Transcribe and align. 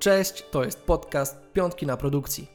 Cześć, 0.00 0.44
to 0.50 0.64
jest 0.64 0.82
podcast 0.82 1.52
Piątki 1.52 1.86
na 1.86 1.96
Produkcji. 1.96 2.50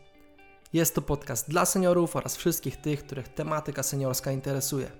Jest 0.73 0.95
to 0.95 1.01
podcast 1.01 1.49
dla 1.49 1.65
seniorów 1.65 2.15
oraz 2.15 2.35
wszystkich 2.35 2.77
tych, 2.77 3.05
których 3.05 3.27
tematyka 3.27 3.83
seniorska 3.83 4.31
interesuje. 4.31 4.91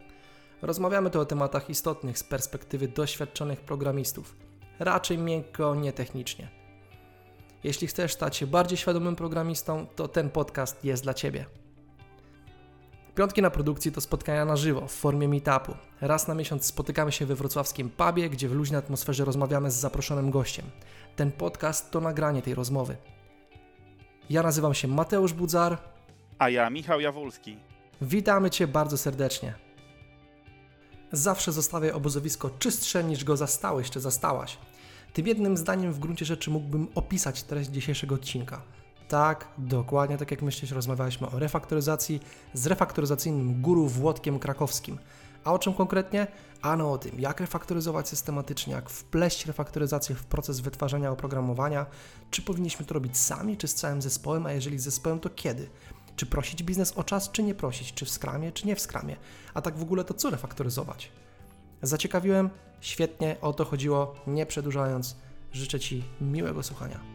Rozmawiamy 0.61 1.09
tu 1.09 1.19
o 1.19 1.25
tematach 1.25 1.69
istotnych 1.69 2.17
z 2.19 2.23
perspektywy 2.23 2.87
doświadczonych 2.87 3.61
programistów, 3.61 4.35
raczej 4.79 5.17
miękko, 5.17 5.75
nie 5.75 5.93
technicznie. 5.93 6.49
Jeśli 7.63 7.87
chcesz 7.87 8.13
stać 8.13 8.37
się 8.37 8.47
bardziej 8.47 8.77
świadomym 8.77 9.15
programistą, 9.15 9.87
to 9.95 10.07
ten 10.07 10.29
podcast 10.29 10.85
jest 10.85 11.03
dla 11.03 11.13
Ciebie. 11.13 11.45
Piątki 13.15 13.41
na 13.41 13.49
produkcji 13.49 13.91
to 13.91 14.01
spotkania 14.01 14.45
na 14.45 14.55
żywo 14.55 14.87
w 14.87 14.91
formie 14.91 15.27
meetupu. 15.27 15.73
Raz 16.01 16.27
na 16.27 16.33
miesiąc 16.33 16.65
spotykamy 16.65 17.11
się 17.11 17.25
we 17.25 17.35
wrocławskim 17.35 17.89
pubie, 17.89 18.29
gdzie 18.29 18.49
w 18.49 18.51
luźnej 18.51 18.79
atmosferze 18.79 19.25
rozmawiamy 19.25 19.71
z 19.71 19.75
zaproszonym 19.75 20.31
gościem. 20.31 20.65
Ten 21.15 21.31
podcast 21.31 21.91
to 21.91 22.01
nagranie 22.01 22.41
tej 22.41 22.55
rozmowy. 22.55 22.97
Ja 24.29 24.43
nazywam 24.43 24.73
się 24.73 24.87
Mateusz 24.87 25.33
Budzar. 25.33 25.77
A 26.39 26.49
ja 26.49 26.69
Michał 26.69 26.99
Jawulski. 26.99 27.57
Witamy 28.01 28.49
Cię 28.49 28.67
bardzo 28.67 28.97
serdecznie. 28.97 29.53
Zawsze 31.11 31.51
zostawiaj 31.51 31.91
obozowisko 31.91 32.49
czystsze 32.49 33.03
niż 33.03 33.23
go 33.23 33.37
zastałeś 33.37 33.89
czy 33.89 33.99
zastałaś. 33.99 34.57
Tym 35.13 35.27
jednym 35.27 35.57
zdaniem 35.57 35.93
w 35.93 35.99
gruncie 35.99 36.25
rzeczy 36.25 36.51
mógłbym 36.51 36.87
opisać 36.95 37.43
treść 37.43 37.69
dzisiejszego 37.69 38.15
odcinka. 38.15 38.61
Tak, 39.07 39.47
dokładnie 39.57 40.17
tak 40.17 40.31
jak 40.31 40.41
myślisz, 40.41 40.71
rozmawialiśmy 40.71 41.27
o 41.27 41.39
refaktoryzacji 41.39 42.19
z 42.53 42.67
refaktoryzacyjnym 42.67 43.61
guru 43.61 43.87
Włodkiem 43.87 44.39
Krakowskim. 44.39 44.99
A 45.43 45.53
o 45.53 45.59
czym 45.59 45.73
konkretnie? 45.73 46.27
Ano 46.61 46.91
o 46.91 46.97
tym, 46.97 47.19
jak 47.19 47.39
refaktoryzować 47.39 48.09
systematycznie, 48.09 48.73
jak 48.73 48.89
wpleść 48.89 49.45
refaktoryzację 49.45 50.15
w 50.15 50.25
proces 50.25 50.59
wytwarzania 50.59 51.11
oprogramowania, 51.11 51.85
czy 52.31 52.41
powinniśmy 52.41 52.85
to 52.85 52.93
robić 52.93 53.17
sami, 53.17 53.57
czy 53.57 53.67
z 53.67 53.73
całym 53.73 54.01
zespołem, 54.01 54.45
a 54.45 54.51
jeżeli 54.51 54.79
z 54.79 54.83
zespołem, 54.83 55.19
to 55.19 55.29
kiedy? 55.29 55.69
Czy 56.15 56.25
prosić 56.25 56.63
biznes 56.63 56.93
o 56.97 57.03
czas, 57.03 57.31
czy 57.31 57.43
nie 57.43 57.55
prosić, 57.55 57.93
czy 57.93 58.05
w 58.05 58.09
skramie, 58.09 58.51
czy 58.51 58.67
nie 58.67 58.75
w 58.75 58.79
skramie, 58.79 59.15
a 59.53 59.61
tak 59.61 59.77
w 59.77 59.81
ogóle 59.81 60.03
to 60.03 60.13
co 60.13 60.29
refaktoryzować? 60.29 61.11
Zaciekawiłem? 61.81 62.49
Świetnie, 62.81 63.37
o 63.41 63.53
to 63.53 63.65
chodziło, 63.65 64.15
nie 64.27 64.45
przedłużając, 64.45 65.15
życzę 65.51 65.79
Ci 65.79 66.03
miłego 66.21 66.63
słuchania. 66.63 67.14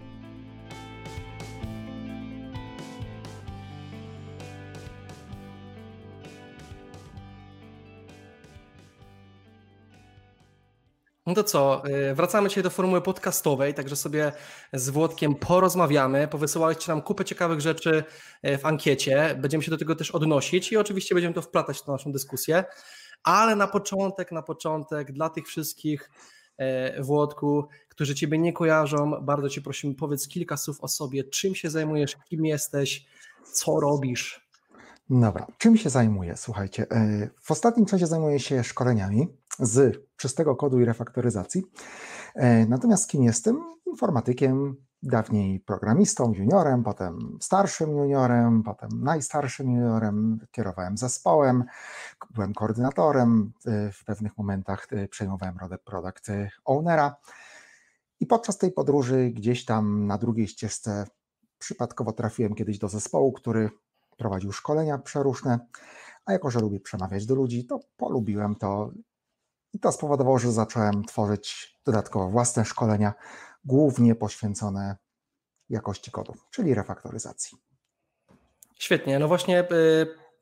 No 11.26 11.34
to 11.34 11.44
co, 11.44 11.82
y, 12.10 12.14
wracamy 12.14 12.48
dzisiaj 12.48 12.64
do 12.64 12.70
formuły 12.70 13.00
podcastowej, 13.00 13.74
także 13.74 13.96
sobie 13.96 14.32
z 14.72 14.90
Włodkiem 14.90 15.34
porozmawiamy. 15.34 16.28
Powysyłaliście 16.28 16.92
nam 16.92 17.02
kupę 17.02 17.24
ciekawych 17.24 17.60
rzeczy 17.60 18.04
y, 18.46 18.58
w 18.58 18.66
ankiecie. 18.66 19.38
Będziemy 19.40 19.62
się 19.62 19.70
do 19.70 19.78
tego 19.78 19.96
też 19.96 20.10
odnosić 20.10 20.72
i 20.72 20.76
oczywiście 20.76 21.14
będziemy 21.14 21.34
to 21.34 21.42
wplatać 21.42 21.78
w 21.78 21.86
naszą 21.86 22.12
dyskusję. 22.12 22.64
Ale 23.24 23.56
na 23.56 23.66
początek, 23.66 24.32
na 24.32 24.42
początek, 24.42 25.12
dla 25.12 25.30
tych 25.30 25.46
wszystkich 25.46 26.10
y, 26.98 27.02
Włodku, 27.02 27.68
którzy 27.88 28.14
Ciebie 28.14 28.38
nie 28.38 28.52
kojarzą, 28.52 29.10
bardzo 29.22 29.48
Cię 29.48 29.60
prosimy, 29.60 29.94
powiedz 29.94 30.28
kilka 30.28 30.56
słów 30.56 30.80
o 30.80 30.88
sobie, 30.88 31.24
czym 31.24 31.54
się 31.54 31.70
zajmujesz, 31.70 32.16
kim 32.28 32.46
jesteś, 32.46 33.06
co 33.52 33.80
robisz. 33.80 34.50
Dobra, 35.10 35.46
czym 35.58 35.76
się 35.76 35.90
zajmuję? 35.90 36.36
Słuchajcie, 36.36 36.86
w 37.40 37.50
ostatnim 37.50 37.86
czasie 37.86 38.06
zajmuję 38.06 38.40
się 38.40 38.64
szkoleniami 38.64 39.39
z 39.60 39.96
czystego 40.16 40.56
kodu 40.56 40.80
i 40.80 40.84
refaktoryzacji. 40.84 41.64
E, 42.34 42.66
natomiast 42.66 43.10
kim 43.10 43.22
jestem? 43.22 43.64
Informatykiem, 43.86 44.76
dawniej 45.02 45.60
programistą, 45.60 46.32
juniorem, 46.32 46.82
potem 46.82 47.38
starszym 47.40 47.96
juniorem, 47.96 48.62
potem 48.62 48.88
najstarszym 48.92 49.70
juniorem, 49.70 50.38
kierowałem 50.50 50.96
zespołem, 50.96 51.64
byłem 52.30 52.54
koordynatorem, 52.54 53.52
e, 53.66 53.92
w 53.92 54.04
pewnych 54.04 54.38
momentach 54.38 54.86
e, 54.90 55.08
przejmowałem 55.08 55.58
rolę 55.58 55.78
product 55.78 56.26
ownera. 56.64 57.16
I 58.20 58.26
podczas 58.26 58.58
tej 58.58 58.72
podróży 58.72 59.30
gdzieś 59.34 59.64
tam 59.64 60.06
na 60.06 60.18
drugiej 60.18 60.48
ścieżce 60.48 61.06
przypadkowo 61.58 62.12
trafiłem 62.12 62.54
kiedyś 62.54 62.78
do 62.78 62.88
zespołu, 62.88 63.32
który 63.32 63.70
prowadził 64.16 64.52
szkolenia 64.52 64.98
przeróżne, 64.98 65.58
a 66.24 66.32
jako, 66.32 66.50
że 66.50 66.60
lubię 66.60 66.80
przemawiać 66.80 67.26
do 67.26 67.34
ludzi, 67.34 67.64
to 67.64 67.80
polubiłem 67.96 68.54
to 68.54 68.90
i 69.72 69.78
to 69.78 69.92
spowodowało, 69.92 70.38
że 70.38 70.52
zacząłem 70.52 71.04
tworzyć 71.04 71.76
dodatkowo 71.86 72.28
własne 72.28 72.64
szkolenia, 72.64 73.14
głównie 73.64 74.14
poświęcone 74.14 74.96
jakości 75.68 76.10
kodu, 76.10 76.34
czyli 76.50 76.74
refaktoryzacji. 76.74 77.58
Świetnie. 78.78 79.18
No 79.18 79.28
właśnie 79.28 79.60
y, 79.60 79.66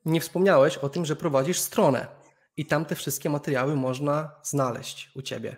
nie 0.04 0.20
wspomniałeś 0.20 0.78
o 0.78 0.88
tym, 0.88 1.04
że 1.04 1.16
prowadzisz 1.16 1.60
stronę 1.60 2.06
i 2.56 2.66
tam 2.66 2.84
te 2.84 2.94
wszystkie 2.94 3.30
materiały 3.30 3.76
można 3.76 4.30
znaleźć 4.42 5.12
u 5.16 5.22
Ciebie. 5.22 5.56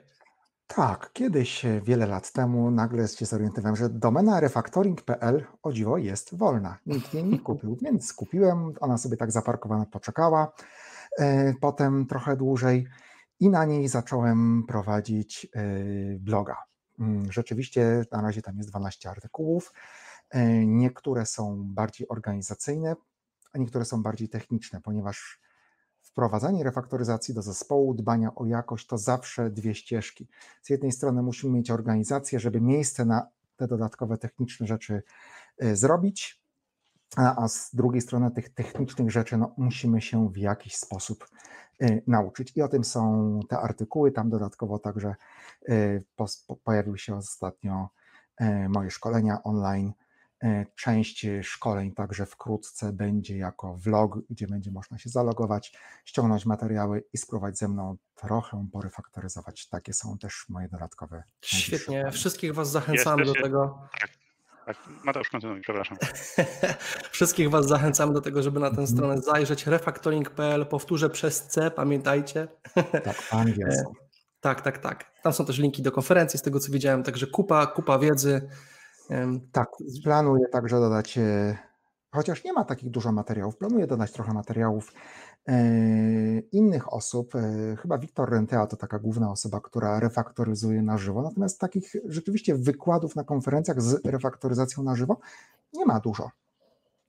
Tak, 0.67 1.11
kiedyś, 1.13 1.65
e, 1.65 1.81
wiele 1.81 2.07
lat 2.07 2.33
temu, 2.33 2.71
nagle 2.71 3.09
się 3.09 3.27
zorientowałem, 3.27 3.77
że 3.77 3.89
domena 3.89 4.41
refactoring.pl 4.41 5.45
o 5.63 5.73
dziwo 5.73 5.99
jest 5.99 6.37
wolna. 6.37 6.79
Nikt 6.87 7.15
jej 7.15 7.25
nie 7.25 7.39
kupił, 7.39 7.77
więc 7.83 8.13
kupiłem. 8.13 8.73
Ona 8.81 8.99
sobie 8.99 9.17
tak 9.17 9.33
zaparkowana 9.33 9.87
poczekała. 9.87 10.53
E, 11.19 11.55
potem 11.61 12.07
trochę 12.07 12.37
dłużej 12.37 12.87
i 13.41 13.51
na 13.51 13.65
niej 13.65 13.89
zacząłem 13.89 14.65
prowadzić 14.69 15.47
y, 15.57 16.19
bloga. 16.21 16.57
Mm, 16.99 17.33
rzeczywiście 17.33 18.05
na 18.13 18.23
razie 18.23 18.43
tam 18.43 18.59
jest 18.59 18.69
12 18.71 19.11
artykułów. 19.11 19.73
Y, 20.35 20.39
niektóre 20.67 21.27
są 21.27 21.65
bardziej 21.65 22.09
organizacyjne, 22.09 22.97
a 23.53 23.59
niektóre 23.59 23.85
są 23.85 24.03
bardziej 24.03 24.29
techniczne, 24.29 24.81
ponieważ 24.81 25.41
wprowadzanie 26.03 26.65
refaktoryzacji 26.65 27.35
do 27.35 27.43
zespołu, 27.43 27.95
dbania 27.95 28.35
o 28.35 28.47
jakość 28.47 28.87
to 28.87 28.99
zawsze 28.99 29.51
dwie 29.51 29.75
ścieżki. 29.75 30.29
Z 30.63 30.71
jednej 30.71 30.93
strony 30.93 31.23
musimy 31.23 31.53
mieć 31.53 31.71
organizację, 31.71 32.41
żeby 32.41 32.61
miejsce 32.61 33.05
na 33.05 33.29
te 33.57 33.67
dodatkowe 33.67 34.19
techniczne 34.19 34.67
rzeczy 34.67 35.03
y, 35.63 35.77
zrobić, 35.77 36.40
a, 37.17 37.49
z 37.49 37.75
drugiej 37.75 38.01
strony 38.01 38.31
tych 38.31 38.55
technicznych 38.55 39.11
rzeczy 39.11 39.37
no, 39.37 39.55
musimy 39.57 40.01
się 40.01 40.29
w 40.29 40.37
jakiś 40.37 40.77
sposób 40.77 41.29
y, 41.83 42.03
nauczyć. 42.07 42.53
I 42.57 42.63
o 42.63 42.69
tym 42.69 42.85
są 42.85 43.41
te 43.49 43.59
artykuły. 43.59 44.13
Tam 44.13 44.31
dodatkowo 44.31 44.79
także 44.79 45.15
y, 45.69 46.05
po, 46.17 46.27
po, 46.47 46.57
pojawiły 46.57 46.99
się 46.99 47.17
ostatnio 47.17 47.89
y, 48.41 48.69
moje 48.69 48.91
szkolenia 48.91 49.43
online. 49.43 49.93
Część 50.77 51.27
szkoleń 51.43 51.93
także 51.93 52.27
wkrótce 52.27 52.93
będzie 52.93 53.37
jako 53.37 53.77
vlog, 53.77 54.19
gdzie 54.31 54.47
będzie 54.47 54.71
można 54.71 54.99
się 54.99 55.11
zalogować, 55.11 55.79
ściągnąć 56.05 56.47
materiały 56.47 57.05
i 57.13 57.19
spróbować 57.19 57.59
ze 57.59 57.69
mną 57.69 57.97
trochę 58.15 58.67
porefaktoryzować. 58.73 59.69
Takie 59.69 59.93
są 59.93 60.19
też 60.19 60.47
moje 60.49 60.69
dodatkowe. 60.69 61.23
Świetnie. 61.41 62.11
Wszystkich 62.11 62.55
Was 62.55 62.71
zachęcamy 62.71 63.25
do 63.25 63.33
tego. 63.33 63.89
Tak, 64.01 64.11
tak, 64.67 64.77
Mateusz, 65.05 65.29
kontynuuj, 65.29 65.61
przepraszam. 65.61 65.99
Wszystkich 67.11 67.51
Was 67.51 67.67
zachęcam 67.67 68.13
do 68.13 68.21
tego, 68.21 68.43
żeby 68.43 68.61
na 68.61 68.71
tę 68.71 68.87
stronę 68.87 69.19
zajrzeć. 69.23 69.67
Refactoring.pl, 69.67 70.67
powtórzę 70.67 71.11
przez 71.11 71.47
C, 71.47 71.71
pamiętajcie. 71.71 72.49
Tak, 73.05 73.17
angielską. 73.31 73.93
Tak, 74.41 74.61
tak, 74.61 74.79
tak. 74.79 75.13
Tam 75.23 75.33
są 75.33 75.45
też 75.45 75.59
linki 75.59 75.83
do 75.83 75.93
konferencji, 75.93 76.39
z 76.39 76.43
tego 76.43 76.61
co 76.61 76.73
widziałem, 76.73 77.03
także 77.03 77.27
kupa, 77.27 77.67
kupa 77.67 77.99
wiedzy. 77.99 78.49
Tak, 79.53 79.69
planuję 80.05 80.47
także 80.53 80.81
dodać, 80.81 81.19
e, 81.19 81.59
chociaż 82.11 82.45
nie 82.45 82.53
ma 82.53 82.65
takich 82.65 82.91
dużo 82.91 83.13
materiałów, 83.13 83.57
planuję 83.57 83.87
dodać 83.87 84.13
trochę 84.13 84.33
materiałów 84.33 84.93
E, 85.49 85.63
innych 86.53 86.93
osób, 86.93 87.35
e, 87.35 87.77
chyba 87.77 87.99
Wiktor 87.99 88.31
Rentea 88.31 88.67
to 88.67 88.77
taka 88.77 88.99
główna 88.99 89.31
osoba, 89.31 89.61
która 89.61 90.01
refaktoryzuje 90.01 90.83
na 90.83 90.99
żywo, 90.99 91.23
natomiast 91.23 91.61
takich 91.61 91.93
rzeczywiście 92.05 92.55
wykładów 92.55 93.17
na 93.17 93.25
konferencjach 93.25 93.83
z 93.83 94.07
refaktoryzacją 94.07 94.83
na 94.83 94.97
żywo 94.97 95.17
nie 95.73 95.87
ma 95.87 96.01
dużo. 96.01 96.31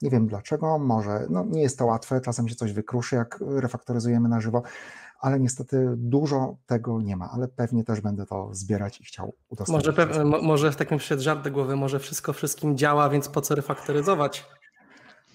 Nie 0.01 0.09
wiem 0.09 0.27
dlaczego, 0.27 0.79
może 0.79 1.25
no 1.29 1.45
nie 1.45 1.61
jest 1.61 1.77
to 1.77 1.85
łatwe, 1.85 2.21
czasem 2.21 2.49
się 2.49 2.55
coś 2.55 2.73
wykruszy, 2.73 3.15
jak 3.15 3.39
refaktoryzujemy 3.41 4.29
na 4.29 4.41
żywo, 4.41 4.63
ale 5.19 5.39
niestety 5.39 5.93
dużo 5.97 6.55
tego 6.65 7.01
nie 7.01 7.17
ma, 7.17 7.29
ale 7.31 7.47
pewnie 7.47 7.83
też 7.83 8.01
będę 8.01 8.25
to 8.25 8.49
zbierać 8.51 9.01
i 9.01 9.03
chciał 9.03 9.35
udostępnić. 9.49 9.97
Może, 9.97 10.25
może 10.47 10.71
w 10.71 10.75
takim 10.75 10.97
przyszedł 10.97 11.21
żart 11.21 11.43
do 11.43 11.51
głowy, 11.51 11.75
może 11.75 11.99
wszystko 11.99 12.33
wszystkim 12.33 12.77
działa, 12.77 13.09
więc 13.09 13.29
po 13.29 13.41
co 13.41 13.55
refaktoryzować? 13.55 14.60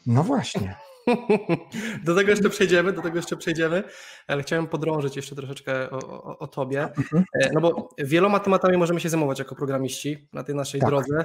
No 0.07 0.23
właśnie. 0.23 0.77
Do 2.05 2.15
tego 2.15 2.31
jeszcze 2.31 2.51
przejdziemy, 2.51 2.93
do 2.93 3.03
tego 3.03 3.17
jeszcze 3.17 3.37
przejdziemy, 3.37 3.85
ale 4.27 4.43
chciałem 4.43 4.67
podrążyć 4.67 5.17
jeszcze 5.17 5.37
troszeczkę 5.37 5.91
o, 5.91 5.99
o, 5.99 6.39
o 6.39 6.47
tobie, 6.47 6.83
mhm. 6.83 7.25
e, 7.41 7.51
no 7.53 7.61
bo 7.61 7.89
wieloma 7.99 8.41
tematami 8.41 8.77
możemy 8.77 9.01
się 9.01 9.09
zajmować 9.09 9.39
jako 9.39 9.55
programiści 9.55 10.29
na 10.33 10.45
tej 10.45 10.55
naszej 10.55 10.81
tak. 10.81 10.91
drodze. 10.91 11.25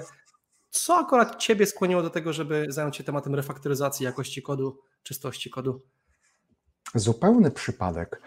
Co 0.69 0.97
akurat 0.97 1.37
ciebie 1.37 1.65
skłoniło 1.65 2.01
do 2.01 2.09
tego, 2.09 2.33
żeby 2.33 2.65
zająć 2.69 2.97
się 2.97 3.03
tematem 3.03 3.35
refaktoryzacji 3.35 4.03
jakości 4.03 4.41
kodu, 4.41 4.79
czystości 5.03 5.49
kodu? 5.49 5.81
Zupełny 6.95 7.51
przypadek. 7.51 8.21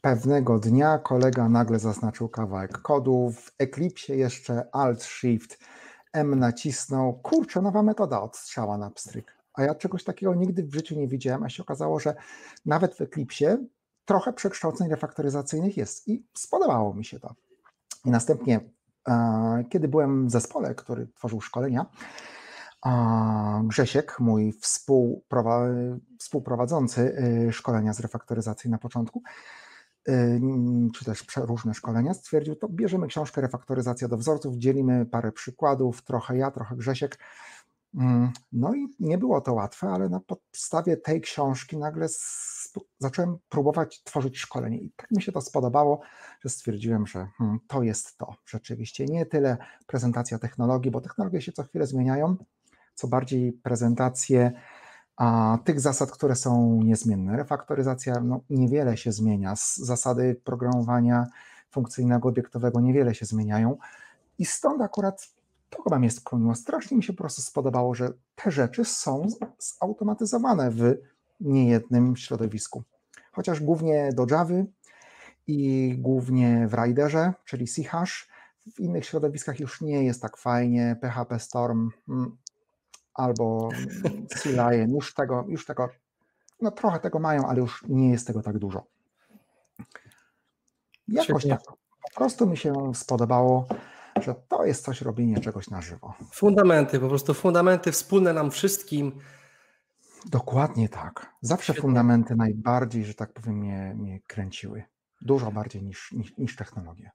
Pewnego 0.00 0.58
dnia 0.58 0.98
kolega 0.98 1.48
nagle 1.48 1.78
zaznaczył 1.78 2.28
kawałek 2.28 2.78
kodu, 2.82 3.32
w 3.36 3.52
Eclipse 3.58 4.16
jeszcze 4.16 4.62
Alt 4.72 5.02
Shift 5.02 5.58
M 6.12 6.38
nacisnął, 6.38 7.20
kurczę, 7.22 7.62
nowa 7.62 7.82
metoda 7.82 8.22
odstrzała 8.22 8.78
na 8.78 8.90
pstryk. 8.90 9.43
A 9.54 9.62
ja 9.62 9.74
czegoś 9.74 10.04
takiego 10.04 10.34
nigdy 10.34 10.62
w 10.62 10.74
życiu 10.74 10.94
nie 10.94 11.08
widziałem, 11.08 11.42
a 11.42 11.48
się 11.48 11.62
okazało, 11.62 12.00
że 12.00 12.14
nawet 12.66 12.94
w 12.94 13.00
Eclipsie 13.00 13.46
trochę 14.04 14.32
przekształceń 14.32 14.88
refaktoryzacyjnych 14.88 15.76
jest 15.76 16.08
i 16.08 16.26
spodobało 16.34 16.94
mi 16.94 17.04
się 17.04 17.20
to. 17.20 17.34
I 18.04 18.10
następnie, 18.10 18.60
kiedy 19.70 19.88
byłem 19.88 20.26
w 20.28 20.30
zespole, 20.30 20.74
który 20.74 21.06
tworzył 21.06 21.40
szkolenia, 21.40 21.86
Grzesiek, 23.64 24.20
mój 24.20 24.54
współprowadzący 26.18 27.16
y, 27.48 27.52
szkolenia 27.52 27.92
z 27.92 28.00
refaktoryzacji 28.00 28.70
na 28.70 28.78
początku, 28.78 29.22
czy 30.94 31.04
też 31.04 31.26
różne 31.36 31.74
szkolenia, 31.74 32.14
stwierdził, 32.14 32.56
to 32.56 32.68
bierzemy 32.68 33.06
książkę 33.06 33.40
Refaktoryzacja 33.40 34.08
do 34.08 34.16
wzorców, 34.16 34.56
dzielimy 34.56 35.06
parę 35.06 35.32
przykładów, 35.32 36.02
trochę 36.02 36.36
ja, 36.36 36.50
trochę 36.50 36.76
Grzesiek. 36.76 37.18
Mm, 37.98 38.32
no 38.52 38.74
i 38.74 38.88
nie 39.00 39.18
było 39.18 39.40
to 39.40 39.54
łatwe, 39.54 39.88
ale 39.88 40.08
na 40.08 40.20
podstawie 40.20 40.96
tej 40.96 41.20
książki 41.20 41.76
nagle 41.76 42.08
zacząłem 42.98 43.38
próbować 43.48 44.02
tworzyć 44.02 44.38
szkolenie 44.38 44.78
i 44.78 44.90
tak 44.96 45.10
mi 45.10 45.22
się 45.22 45.32
to 45.32 45.40
spodobało, 45.40 46.00
że 46.40 46.48
stwierdziłem, 46.48 47.06
że 47.06 47.28
hmm, 47.38 47.58
to 47.68 47.82
jest 47.82 48.18
to. 48.18 48.34
Rzeczywiście 48.46 49.04
nie 49.04 49.26
tyle 49.26 49.56
prezentacja 49.86 50.38
technologii, 50.38 50.90
bo 50.90 51.00
technologie 51.00 51.42
się 51.42 51.52
co 51.52 51.62
chwilę 51.62 51.86
zmieniają, 51.86 52.36
co 52.94 53.08
bardziej 53.08 53.52
prezentację 53.52 54.52
a, 55.16 55.58
tych 55.64 55.80
zasad, 55.80 56.10
które 56.10 56.36
są 56.36 56.82
niezmienne. 56.82 57.36
Refaktoryzacja 57.36 58.20
no, 58.20 58.40
niewiele 58.50 58.96
się 58.96 59.12
zmienia, 59.12 59.54
zasady 59.76 60.40
programowania 60.44 61.26
funkcyjnego, 61.70 62.28
obiektowego 62.28 62.80
niewiele 62.80 63.14
się 63.14 63.26
zmieniają 63.26 63.76
i 64.38 64.44
stąd 64.44 64.82
akurat 64.82 65.28
chyba 65.82 65.98
mnie 65.98 66.10
skłoniło. 66.10 66.54
Strasznie 66.54 66.96
mi 66.96 67.02
się 67.02 67.12
po 67.12 67.18
prostu 67.18 67.42
spodobało, 67.42 67.94
że 67.94 68.12
te 68.34 68.50
rzeczy 68.50 68.84
są 68.84 69.26
zautomatyzowane 69.58 70.70
w 70.70 70.94
niejednym 71.40 72.16
środowisku. 72.16 72.82
Chociaż 73.32 73.60
głównie 73.60 74.10
do 74.12 74.26
Java 74.30 74.64
i 75.46 75.94
głównie 75.98 76.68
w 76.68 76.74
Riderze, 76.74 77.32
czyli 77.44 77.68
C-Hash, 77.68 78.28
w 78.74 78.80
innych 78.80 79.06
środowiskach 79.06 79.60
już 79.60 79.80
nie 79.80 80.04
jest 80.04 80.22
tak 80.22 80.36
fajnie. 80.36 80.96
PHP 81.00 81.40
Storm 81.40 81.90
mm, 82.08 82.36
albo 83.14 83.68
C-Lion, 84.36 84.90
już 84.90 85.14
tego, 85.14 85.44
już 85.48 85.66
tego, 85.66 85.88
no 86.60 86.70
trochę 86.70 87.00
tego 87.00 87.18
mają, 87.18 87.46
ale 87.46 87.60
już 87.60 87.84
nie 87.88 88.10
jest 88.10 88.26
tego 88.26 88.42
tak 88.42 88.58
dużo. 88.58 88.84
Jakoś 91.08 91.48
tak 91.48 91.62
po 92.02 92.14
prostu 92.14 92.46
mi 92.46 92.56
się 92.56 92.94
spodobało, 92.94 93.66
że 94.22 94.34
to 94.48 94.64
jest 94.64 94.84
coś 94.84 95.00
robienie 95.00 95.40
czegoś 95.40 95.70
na 95.70 95.80
żywo. 95.80 96.14
Fundamenty, 96.32 97.00
po 97.00 97.08
prostu 97.08 97.34
fundamenty 97.34 97.92
wspólne 97.92 98.32
nam 98.32 98.50
wszystkim. 98.50 99.18
Dokładnie 100.26 100.88
tak. 100.88 101.34
Zawsze 101.40 101.64
Świetnie. 101.64 101.82
fundamenty 101.82 102.36
najbardziej, 102.36 103.04
że 103.04 103.14
tak 103.14 103.32
powiem, 103.32 103.54
mnie, 103.54 103.94
mnie 103.98 104.20
kręciły. 104.26 104.84
Dużo 105.20 105.50
bardziej 105.52 105.82
niż, 105.82 106.12
niż, 106.12 106.36
niż 106.38 106.56
technologie. 106.56 107.10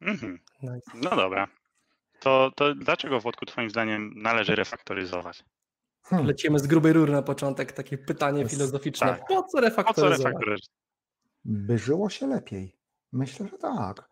Mhm. 0.00 0.38
No 0.94 1.16
dobra. 1.16 1.48
To, 2.20 2.50
to 2.56 2.74
dlaczego 2.74 3.20
Włodku 3.20 3.46
twoim 3.46 3.70
zdaniem 3.70 4.12
należy 4.16 4.54
refaktoryzować? 4.54 5.44
Hmm. 6.02 6.28
Lecimy 6.28 6.58
z 6.58 6.66
grubej 6.66 6.92
rury 6.92 7.12
na 7.12 7.22
początek, 7.22 7.72
takie 7.72 7.98
pytanie 7.98 8.48
filozoficzne. 8.48 9.06
Tak. 9.06 9.26
Po 9.28 9.42
co 9.42 9.60
refaktoryzować? 9.60 10.18
Po 10.18 10.22
co 10.22 10.28
refaktoryzować? 10.28 10.70
By 11.44 11.78
żyło 11.78 12.10
się 12.10 12.26
lepiej. 12.26 12.76
Myślę, 13.12 13.48
że 13.48 13.58
tak. 13.58 14.08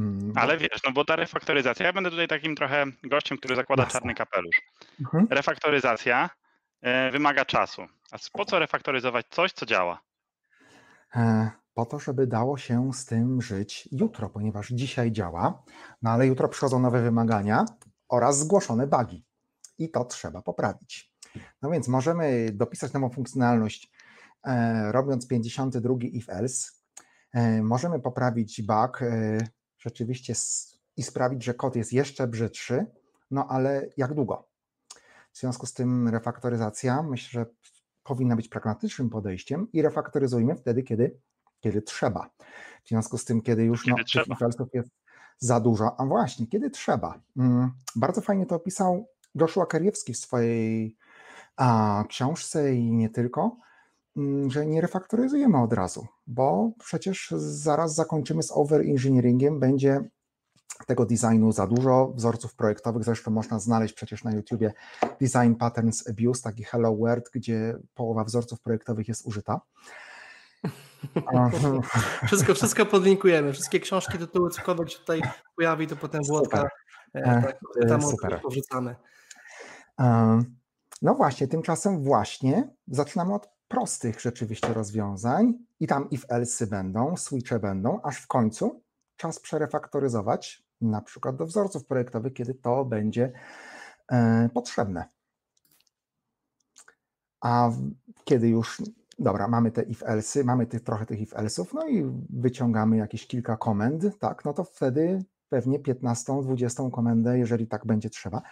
Hmm, 0.00 0.32
Ale 0.36 0.58
wiesz, 0.58 0.82
no 0.86 0.92
bo 0.92 1.04
ta 1.04 1.16
refaktoryzacja, 1.16 1.86
ja 1.86 1.92
będę 1.92 2.10
tutaj 2.10 2.28
takim 2.28 2.56
trochę 2.56 2.84
gościem, 3.04 3.38
który 3.38 3.56
zakłada 3.56 3.82
Jasne. 3.82 4.00
czarny 4.00 4.14
kapelusz. 4.14 4.62
Mhm. 5.00 5.26
Refaktoryzacja 5.30 6.30
e, 6.80 7.10
wymaga 7.10 7.44
czasu. 7.44 7.82
A 8.12 8.16
po 8.32 8.44
co 8.44 8.58
refaktoryzować 8.58 9.26
coś, 9.30 9.52
co 9.52 9.66
działa? 9.66 10.00
E, 11.16 11.50
po 11.74 11.86
to, 11.86 11.98
żeby 11.98 12.26
dało 12.26 12.58
się 12.58 12.92
z 12.92 13.04
tym 13.04 13.42
żyć 13.42 13.88
jutro, 13.92 14.30
ponieważ 14.30 14.68
dzisiaj 14.68 15.12
działa, 15.12 15.62
no 16.02 16.10
ale 16.10 16.26
jutro 16.26 16.48
przychodzą 16.48 16.78
nowe 16.78 17.02
wymagania 17.02 17.64
oraz 18.08 18.38
zgłoszone 18.38 18.86
bugi 18.86 19.24
i 19.78 19.90
to 19.90 20.04
trzeba 20.04 20.42
poprawić. 20.42 21.12
No 21.62 21.70
więc 21.70 21.88
możemy 21.88 22.50
dopisać 22.52 22.92
nową 22.92 23.10
funkcjonalność 23.10 23.90
e, 24.44 24.92
robiąc 24.92 25.28
52 25.28 25.94
if 26.00 26.32
else, 26.32 26.70
możemy 27.62 28.00
poprawić 28.00 28.62
bug 28.62 29.00
rzeczywiście 29.80 30.34
i 30.96 31.02
sprawić, 31.02 31.44
że 31.44 31.54
kod 31.54 31.76
jest 31.76 31.92
jeszcze 31.92 32.26
brzydszy, 32.26 32.86
no 33.30 33.46
ale 33.48 33.88
jak 33.96 34.14
długo? 34.14 34.48
W 35.32 35.38
związku 35.38 35.66
z 35.66 35.72
tym 35.72 36.08
refaktoryzacja 36.08 37.02
myślę, 37.02 37.28
że 37.30 37.46
powinna 38.02 38.36
być 38.36 38.48
pragmatycznym 38.48 39.10
podejściem 39.10 39.72
i 39.72 39.82
refaktoryzujmy 39.82 40.56
wtedy, 40.56 40.82
kiedy 40.82 41.20
kiedy 41.60 41.82
trzeba. 41.82 42.30
W 42.84 42.88
związku 42.88 43.18
z 43.18 43.24
tym, 43.24 43.42
kiedy 43.42 43.64
już 43.64 43.86
no, 43.86 43.96
tych 43.96 44.74
jest 44.74 44.90
za 45.38 45.60
dużo, 45.60 46.00
a 46.00 46.06
właśnie, 46.06 46.46
kiedy 46.46 46.70
trzeba. 46.70 47.20
Mm, 47.36 47.70
bardzo 47.96 48.20
fajnie 48.20 48.46
to 48.46 48.54
opisał 48.54 49.08
Joshua 49.34 49.66
Kariewski 49.66 50.12
w 50.14 50.18
swojej 50.18 50.96
a, 51.56 52.04
książce 52.08 52.74
i 52.74 52.92
nie 52.92 53.10
tylko, 53.10 53.56
że 54.48 54.66
nie 54.66 54.80
refaktoryzujemy 54.80 55.62
od 55.62 55.72
razu, 55.72 56.06
bo 56.26 56.70
przecież 56.78 57.34
zaraz 57.36 57.94
zakończymy 57.94 58.42
z 58.42 58.52
overengineeringiem, 58.52 59.60
będzie 59.60 60.04
tego 60.86 61.06
designu 61.06 61.52
za 61.52 61.66
dużo, 61.66 62.12
wzorców 62.14 62.54
projektowych, 62.54 63.04
zresztą 63.04 63.30
można 63.30 63.58
znaleźć 63.58 63.94
przecież 63.94 64.24
na 64.24 64.32
YouTubie 64.32 64.72
Design 65.20 65.54
Patterns 65.54 66.08
Abuse, 66.08 66.42
taki 66.42 66.64
Hello 66.64 66.96
World, 66.96 67.30
gdzie 67.34 67.78
połowa 67.94 68.24
wzorców 68.24 68.60
projektowych 68.60 69.08
jest 69.08 69.26
użyta. 69.26 69.60
wszystko, 72.26 72.54
wszystko 72.54 72.86
podlinkujemy. 72.86 73.52
Wszystkie 73.52 73.80
książki, 73.80 74.18
tytuły, 74.18 74.50
cokolwiek 74.50 74.90
się 74.90 74.98
tutaj 74.98 75.22
pojawi, 75.56 75.86
to 75.86 75.96
potem 75.96 76.22
Włodka 76.24 76.68
e, 77.14 77.22
tak, 77.22 77.58
e, 77.82 77.86
tam 77.86 78.02
Super. 78.02 78.40
porzucamy. 78.42 78.96
No 81.02 81.14
właśnie, 81.14 81.48
tymczasem 81.48 82.04
właśnie 82.04 82.68
zaczynamy 82.88 83.34
od 83.34 83.48
prostych 83.70 84.20
rzeczywiście 84.20 84.74
rozwiązań 84.74 85.54
i 85.80 85.86
tam 85.86 86.10
if 86.10 86.26
else 86.28 86.66
będą, 86.66 87.16
switche 87.16 87.58
będą, 87.58 88.02
aż 88.02 88.22
w 88.22 88.26
końcu 88.26 88.82
czas 89.16 89.40
przerefaktoryzować 89.40 90.64
na 90.80 91.00
przykład 91.00 91.36
do 91.36 91.46
wzorców 91.46 91.86
projektowych, 91.86 92.32
kiedy 92.32 92.54
to 92.54 92.84
będzie 92.84 93.32
e, 94.12 94.48
potrzebne. 94.54 95.08
A 97.40 97.70
kiedy 98.24 98.48
już 98.48 98.82
dobra, 99.18 99.48
mamy 99.48 99.70
te 99.70 99.82
if 99.82 100.06
else, 100.06 100.44
mamy 100.44 100.66
tych, 100.66 100.84
trochę 100.84 101.06
tych 101.06 101.20
if 101.20 101.36
else'ów, 101.36 101.74
no 101.74 101.88
i 101.88 102.04
wyciągamy 102.30 102.96
jakieś 102.96 103.26
kilka 103.26 103.56
komend, 103.56 104.18
tak, 104.18 104.44
no 104.44 104.52
to 104.52 104.64
wtedy 104.64 105.24
pewnie 105.48 105.78
15, 105.78 106.42
20 106.42 106.82
komendę, 106.92 107.38
jeżeli 107.38 107.66
tak 107.66 107.86
będzie 107.86 108.10
trzeba, 108.10 108.42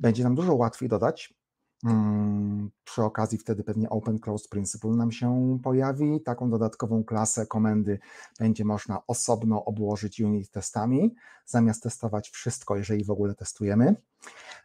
będzie 0.00 0.24
nam 0.24 0.34
dużo 0.34 0.54
łatwiej 0.54 0.88
dodać. 0.88 1.39
Hmm, 1.84 2.70
przy 2.84 3.02
okazji 3.02 3.38
wtedy 3.38 3.64
pewnie 3.64 3.90
Open 3.90 4.18
Close 4.18 4.48
Principle 4.48 4.90
nam 4.90 5.12
się 5.12 5.58
pojawi. 5.62 6.20
Taką 6.20 6.50
dodatkową 6.50 7.04
klasę 7.04 7.46
komendy 7.46 7.98
będzie 8.38 8.64
można 8.64 9.06
osobno 9.06 9.64
obłożyć 9.64 10.20
unit 10.20 10.50
testami, 10.50 11.14
zamiast 11.46 11.82
testować 11.82 12.30
wszystko, 12.30 12.76
jeżeli 12.76 13.04
w 13.04 13.10
ogóle 13.10 13.34
testujemy. 13.34 13.94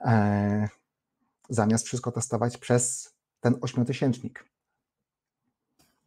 E, 0.02 0.70
zamiast 1.50 1.86
wszystko 1.86 2.12
testować 2.12 2.58
przez 2.58 3.14
ten 3.40 3.58
ośmiotysięcznik. 3.62 4.46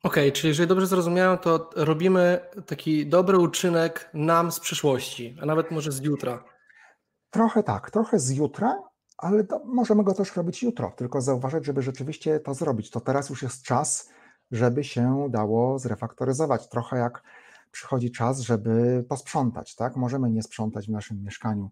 Okej, 0.02 0.32
czyli 0.32 0.48
jeżeli 0.48 0.68
dobrze 0.68 0.86
zrozumiałem, 0.86 1.38
to 1.38 1.70
robimy 1.76 2.40
taki 2.66 3.06
dobry 3.06 3.38
uczynek 3.38 4.10
nam 4.14 4.52
z 4.52 4.60
przyszłości, 4.60 5.36
a 5.42 5.46
nawet 5.46 5.70
może 5.70 5.92
z 5.92 6.00
jutra. 6.00 6.44
Trochę 7.30 7.62
tak, 7.62 7.90
trochę 7.90 8.18
z 8.18 8.30
jutra, 8.30 8.87
ale 9.18 9.46
możemy 9.64 10.04
go 10.04 10.14
też 10.14 10.36
robić 10.36 10.62
jutro, 10.62 10.92
tylko 10.96 11.20
zauważyć, 11.20 11.64
żeby 11.64 11.82
rzeczywiście 11.82 12.40
to 12.40 12.54
zrobić. 12.54 12.90
To 12.90 13.00
teraz 13.00 13.30
już 13.30 13.42
jest 13.42 13.62
czas, 13.62 14.10
żeby 14.50 14.84
się 14.84 15.26
dało 15.30 15.78
zrefaktoryzować. 15.78 16.68
Trochę 16.68 16.96
jak 16.96 17.22
przychodzi 17.70 18.10
czas, 18.10 18.40
żeby 18.40 19.04
posprzątać, 19.08 19.74
tak? 19.74 19.96
Możemy 19.96 20.30
nie 20.30 20.42
sprzątać 20.42 20.86
w 20.86 20.90
naszym 20.90 21.22
mieszkaniu 21.22 21.70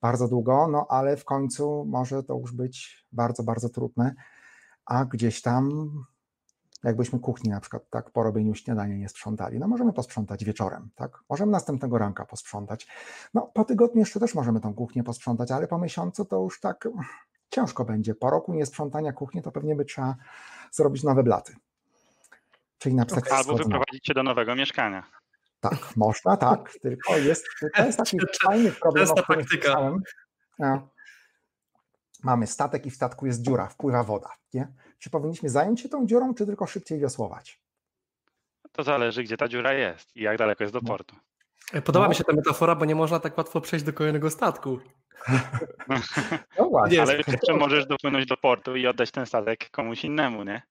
bardzo 0.00 0.28
długo, 0.28 0.68
no 0.68 0.86
ale 0.88 1.16
w 1.16 1.24
końcu 1.24 1.84
może 1.88 2.22
to 2.22 2.38
już 2.38 2.52
być 2.52 3.06
bardzo, 3.12 3.42
bardzo 3.42 3.68
trudne, 3.68 4.14
a 4.84 5.04
gdzieś 5.04 5.42
tam 5.42 5.90
jakbyśmy 6.84 7.18
kuchni 7.18 7.50
na 7.50 7.60
przykład 7.60 7.90
tak 7.90 8.10
po 8.10 8.22
robieniu 8.22 8.54
śniadania 8.54 8.96
nie 8.96 9.08
sprzątali. 9.08 9.58
No 9.58 9.68
możemy 9.68 9.92
posprzątać 9.92 10.44
wieczorem, 10.44 10.90
tak? 10.94 11.18
Możemy 11.30 11.52
następnego 11.52 11.98
ranka 11.98 12.26
posprzątać. 12.26 12.86
No 13.34 13.50
po 13.54 13.64
tygodniu 13.64 14.00
jeszcze 14.00 14.20
też 14.20 14.34
możemy 14.34 14.60
tą 14.60 14.74
kuchnię 14.74 15.04
posprzątać, 15.04 15.50
ale 15.50 15.68
po 15.68 15.78
miesiącu 15.78 16.24
to 16.24 16.42
już 16.42 16.60
tak 16.60 16.88
ciężko 17.50 17.84
będzie. 17.84 18.14
Po 18.14 18.30
roku 18.30 18.54
niesprzątania 18.54 19.12
kuchni 19.12 19.42
to 19.42 19.52
pewnie 19.52 19.76
by 19.76 19.84
trzeba 19.84 20.16
zrobić 20.72 21.02
nowe 21.02 21.22
blaty. 21.22 21.56
Czyli 22.78 22.94
napisać 22.94 23.24
okay. 23.24 23.38
Albo 23.38 23.56
wyprowadzić 23.56 24.06
się 24.06 24.14
do 24.14 24.22
nowego 24.22 24.54
mieszkania. 24.54 25.02
Tak, 25.60 25.96
można, 25.96 26.36
tak, 26.36 26.72
tylko 26.82 27.16
jest, 27.16 27.46
to 27.76 27.84
jest 27.84 27.98
taki 27.98 28.18
fajny 28.44 28.72
problem, 28.72 29.10
o 29.10 29.22
którym 29.22 29.46
No. 30.58 30.88
Mamy 32.22 32.46
statek 32.46 32.86
i 32.86 32.90
w 32.90 32.94
statku 32.94 33.26
jest 33.26 33.42
dziura, 33.42 33.68
wpływa 33.68 34.04
woda. 34.04 34.30
Nie? 34.54 34.72
Czy 34.98 35.10
powinniśmy 35.10 35.48
zająć 35.48 35.80
się 35.80 35.88
tą 35.88 36.06
dziurą, 36.06 36.34
czy 36.34 36.46
tylko 36.46 36.66
szybciej 36.66 36.98
wiosłować? 37.00 37.60
To 38.72 38.82
zależy, 38.82 39.22
gdzie 39.24 39.36
ta 39.36 39.48
dziura 39.48 39.72
jest 39.72 40.16
i 40.16 40.22
jak 40.22 40.38
daleko 40.38 40.64
jest 40.64 40.74
do 40.74 40.80
No. 40.82 40.88
portu. 40.88 41.16
Podoba 41.84 42.04
No. 42.04 42.08
mi 42.08 42.14
się 42.14 42.24
ta 42.24 42.32
metafora, 42.32 42.74
bo 42.74 42.84
nie 42.84 42.94
można 42.94 43.20
tak 43.20 43.38
łatwo 43.38 43.60
przejść 43.60 43.84
do 43.84 43.92
kolejnego 43.92 44.30
statku. 44.30 44.78
No 46.58 46.68
właśnie. 46.68 46.96
Nie, 46.96 47.02
Ale 47.02 47.16
jeszcze 47.16 47.54
możesz 47.56 47.86
dopłynąć 47.86 48.26
do 48.26 48.36
portu 48.36 48.76
i 48.76 48.86
oddać 48.86 49.10
ten 49.10 49.26
statek 49.26 49.70
komuś 49.70 50.04
innemu, 50.04 50.44
nie? 50.44 50.62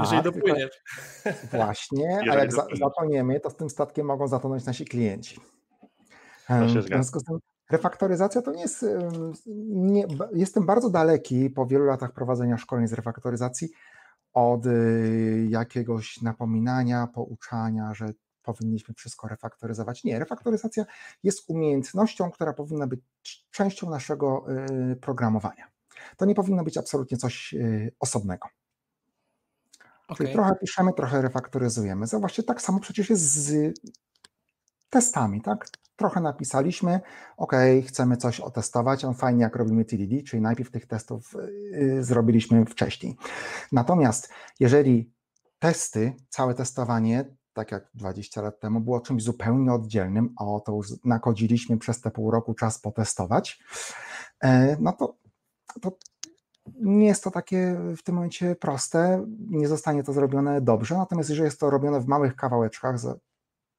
jeżeli 0.00 0.22
tylko 0.22 0.38
dopłyniesz. 0.38 0.70
Właśnie, 1.52 2.08
a 2.16 2.24
Jeżeli 2.24 2.38
jak 2.38 2.52
za, 2.52 2.66
zatoniemy, 2.80 3.40
to 3.40 3.50
z 3.50 3.56
tym 3.56 3.70
statkiem 3.70 4.06
mogą 4.06 4.28
zatonąć 4.28 4.64
nasi 4.64 4.84
klienci. 4.84 5.40
To 6.48 6.54
się 6.68 6.74
Em, 6.74 6.82
W 6.82 6.86
związku 6.86 7.18
z 7.20 7.24
tym 7.24 7.38
refaktoryzacja 7.70 8.42
to 8.42 8.52
nie 8.52 8.62
jest, 8.62 8.86
nie, 9.66 10.06
jestem 10.32 10.66
bardzo 10.66 10.90
daleki 10.90 11.50
po 11.50 11.66
wielu 11.66 11.84
latach 11.84 12.12
prowadzenia 12.12 12.58
szkoleń 12.58 12.88
z 12.88 12.92
refaktoryzacji 12.92 13.68
od 14.32 14.66
y, 14.66 15.46
jakiegoś 15.50 16.22
napominania, 16.22 17.06
pouczania, 17.06 17.94
że 17.94 18.06
powinniśmy 18.42 18.94
wszystko 18.94 19.28
refaktoryzować. 19.28 20.04
Nie, 20.04 20.18
refaktoryzacja 20.18 20.84
jest 21.22 21.50
umiejętnością, 21.50 22.30
która 22.30 22.52
powinna 22.52 22.86
być 22.86 23.00
częścią 23.50 23.90
naszego 23.90 24.44
y, 24.92 24.96
programowania. 24.96 25.66
To 26.16 26.24
nie 26.24 26.34
powinno 26.34 26.64
być 26.64 26.78
absolutnie 26.78 27.16
coś 27.16 27.54
y, 27.54 27.92
osobnego. 28.00 28.48
Czyli 30.16 30.26
Okej. 30.26 30.34
trochę 30.34 30.54
piszemy, 30.60 30.92
trochę 30.92 31.22
refaktoryzujemy. 31.22 32.06
Zobaczcie, 32.06 32.42
tak 32.42 32.62
samo 32.62 32.80
przecież 32.80 33.10
jest 33.10 33.22
z 33.22 33.74
testami, 34.92 35.40
tak? 35.40 35.68
Trochę 35.96 36.20
napisaliśmy, 36.20 37.00
ok, 37.36 37.52
chcemy 37.86 38.16
coś 38.16 38.40
otestować, 38.40 39.04
on 39.04 39.14
fajnie 39.14 39.42
jak 39.42 39.56
robimy 39.56 39.84
TDD, 39.84 40.22
czyli 40.22 40.42
najpierw 40.42 40.70
tych 40.70 40.86
testów 40.86 41.34
y, 41.74 42.04
zrobiliśmy 42.04 42.64
wcześniej. 42.66 43.16
Natomiast 43.72 44.32
jeżeli 44.60 45.12
testy, 45.58 46.12
całe 46.28 46.54
testowanie, 46.54 47.24
tak 47.52 47.72
jak 47.72 47.90
20 47.94 48.42
lat 48.42 48.60
temu, 48.60 48.80
było 48.80 49.00
czymś 49.00 49.22
zupełnie 49.22 49.72
oddzielnym, 49.72 50.34
a 50.38 50.44
to 50.60 50.72
już 50.72 50.88
nakodziliśmy 51.04 51.78
przez 51.78 52.00
te 52.00 52.10
pół 52.10 52.30
roku 52.30 52.54
czas 52.54 52.78
potestować, 52.78 53.62
e, 54.44 54.76
no 54.80 54.92
to, 54.92 55.16
to 55.80 55.98
nie 56.80 57.06
jest 57.06 57.24
to 57.24 57.30
takie 57.30 57.76
w 57.96 58.02
tym 58.02 58.14
momencie 58.14 58.56
proste, 58.56 59.26
nie 59.50 59.68
zostanie 59.68 60.02
to 60.02 60.12
zrobione 60.12 60.60
dobrze, 60.60 60.96
natomiast 60.96 61.30
jeżeli 61.30 61.44
jest 61.44 61.60
to 61.60 61.70
robione 61.70 62.00
w 62.00 62.06
małych 62.06 62.36
kawałeczkach, 62.36 62.98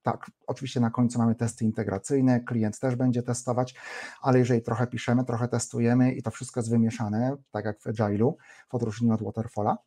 tak, 0.04 0.32
oczywiście 0.48 0.80
na 0.80 0.90
końcu 0.90 1.20
mamy 1.20 1.36
testy 1.36 1.66
integracyjne, 1.66 2.40
klient 2.40 2.80
też 2.80 2.96
będzie 2.96 3.24
testować, 3.24 3.76
ale 4.22 4.40
jeżeli 4.40 4.62
trochę 4.62 4.88
piszemy, 4.88 5.26
trochę 5.26 5.48
testujemy 5.48 6.14
i 6.14 6.24
to 6.24 6.32
wszystko 6.32 6.60
jest 6.60 6.70
wymieszane, 6.70 7.36
tak 7.52 7.66
jak 7.66 7.82
w 7.82 7.86
Agile'u, 7.86 8.34
w 8.70 8.76
odróżnieniu 8.76 9.14
od 9.14 9.24
Waterfalla, 9.24 9.78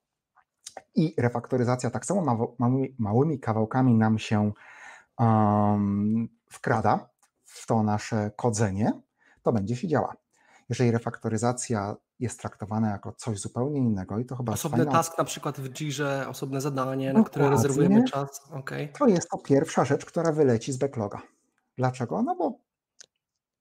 i 0.94 1.14
refaktoryzacja 1.18 1.90
tak 1.90 2.06
samo 2.06 2.54
małymi, 2.58 2.94
małymi 2.98 3.40
kawałkami 3.40 3.94
nam 3.94 4.18
się 4.18 4.52
um, 5.18 6.28
wkrada 6.50 7.08
w 7.44 7.66
to 7.66 7.82
nasze 7.82 8.30
kodzenie, 8.36 8.92
to 9.42 9.52
będzie 9.52 9.76
się 9.76 9.88
działa. 9.88 10.16
Jeżeli 10.68 10.90
refaktoryzacja 10.90 11.96
jest 12.18 12.40
traktowana 12.40 12.90
jako 12.90 13.12
coś 13.12 13.38
zupełnie 13.40 13.78
innego 13.78 14.18
i 14.18 14.24
to 14.24 14.36
chyba 14.36 14.52
Osobny 14.52 14.84
fajna- 14.84 14.92
task 14.92 15.18
na 15.18 15.24
przykład 15.24 15.60
w 15.60 15.72
Jirze, 15.72 16.26
osobne 16.28 16.60
zadanie, 16.60 17.12
na 17.12 17.24
które 17.24 17.50
rezerwujemy 17.50 18.04
czas. 18.04 18.40
Okej. 18.50 18.92
to 18.98 19.06
jest 19.06 19.28
to 19.30 19.38
pierwsza 19.38 19.84
rzecz, 19.84 20.04
która 20.04 20.32
wyleci 20.32 20.72
z 20.72 20.76
backloga. 20.76 21.22
Dlaczego? 21.76 22.22
No 22.22 22.36
bo 22.36 22.58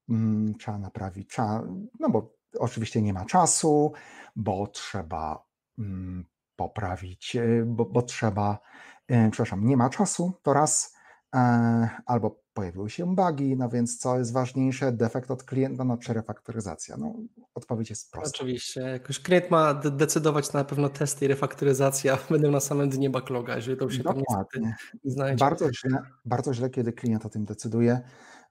mm, 0.10 0.56
trzeba 0.56 0.78
naprawić, 0.78 1.30
trzeba, 1.30 1.64
no 2.00 2.10
bo 2.10 2.34
oczywiście 2.60 3.02
nie 3.02 3.14
ma 3.14 3.26
czasu, 3.26 3.94
bo 4.36 4.68
trzeba 4.68 5.46
mm, 5.80 6.26
poprawić, 6.56 7.36
e, 7.36 7.64
bo, 7.66 7.86
bo 7.86 8.02
trzeba, 8.02 8.60
e, 9.08 9.30
przepraszam, 9.32 9.68
nie 9.68 9.78
ma 9.78 9.90
czasu, 9.90 10.34
to 10.44 10.54
raz, 10.54 10.96
e, 11.36 11.90
albo 12.06 12.45
pojawiły 12.56 12.90
się 12.90 13.16
bugi, 13.16 13.56
no 13.58 13.70
więc 13.70 13.98
co 13.98 14.18
jest 14.18 14.34
ważniejsze, 14.34 14.92
defekt 14.92 15.32
od 15.32 15.44
klienta, 15.44 15.84
no 15.84 15.98
czy 15.98 16.14
refaktoryzacja? 16.14 16.98
No 16.98 17.14
odpowiedź 17.56 17.90
jest 17.90 18.12
prosta. 18.12 18.32
Oczywiście. 18.36 18.82
Jak 18.82 19.08
już 19.08 19.20
klient 19.20 19.52
ma 19.52 19.74
de- 19.74 19.92
decydować, 19.92 20.54
na 20.54 20.64
pewno 20.64 20.90
testy 20.90 21.26
i 21.26 21.28
refaktoryzacja 21.28 22.18
będą 22.30 22.52
na 22.52 22.60
samym 22.60 22.90
dnie 22.90 23.10
backloga, 23.10 23.56
jeżeli 23.56 23.78
to 23.78 23.90
się 23.90 24.04
tam 24.04 24.18
Dokładnie. 24.18 24.76
nie 25.04 25.12
znajdzie. 25.12 25.40
Bardzo 25.40 25.74
źle, 25.74 26.02
bardzo 26.26 26.54
źle, 26.54 26.70
kiedy 26.70 26.94
klient 26.94 27.26
o 27.26 27.30
tym 27.30 27.46
decyduje, 27.46 28.02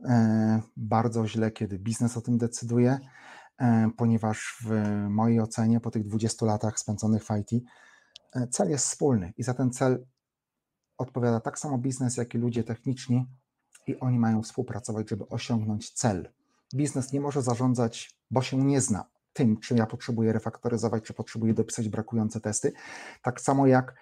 e, 0.04 0.62
bardzo 0.76 1.26
źle, 1.26 1.50
kiedy 1.50 1.78
biznes 1.78 2.16
o 2.16 2.20
tym 2.20 2.38
decyduje, 2.38 2.98
e, 3.60 3.90
ponieważ 3.96 4.56
w 4.64 4.70
mojej 5.08 5.40
ocenie 5.40 5.80
po 5.80 5.90
tych 5.90 6.04
20 6.04 6.46
latach 6.46 6.78
spędzonych 6.78 7.24
w 7.24 7.28
IT 7.40 7.64
e, 8.34 8.46
cel 8.48 8.70
jest 8.70 8.86
wspólny 8.86 9.32
i 9.36 9.42
za 9.42 9.54
ten 9.54 9.70
cel 9.70 10.06
odpowiada 10.98 11.40
tak 11.40 11.58
samo 11.58 11.78
biznes, 11.78 12.16
jak 12.16 12.34
i 12.34 12.38
ludzie 12.38 12.64
techniczni 12.64 13.26
i 13.86 14.00
oni 14.00 14.18
mają 14.18 14.42
współpracować, 14.42 15.10
żeby 15.10 15.28
osiągnąć 15.28 15.90
cel. 15.90 16.28
Biznes 16.74 17.12
nie 17.12 17.20
może 17.20 17.42
zarządzać, 17.42 18.10
bo 18.30 18.42
się 18.42 18.56
nie 18.56 18.80
zna 18.80 19.04
tym, 19.32 19.60
czy 19.60 19.74
ja 19.74 19.86
potrzebuję 19.86 20.32
refaktoryzować, 20.32 21.04
czy 21.04 21.14
potrzebuję 21.14 21.54
dopisać 21.54 21.88
brakujące 21.88 22.40
testy. 22.40 22.72
Tak 23.22 23.40
samo 23.40 23.66
jak 23.66 23.94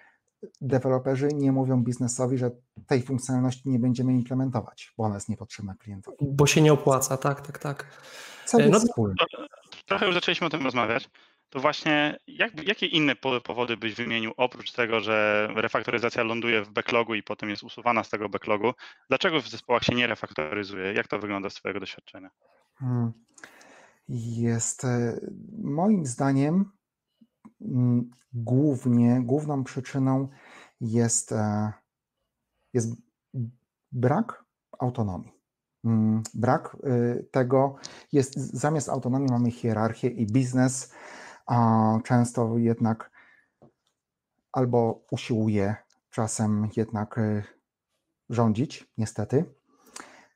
deweloperzy 0.61 1.27
nie 1.27 1.51
mówią 1.51 1.83
biznesowi, 1.83 2.37
że 2.37 2.51
tej 2.87 3.01
funkcjonalności 3.03 3.69
nie 3.69 3.79
będziemy 3.79 4.13
implementować, 4.13 4.93
bo 4.97 5.03
ona 5.03 5.15
jest 5.15 5.29
niepotrzebna 5.29 5.75
klientowi. 5.75 6.17
Bo 6.21 6.47
się 6.47 6.61
nie 6.61 6.73
opłaca, 6.73 7.17
tak, 7.17 7.41
tak, 7.41 7.59
tak. 7.59 8.01
Cel 8.45 8.69
no 8.69 8.75
jest 8.77 8.87
wspólny. 8.87 9.15
Trochę 9.85 10.05
już 10.05 10.15
zaczęliśmy 10.15 10.47
o 10.47 10.49
tym 10.49 10.63
rozmawiać. 10.63 11.09
To 11.53 11.59
właśnie, 11.59 12.17
jak, 12.27 12.67
jakie 12.67 12.85
inne 12.85 13.15
po- 13.15 13.41
powody 13.41 13.77
byś 13.77 13.95
wymienił, 13.95 14.33
oprócz 14.37 14.71
tego, 14.71 14.99
że 14.99 15.47
refaktoryzacja 15.55 16.23
ląduje 16.23 16.61
w 16.61 16.69
backlogu 16.69 17.15
i 17.15 17.23
potem 17.23 17.49
jest 17.49 17.63
usuwana 17.63 18.03
z 18.03 18.09
tego 18.09 18.29
backlogu? 18.29 18.71
Dlaczego 19.09 19.41
w 19.41 19.49
zespołach 19.49 19.83
się 19.83 19.95
nie 19.95 20.07
refaktoryzuje? 20.07 20.93
Jak 20.93 21.07
to 21.07 21.19
wygląda 21.19 21.49
z 21.49 21.53
Twojego 21.53 21.79
doświadczenia? 21.79 22.29
Hmm. 22.75 23.11
Jest 24.37 24.85
e, 24.85 25.19
moim 25.63 26.05
zdaniem 26.05 26.71
mm, 27.61 28.11
głównie, 28.33 29.21
główną 29.23 29.63
przyczyną 29.63 30.27
jest, 30.81 31.31
e, 31.31 31.73
jest 32.73 32.95
brak 33.91 34.45
autonomii. 34.79 35.31
Mm, 35.85 36.23
Brak 36.33 36.77
y, 36.83 37.27
tego 37.31 37.75
jest, 38.11 38.37
zamiast 38.37 38.89
autonomii 38.89 39.27
mamy 39.31 39.51
hierarchię 39.51 40.07
i 40.07 40.25
biznes 40.25 40.93
a 41.45 41.97
często 42.03 42.57
jednak 42.57 43.11
albo 44.51 45.05
usiłuje 45.11 45.75
czasem 46.09 46.69
jednak 46.77 47.17
y, 47.17 47.43
rządzić, 48.29 48.87
niestety. 48.97 49.45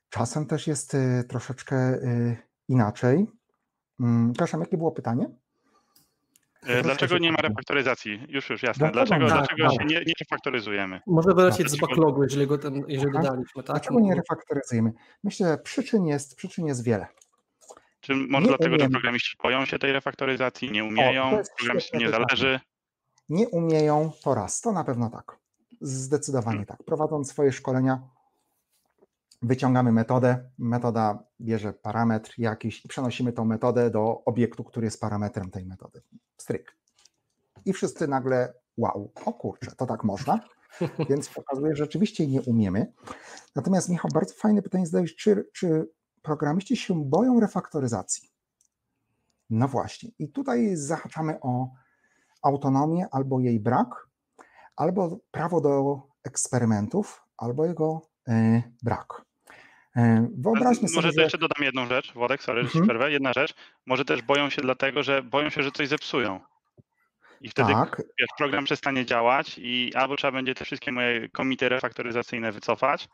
Czasem 0.08 0.46
też 0.46 0.66
jest 0.66 0.94
y, 0.94 1.24
troszeczkę 1.28 1.76
y, 1.94 2.36
inaczej. 2.68 3.26
Mm, 4.00 4.32
Przepraszam, 4.32 4.60
jakie 4.60 4.76
było 4.76 4.92
pytanie? 4.92 5.30
E, 6.62 6.82
Dlaczego 6.82 7.18
nie 7.18 7.32
ma 7.32 7.36
refaktoryzacji? 7.42 8.26
Już, 8.28 8.50
już, 8.50 8.62
jasne. 8.62 8.90
Dlaczego 8.90 9.26
Dlaczego, 9.26 9.26
nie? 9.26 9.46
dlaczego 9.46 9.62
Tak, 9.70 9.72
się 9.72 9.84
nie, 9.94 10.04
nie 10.06 10.12
refaktoryzujemy? 10.20 11.00
Może 11.06 11.34
wylecieć 11.34 11.68
z 11.68 11.72
Dlaczego- 11.72 11.86
backlogu, 11.86 12.22
jeżeli 12.22 12.46
go 12.46 12.58
tam, 12.58 12.74
jeżeli 12.88 13.12
dodaliśmy, 13.12 13.62
tak? 13.62 13.66
Dlaczego 13.66 14.00
nie 14.00 14.14
refaktoryzujemy? 14.14 14.92
Myślę, 15.24 15.48
że 15.48 15.58
przyczyn 15.58 16.06
jest, 16.06 16.36
przyczyn 16.36 16.66
jest 16.66 16.84
wiele. 16.84 17.06
Czy 18.08 18.14
może 18.14 18.42
Nie 18.42 18.48
dlatego, 18.48 18.78
że 18.78 18.88
programiści 18.88 19.36
boją 19.42 19.64
się 19.64 19.78
tej 19.78 19.92
refaktoryzacji, 19.92 20.70
nie 20.70 20.84
umieją, 20.84 21.42
programistom 21.58 22.00
nie 22.00 22.10
zależy? 22.10 22.60
Nie 23.28 23.48
umieją, 23.48 24.12
to 24.22 24.34
raz, 24.34 24.60
to 24.60 24.72
na 24.72 24.84
pewno 24.84 25.10
tak. 25.10 25.38
Zdecydowanie 25.80 26.66
tak. 26.66 26.82
Prowadząc 26.82 27.30
swoje 27.30 27.52
szkolenia, 27.52 28.02
wyciągamy 29.42 29.92
metodę, 29.92 30.50
metoda 30.58 31.18
bierze 31.40 31.72
parametr 31.72 32.34
jakiś 32.38 32.84
i 32.84 32.88
przenosimy 32.88 33.32
tą 33.32 33.44
metodę 33.44 33.90
do 33.90 34.24
obiektu, 34.24 34.64
który 34.64 34.84
jest 34.84 35.00
parametrem 35.00 35.50
tej 35.50 35.66
metody. 35.66 36.02
Stryk. 36.36 36.76
I 37.64 37.72
wszyscy 37.72 38.08
nagle, 38.08 38.54
wow, 38.76 39.12
o 39.24 39.32
kurczę, 39.32 39.70
to 39.76 39.86
tak 39.86 40.04
można? 40.04 40.40
Więc 41.10 41.28
pokazuje, 41.28 41.76
że 41.76 41.84
rzeczywiście 41.84 42.26
nie 42.26 42.42
umiemy. 42.42 42.92
Natomiast 43.56 43.88
Michał, 43.88 44.10
bardzo 44.14 44.34
fajne 44.34 44.62
pytanie 44.62 44.86
zadałeś, 44.86 45.16
czy, 45.16 45.48
czy 45.52 45.88
programiści 46.28 46.76
się 46.76 47.04
boją 47.04 47.40
refaktoryzacji? 47.40 48.28
No 49.50 49.68
właśnie. 49.68 50.10
I 50.18 50.28
tutaj 50.28 50.70
zahaczamy 50.76 51.40
o 51.40 51.70
autonomię 52.42 53.06
albo 53.10 53.40
jej 53.40 53.60
brak, 53.60 54.06
albo 54.76 55.18
prawo 55.30 55.60
do 55.60 56.02
eksperymentów, 56.24 57.22
albo 57.36 57.66
jego 57.66 58.02
e, 58.28 58.62
brak. 58.82 59.22
E, 59.96 60.28
wyobraźmy 60.38 60.82
Może 60.82 60.94
sobie, 60.94 61.08
to 61.08 61.12
że 61.12 61.22
jeszcze 61.22 61.38
dodam 61.38 61.64
jedną 61.64 61.86
rzecz, 61.86 62.12
Włodek, 62.14 62.42
sorry, 62.42 62.62
że 62.62 62.66
Mhm. 62.66 62.84
przerwę. 62.84 63.10
Jedna 63.12 63.32
rzecz, 63.32 63.54
może 63.86 64.04
też 64.04 64.22
boją 64.22 64.50
się 64.50 64.62
dlatego, 64.62 65.02
że 65.02 65.22
boją 65.22 65.50
się, 65.50 65.62
że 65.62 65.70
coś 65.72 65.88
zepsują. 65.88 66.40
I 67.40 67.48
wtedy 67.48 67.72
tak, 67.72 68.02
wiesz, 68.18 68.28
program 68.38 68.64
przestanie 68.64 69.06
działać 69.06 69.58
i 69.58 69.94
albo 69.94 70.16
trzeba 70.16 70.32
będzie 70.32 70.54
te 70.54 70.64
wszystkie 70.64 70.92
moje 70.92 71.28
komity 71.28 71.68
refaktoryzacyjne 71.68 72.52
wycofać, 72.52 73.08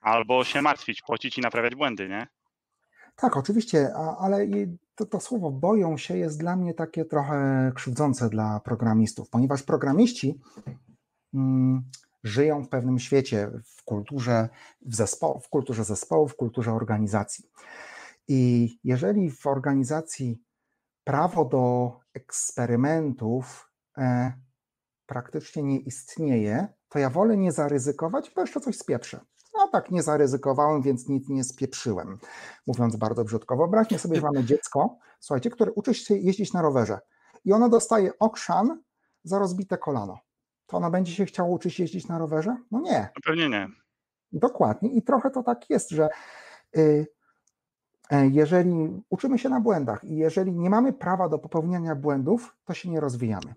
albo 0.00 0.44
się 0.44 0.62
martwić, 0.62 1.02
płacić 1.02 1.38
i 1.38 1.40
naprawiać 1.40 1.74
błędy, 1.74 2.08
nie? 2.08 2.26
Tak, 3.20 3.36
oczywiście, 3.36 3.94
ale 3.94 4.46
to, 4.94 5.06
to, 5.06 5.20
słowo 5.20 5.50
boją 5.50 5.96
się 5.96 6.18
jest 6.18 6.38
dla 6.38 6.56
mnie 6.56 6.74
takie 6.74 7.04
trochę 7.04 7.72
krzywdzące 7.74 8.28
dla 8.28 8.60
programistów, 8.60 9.30
ponieważ 9.30 9.62
programiści 9.62 10.40
mm, 11.34 11.82
żyją 12.24 12.64
w 12.64 12.68
pewnym 12.68 12.98
świecie, 12.98 13.50
w 13.64 13.84
kulturze, 13.84 14.48
w, 14.82 14.96
w 15.42 15.48
kulturze 15.48 15.84
zespołu, 15.84 16.28
w 16.28 16.36
kulturze 16.36 16.72
organizacji. 16.72 17.44
I 18.28 18.68
jeżeli 18.84 19.30
w 19.30 19.46
organizacji 19.46 20.42
prawo 21.04 21.44
do 21.44 21.96
eksperymentów 22.14 23.70
e, 23.98 24.32
praktycznie 25.06 25.62
nie 25.62 25.78
istnieje, 25.78 26.68
to 26.88 26.98
ja 26.98 27.10
wolę 27.10 27.36
nie 27.36 27.52
zaryzykować, 27.52 28.32
bo 28.34 28.40
jeszcze 28.40 28.60
coś 28.60 28.78
spieprzę. 28.78 29.20
No 29.60 29.68
tak, 29.68 29.90
nie 29.90 30.02
zaryzykowałem, 30.02 30.82
więc 30.82 31.08
nic 31.08 31.28
nie 31.28 31.44
spieprzyłem, 31.44 32.18
mówiąc 32.66 32.96
bardzo 32.96 33.24
brzydko. 33.24 33.56
Wyobraźmy 33.56 33.98
sobie, 33.98 34.16
że 34.16 34.22
mamy 34.22 34.44
dziecko, 34.44 34.98
słuchajcie, 35.20 35.50
które 35.50 35.72
uczy 35.72 35.94
się 35.94 36.16
jeździć 36.16 36.52
na 36.52 36.62
rowerze 36.62 36.98
i 37.44 37.52
ono 37.52 37.68
dostaje 37.68 38.18
okrzan 38.18 38.82
za 39.24 39.38
rozbite 39.38 39.78
kolano. 39.78 40.18
To 40.66 40.76
ono 40.76 40.90
będzie 40.90 41.12
się 41.12 41.24
chciało 41.24 41.50
uczyć 41.50 41.80
jeździć 41.80 42.08
na 42.08 42.18
rowerze? 42.18 42.56
No 42.70 42.80
nie. 42.80 43.00
No 43.00 43.20
pewnie 43.24 43.48
nie. 43.48 43.68
Dokładnie. 44.32 44.90
I 44.90 45.02
trochę 45.02 45.30
to 45.30 45.42
tak 45.42 45.70
jest, 45.70 45.90
że 45.90 46.08
y, 46.76 47.06
e, 48.10 48.28
jeżeli 48.28 49.02
uczymy 49.10 49.38
się 49.38 49.48
na 49.48 49.60
błędach 49.60 50.04
i 50.04 50.16
jeżeli 50.16 50.52
nie 50.52 50.70
mamy 50.70 50.92
prawa 50.92 51.28
do 51.28 51.38
popełniania 51.38 51.94
błędów, 51.94 52.56
to 52.64 52.74
się 52.74 52.90
nie 52.90 53.00
rozwijamy. 53.00 53.54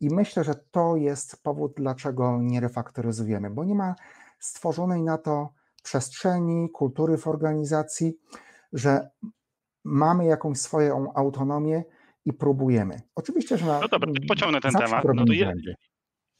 I 0.00 0.14
myślę, 0.14 0.44
że 0.44 0.54
to 0.54 0.96
jest 0.96 1.42
powód, 1.42 1.72
dlaczego 1.76 2.38
nie 2.42 2.60
refaktoryzujemy, 2.60 3.50
bo 3.50 3.64
nie 3.64 3.74
ma 3.74 3.94
stworzonej 4.38 5.02
na 5.02 5.18
to 5.18 5.52
przestrzeni, 5.82 6.70
kultury 6.70 7.18
w 7.18 7.26
organizacji, 7.26 8.12
że 8.72 9.10
mamy 9.84 10.24
jakąś 10.24 10.58
swoją 10.58 11.12
autonomię 11.14 11.84
i 12.24 12.32
próbujemy. 12.32 13.00
Oczywiście, 13.14 13.58
że 13.58 13.66
na, 13.66 13.80
No 13.80 13.88
dobra, 13.88 14.12
pociągnę 14.28 14.60
ten 14.60 14.72
temat. 14.72 15.04
No 15.14 15.24
to 15.24 15.32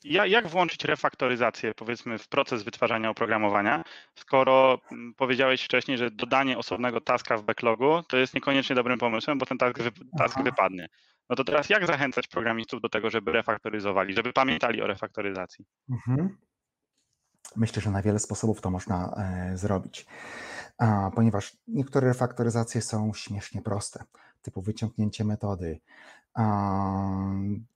ja, 0.04 0.26
jak 0.26 0.48
włączyć 0.48 0.84
refaktoryzację, 0.84 1.74
powiedzmy, 1.74 2.18
w 2.18 2.28
proces 2.28 2.62
wytwarzania 2.62 3.10
oprogramowania, 3.10 3.84
skoro 4.14 4.78
powiedziałeś 5.16 5.64
wcześniej, 5.64 5.98
że 5.98 6.10
dodanie 6.10 6.58
osobnego 6.58 7.00
taska 7.00 7.36
w 7.36 7.42
backlogu 7.42 8.02
to 8.08 8.16
jest 8.16 8.34
niekoniecznie 8.34 8.76
dobrym 8.76 8.98
pomysłem, 8.98 9.38
bo 9.38 9.46
ten 9.46 9.58
task, 9.58 9.78
task 10.18 10.42
wypadnie. 10.42 10.88
No 11.30 11.36
to 11.36 11.44
teraz 11.44 11.70
jak 11.70 11.86
zachęcać 11.86 12.26
programistów 12.26 12.80
do 12.80 12.88
tego, 12.88 13.10
żeby 13.10 13.32
refaktoryzowali, 13.32 14.14
żeby 14.14 14.32
pamiętali 14.32 14.82
o 14.82 14.86
refaktoryzacji? 14.86 15.64
Mhm. 15.90 16.36
Myślę, 17.56 17.82
że 17.82 17.90
na 17.90 18.02
wiele 18.02 18.18
sposobów 18.18 18.60
to 18.60 18.70
można 18.70 19.14
e, 19.16 19.58
zrobić, 19.58 20.06
ponieważ 21.14 21.56
niektóre 21.68 22.08
refaktoryzacje 22.08 22.82
są 22.82 23.12
śmiesznie 23.14 23.62
proste, 23.62 24.04
typu 24.42 24.62
wyciągnięcie 24.62 25.24
metody, 25.24 25.80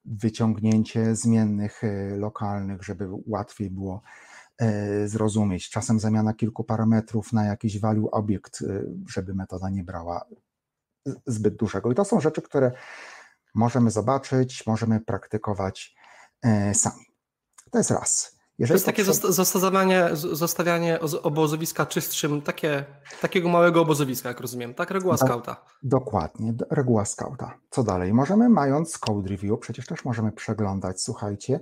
wyciągnięcie 0.04 1.16
zmiennych 1.16 1.84
e, 1.84 2.16
lokalnych, 2.16 2.82
żeby 2.82 3.08
łatwiej 3.26 3.70
było 3.70 4.02
e, 4.58 5.08
zrozumieć. 5.08 5.70
Czasem 5.70 6.00
zamiana 6.00 6.34
kilku 6.34 6.64
parametrów 6.64 7.32
na 7.32 7.44
jakiś 7.44 7.80
value 7.80 8.10
obiekt, 8.10 8.64
żeby 9.08 9.34
metoda 9.34 9.70
nie 9.70 9.84
brała 9.84 10.24
zbyt 11.26 11.56
dużego. 11.56 11.92
I 11.92 11.94
to 11.94 12.04
są 12.04 12.20
rzeczy, 12.20 12.42
które 12.42 12.72
możemy 13.54 13.90
zobaczyć, 13.90 14.66
możemy 14.66 15.00
praktykować 15.00 15.96
sami. 16.72 17.04
To 17.70 17.78
jest 17.78 17.90
raz. 17.90 18.37
Jeżeli 18.58 18.72
to 18.72 18.74
jest 18.74 18.86
takie 18.86 19.32
zostawianie, 19.32 20.08
zostawianie 20.12 21.00
obozowiska 21.22 21.86
czystszym, 21.86 22.42
takie, 22.42 22.84
takiego 23.20 23.48
małego 23.48 23.82
obozowiska, 23.82 24.28
jak 24.28 24.40
rozumiem, 24.40 24.74
tak? 24.74 24.90
Reguła 24.90 25.14
Do, 25.14 25.26
skauta. 25.26 25.56
Dokładnie, 25.82 26.54
reguła 26.70 27.04
skauta. 27.04 27.54
Co 27.70 27.82
dalej? 27.82 28.14
Możemy, 28.14 28.48
mając 28.48 28.98
code 28.98 29.28
review, 29.28 29.60
przecież 29.60 29.86
też 29.86 30.04
możemy 30.04 30.32
przeglądać, 30.32 31.02
słuchajcie, 31.02 31.60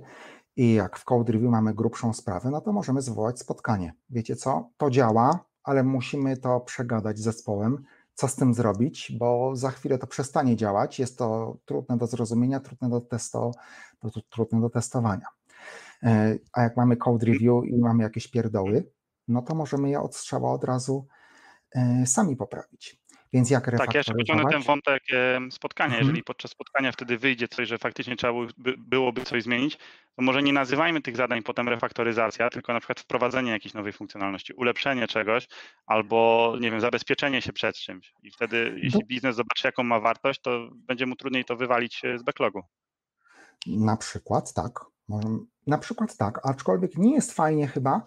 i 0.55 0.73
jak 0.73 0.97
w 0.97 1.03
code 1.03 1.33
review 1.33 1.51
mamy 1.51 1.73
grubszą 1.73 2.13
sprawę, 2.13 2.49
no 2.49 2.61
to 2.61 2.71
możemy 2.73 3.01
zwołać 3.01 3.39
spotkanie. 3.39 3.93
Wiecie 4.09 4.35
co? 4.35 4.69
To 4.77 4.89
działa, 4.89 5.39
ale 5.63 5.83
musimy 5.83 6.37
to 6.37 6.59
przegadać 6.59 7.19
z 7.19 7.21
zespołem, 7.21 7.83
co 8.13 8.27
z 8.27 8.35
tym 8.35 8.53
zrobić, 8.53 9.11
bo 9.19 9.55
za 9.55 9.71
chwilę 9.71 9.97
to 9.97 10.07
przestanie 10.07 10.55
działać. 10.55 10.99
Jest 10.99 11.17
to 11.17 11.57
trudne 11.65 11.97
do 11.97 12.07
zrozumienia, 12.07 12.59
trudne 12.59 12.89
do, 12.89 13.01
testo, 13.01 13.51
trudne 14.29 14.61
do 14.61 14.69
testowania. 14.69 15.36
E, 16.03 16.37
a 16.53 16.61
jak 16.61 16.77
mamy 16.77 16.97
code 16.97 17.25
review 17.25 17.65
i 17.65 17.77
mamy 17.77 18.03
jakieś 18.03 18.27
pierdoły, 18.27 18.91
no 19.27 19.41
to 19.41 19.55
możemy 19.55 19.89
je 19.89 20.01
od 20.01 20.15
strzała 20.15 20.53
od 20.53 20.63
razu 20.63 21.07
e, 21.75 22.05
sami 22.05 22.35
poprawić. 22.35 22.99
Więc 23.33 23.49
jak 23.49 23.77
Tak, 23.77 23.93
ja 23.93 23.99
jeszcze 23.99 24.13
pociągnę 24.13 24.51
ten 24.51 24.61
wątek 24.61 25.03
spotkania. 25.51 25.93
Mhm. 25.93 26.03
Jeżeli 26.03 26.23
podczas 26.23 26.51
spotkania 26.51 26.91
wtedy 26.91 27.17
wyjdzie 27.17 27.47
coś, 27.47 27.67
że 27.67 27.77
faktycznie 27.77 28.15
trzeba 28.15 28.33
byłoby 28.77 29.23
coś 29.23 29.43
zmienić, 29.43 29.77
to 30.15 30.21
może 30.21 30.43
nie 30.43 30.53
nazywajmy 30.53 31.01
tych 31.01 31.15
zadań 31.15 31.43
potem 31.43 31.69
refaktoryzacja, 31.69 32.49
tylko 32.49 32.73
na 32.73 32.79
przykład 32.79 32.99
wprowadzenie 32.99 33.51
jakiejś 33.51 33.73
nowej 33.73 33.93
funkcjonalności, 33.93 34.53
ulepszenie 34.53 35.07
czegoś 35.07 35.47
albo, 35.85 36.53
nie 36.61 36.71
wiem, 36.71 36.81
zabezpieczenie 36.81 37.41
się 37.41 37.53
przed 37.53 37.75
czymś. 37.75 38.13
I 38.23 38.31
wtedy, 38.31 38.79
jeśli 38.83 39.05
biznes 39.05 39.35
zobaczy, 39.35 39.67
jaką 39.67 39.83
ma 39.83 39.99
wartość, 39.99 40.41
to 40.41 40.69
będzie 40.73 41.05
mu 41.05 41.15
trudniej 41.15 41.45
to 41.45 41.55
wywalić 41.55 42.01
z 42.15 42.23
backlogu. 42.23 42.61
Na 43.67 43.97
przykład, 43.97 44.53
tak. 44.53 44.85
Na 45.67 45.77
przykład 45.77 46.17
tak, 46.17 46.39
aczkolwiek 46.43 46.97
nie 46.97 47.15
jest 47.15 47.31
fajnie 47.31 47.67
chyba, 47.67 48.01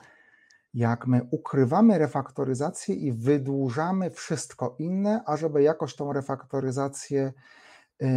jak 0.75 1.07
my 1.07 1.29
ukrywamy 1.31 1.99
refaktoryzację 1.99 2.95
i 2.95 3.13
wydłużamy 3.13 4.11
wszystko 4.11 4.77
inne, 4.79 5.25
ażeby 5.27 5.63
jakoś 5.63 5.97
tą 5.97 6.13
refaktoryzację 6.13 7.33
yy, 8.01 8.09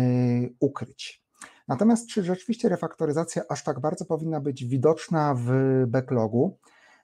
ukryć. 0.60 1.24
Natomiast 1.67 2.08
czy 2.08 2.24
rzeczywiście 2.24 2.69
refaktoryzacja 2.69 3.41
aż 3.50 3.63
tak 3.63 3.80
bardzo 3.80 4.06
powinna 4.06 4.39
być 4.39 4.65
widoczna 4.65 5.36
w 5.38 5.52
backlogu? 5.88 6.58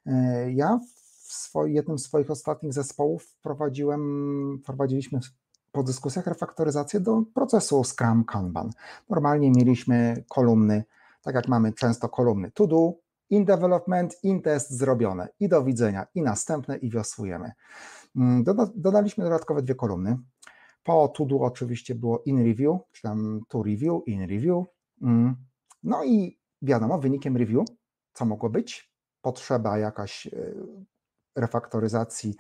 Yy, 0.06 0.14
ja 0.54 0.80
w 1.28 1.34
swoi, 1.34 1.74
jednym 1.74 2.00
z 2.00 2.04
swoich 2.04 2.32
ostatnich 2.32 2.74
zespołów 2.74 3.24
wprowadziłem, 3.24 4.60
wprowadziliśmy 4.64 5.20
po 5.72 5.84
dyskusjach 5.84 6.28
refaktoryzację 6.28 7.00
do 7.00 7.24
procesu 7.34 7.84
Scrum 7.84 8.24
Kanban. 8.26 8.70
Normalnie 9.10 9.52
mieliśmy 9.52 10.24
kolumny 10.30 10.84
tak 11.22 11.36
jak 11.36 11.48
mamy 11.48 11.74
często 11.74 12.10
kolumny 12.10 12.52
to 12.52 12.68
do, 12.68 12.94
in 13.30 13.46
development, 13.46 14.24
in 14.24 14.42
test 14.42 14.72
zrobione 14.72 15.28
i 15.40 15.50
do 15.50 15.64
widzenia, 15.64 16.06
i 16.16 16.22
następne, 16.22 16.78
i 16.78 16.90
wiosłujemy. 16.90 17.52
Mm, 18.16 18.44
dodaliśmy 18.76 19.24
dodatkowe 19.24 19.62
dwie 19.62 19.76
kolumny. 19.76 20.18
Po 20.84 21.08
to 21.08 21.26
do 21.26 21.40
oczywiście 21.40 21.96
było 21.96 22.24
in 22.26 22.46
review, 22.46 22.80
czy 22.92 23.02
tam 23.02 23.42
to 23.48 23.64
review, 23.64 24.08
in 24.08 24.22
review. 24.22 24.66
Mm, 25.02 25.36
no 25.84 26.04
i 26.04 26.40
wiadomo, 26.62 27.00
wynikiem 27.00 27.38
review, 27.38 27.66
co 28.14 28.26
mogło 28.26 28.50
być? 28.50 28.94
Potrzeba 29.22 29.78
jakaś 29.78 30.28
e, 30.28 30.54
refaktoryzacji 31.36 32.36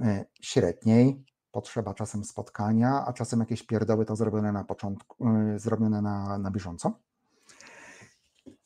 e, 0.00 0.24
średniej, 0.40 1.24
potrzeba 1.50 1.94
czasem 1.94 2.24
spotkania, 2.24 3.04
a 3.06 3.12
czasem 3.12 3.40
jakieś 3.40 3.62
pierdoły 3.62 4.04
to 4.04 4.16
zrobione 4.16 4.52
na 4.52 4.64
początku, 4.64 5.28
e, 5.28 5.58
zrobione 5.58 6.02
na, 6.02 6.38
na 6.38 6.50
bieżąco. 6.50 6.98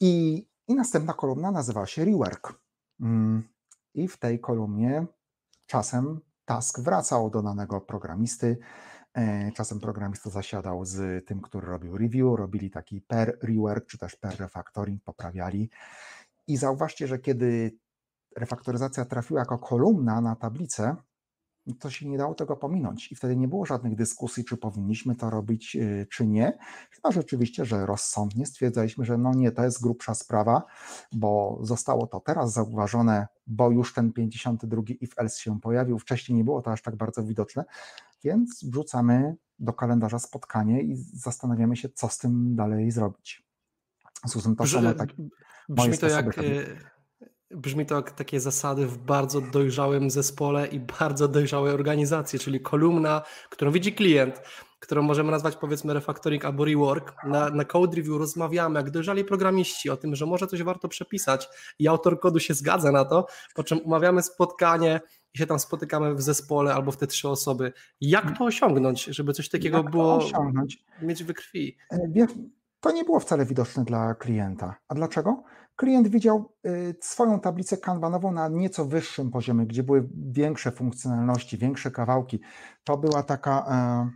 I, 0.01 0.47
I 0.69 0.75
następna 0.75 1.13
kolumna 1.13 1.51
nazywa 1.51 1.87
się 1.87 2.05
rework. 2.05 2.61
Mm, 3.01 3.49
I 3.95 4.09
w 4.09 4.19
tej 4.19 4.41
kolumnie 4.41 5.07
czasem 5.67 6.21
task 6.45 6.81
wracał 6.81 7.31
do 7.31 7.43
danego 7.43 7.81
programisty, 7.81 8.59
e, 9.15 9.53
czasem 9.53 9.81
programista 9.81 10.31
zasiadał 10.31 10.85
z 10.85 11.27
tym, 11.27 11.41
który 11.41 11.67
robił 11.67 11.99
review, 11.99 12.39
robili 12.39 12.71
taki 12.71 13.01
per 13.01 13.39
rework, 13.43 13.87
czy 13.87 13.99
też 13.99 14.17
per 14.17 14.39
refactoring, 14.39 15.05
poprawiali. 15.05 15.71
I 16.47 16.57
zauważcie, 16.57 17.07
że 17.07 17.19
kiedy 17.19 17.79
refaktoryzacja 18.37 19.05
trafiła 19.05 19.41
jako 19.41 19.59
kolumna 19.59 20.21
na 20.21 20.37
tablicę, 20.37 20.97
to 21.79 21.91
się 21.91 22.09
nie 22.09 22.19
dało 22.19 22.35
tego 22.35 22.57
pominąć 22.57 23.13
i 23.13 23.15
wtedy 23.15 23.37
nie 23.37 23.49
było 23.49 23.67
żadnych 23.67 23.95
dyskusji, 23.95 24.45
czy 24.45 24.57
powinniśmy 24.57 25.15
to 25.15 25.31
robić, 25.31 25.77
y, 25.77 26.07
czy 26.11 26.27
nie. 26.27 26.59
Chyba 26.91 27.13
rzeczywiście, 27.13 27.65
że 27.65 27.87
rozsądnie 27.87 28.47
stwierdzaliśmy, 28.47 29.05
że 29.05 29.19
no 29.19 29.35
nie, 29.35 29.53
to 29.53 29.65
jest 29.65 29.83
grubsza 29.83 30.15
sprawa, 30.15 30.63
bo 31.13 31.59
zostało 31.63 32.07
to 32.07 32.21
teraz 32.21 32.53
zauważone, 32.53 33.27
bo 33.47 33.71
już 33.71 33.95
ten 33.95 34.13
52 34.13 34.83
if 35.01 35.15
else 35.17 35.41
się 35.41 35.61
pojawił, 35.61 35.99
wcześniej 35.99 36.39
nie 36.39 36.45
było 36.45 36.63
to 36.63 36.73
aż 36.73 36.83
tak 36.83 36.97
bardzo 36.97 37.25
widoczne, 37.25 37.65
więc 38.25 38.65
wrzucamy 38.65 39.37
do 39.59 39.73
kalendarza 39.73 40.19
spotkanie 40.19 40.83
i 40.83 40.97
zastanawiamy 40.97 41.77
się, 41.77 41.89
co 41.89 42.09
z 42.09 42.19
tym 42.19 42.57
dalej 42.57 42.91
zrobić. 42.91 43.51
Susan, 44.27 44.57
to 44.57 44.65
Brzmi, 44.65 44.95
tak, 44.95 45.09
brzmi 45.69 45.99
to 45.99 46.09
jak... 46.09 46.37
Brzmi 47.51 47.87
to 47.87 47.95
jak 47.95 48.11
takie 48.11 48.41
zasady 48.41 48.87
w 48.87 48.99
bardzo 48.99 49.41
dojrzałym 49.41 50.11
zespole 50.11 50.67
i 50.67 50.81
bardzo 50.81 51.29
dojrzałej 51.29 51.75
organizacji, 51.75 52.39
czyli 52.39 52.61
kolumna, 52.61 53.23
którą 53.51 53.71
widzi 53.71 53.93
klient, 53.93 54.43
którą 54.81 55.03
możemy 55.03 55.31
nazwać 55.31 55.57
powiedzmy 55.57 55.95
refactoring 55.95 56.45
albo 56.45 56.65
rework. 56.65 57.13
Na, 57.25 57.51
na 57.51 57.65
code 57.65 57.97
review 57.97 58.19
rozmawiamy 58.19 58.81
jak 58.81 58.91
dojrzali 58.91 59.25
programiści 59.25 59.91
o 59.91 59.97
tym, 59.97 60.17
że 60.17 60.27
może 60.27 60.47
coś 60.47 60.63
warto 60.63 60.89
przepisać 60.89 61.49
i 61.79 61.89
autor 61.89 62.21
kodu 62.21 62.39
się 62.39 62.55
zgadza 62.55 62.93
na 62.93 63.05
to, 63.05 63.27
po 63.55 63.65
czym 63.65 63.79
umawiamy 63.79 64.23
spotkanie 64.23 65.01
i 65.35 65.39
się 65.39 65.47
tam 65.47 65.59
spotykamy 65.59 66.15
w 66.15 66.23
zespole 66.23 66.75
albo 66.75 66.93
w 66.93 66.97
te 66.97 67.07
trzy 67.07 67.29
osoby. 67.29 67.73
Jak 68.01 68.39
to 68.39 68.45
osiągnąć, 68.45 69.05
żeby 69.05 69.33
coś 69.33 69.49
takiego 69.49 69.77
Jak 69.77 69.91
było 69.91 70.17
osiągnąć? 70.17 70.85
mieć 71.03 71.25
we 71.25 71.35
krwi? 71.35 71.77
E, 71.93 72.27
to 72.81 72.93
nie 72.93 73.05
było 73.05 73.21
wcale 73.21 73.47
widoczne 73.47 73.85
dla 73.85 74.15
klienta. 74.15 74.77
A 74.89 74.95
dlaczego? 74.95 75.43
Klient 75.81 76.09
widział 76.09 76.53
y, 76.67 76.95
swoją 77.01 77.41
tablicę 77.41 77.77
kanbanową 77.77 78.33
na 78.33 78.49
nieco 78.49 78.85
wyższym 78.85 79.31
poziomie, 79.31 79.67
gdzie 79.67 79.83
były 79.83 80.09
większe 80.31 80.73
funkcjonalności, 80.73 81.59
większe 81.59 81.91
kawałki. 81.91 82.41
To 82.85 82.99
była 82.99 83.23
taka 83.23 83.67
e, 83.71 84.11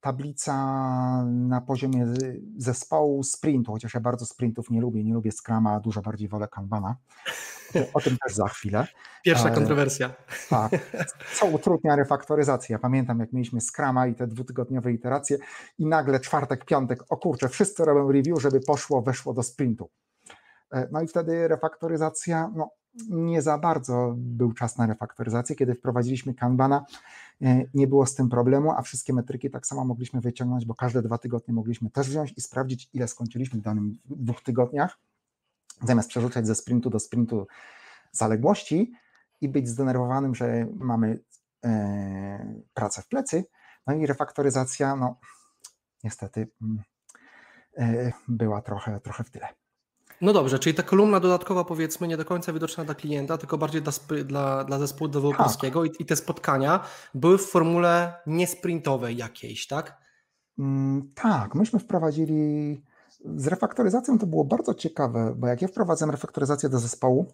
tablica 0.00 0.54
na 1.24 1.60
poziomie 1.60 2.06
zespołu 2.56 3.22
sprintu, 3.22 3.72
chociaż 3.72 3.94
ja 3.94 4.00
bardzo 4.00 4.26
sprintów 4.26 4.70
nie 4.70 4.80
lubię, 4.80 5.04
nie 5.04 5.14
lubię 5.14 5.30
Scrama, 5.32 5.80
dużo 5.80 6.02
bardziej 6.02 6.28
wolę 6.28 6.48
Kanbana. 6.48 6.96
O 7.94 8.00
tym 8.00 8.16
też 8.26 8.34
za 8.34 8.48
chwilę. 8.48 8.86
Pierwsza 9.24 9.50
kontrowersja. 9.50 10.14
Tak, 10.50 10.72
co 11.34 11.46
utrudnia 11.46 11.96
refaktoryzację. 11.96 12.72
Ja 12.72 12.78
pamiętam, 12.78 13.18
jak 13.18 13.32
mieliśmy 13.32 13.60
Scrama 13.60 14.06
i 14.06 14.14
te 14.14 14.26
dwutygodniowe 14.26 14.92
iteracje 14.92 15.38
i 15.78 15.86
nagle 15.86 16.20
czwartek, 16.20 16.64
piątek, 16.64 17.04
o 17.08 17.16
kurczę, 17.16 17.48
wszyscy 17.48 17.84
robią 17.84 18.12
review, 18.12 18.42
żeby 18.42 18.60
poszło, 18.60 19.02
weszło 19.02 19.34
do 19.34 19.42
sprintu. 19.42 19.90
E, 20.72 20.88
no 20.92 21.02
i 21.02 21.06
wtedy 21.06 21.48
refaktoryzacja, 21.48 22.52
no 22.54 22.70
nie 23.08 23.42
za 23.42 23.58
bardzo 23.58 24.14
był 24.16 24.52
czas 24.52 24.78
na 24.78 24.86
refaktoryzację. 24.86 25.56
Kiedy 25.56 25.74
wprowadziliśmy 25.74 26.34
Kanbana, 26.34 26.84
e, 27.42 27.64
nie 27.74 27.86
było 27.86 28.06
z 28.06 28.14
tym 28.14 28.28
problemu, 28.28 28.72
a 28.72 28.82
wszystkie 28.82 29.12
metryki 29.12 29.50
tak 29.50 29.66
samo 29.66 29.84
mogliśmy 29.84 30.20
wyciągnąć, 30.20 30.66
bo 30.66 30.74
każde 30.74 31.02
dwa 31.02 31.18
tygodnie 31.18 31.54
mogliśmy 31.54 31.90
też 31.90 32.08
wziąć 32.08 32.34
i 32.36 32.40
sprawdzić, 32.40 32.90
ile 32.92 33.08
skończyliśmy 33.08 33.60
w 33.60 33.62
danym 33.62 33.98
dwóch 34.04 34.42
tygodniach, 34.42 34.98
zamiast 35.82 36.08
przerzucać 36.08 36.46
ze 36.46 36.54
sprintu 36.54 36.90
do 36.90 37.00
sprintu 37.00 37.46
zaległości 38.12 38.92
i 39.40 39.48
być 39.48 39.68
zdenerwowanym, 39.68 40.34
że 40.34 40.66
mamy 40.74 41.18
e, 41.64 42.62
pracę 42.74 43.02
w 43.02 43.08
plecy. 43.08 43.44
No 43.86 43.94
i 43.94 44.06
refaktoryzacja, 44.06 44.96
no 44.96 45.20
niestety 46.04 46.48
mm, 46.62 48.12
była 48.28 48.62
trochę, 48.62 49.00
trochę 49.00 49.24
w 49.24 49.30
tyle. 49.30 49.61
No 50.22 50.32
dobrze, 50.32 50.58
czyli 50.58 50.74
ta 50.74 50.82
kolumna 50.82 51.20
dodatkowa 51.20 51.64
powiedzmy 51.64 52.08
nie 52.08 52.16
do 52.16 52.24
końca 52.24 52.52
widoczna 52.52 52.84
dla 52.84 52.94
klienta, 52.94 53.38
tylko 53.38 53.58
bardziej 53.58 53.82
dla, 53.82 53.92
dla, 54.24 54.64
dla 54.64 54.78
zespołu 54.78 55.08
deweloperskiego 55.08 55.82
tak. 55.82 56.00
i, 56.00 56.02
i 56.02 56.06
te 56.06 56.16
spotkania 56.16 56.84
były 57.14 57.38
w 57.38 57.46
formule 57.46 58.14
niesprintowej 58.26 59.16
jakiejś, 59.16 59.66
tak? 59.66 59.98
Mm, 60.58 61.12
tak, 61.14 61.54
myśmy 61.54 61.78
wprowadzili 61.78 62.82
z 63.24 63.46
refaktoryzacją 63.46 64.18
to 64.18 64.26
było 64.26 64.44
bardzo 64.44 64.74
ciekawe, 64.74 65.34
bo 65.36 65.46
jak 65.46 65.62
ja 65.62 65.68
wprowadzam 65.68 66.10
refaktoryzację 66.10 66.68
do 66.68 66.78
zespołu, 66.78 67.26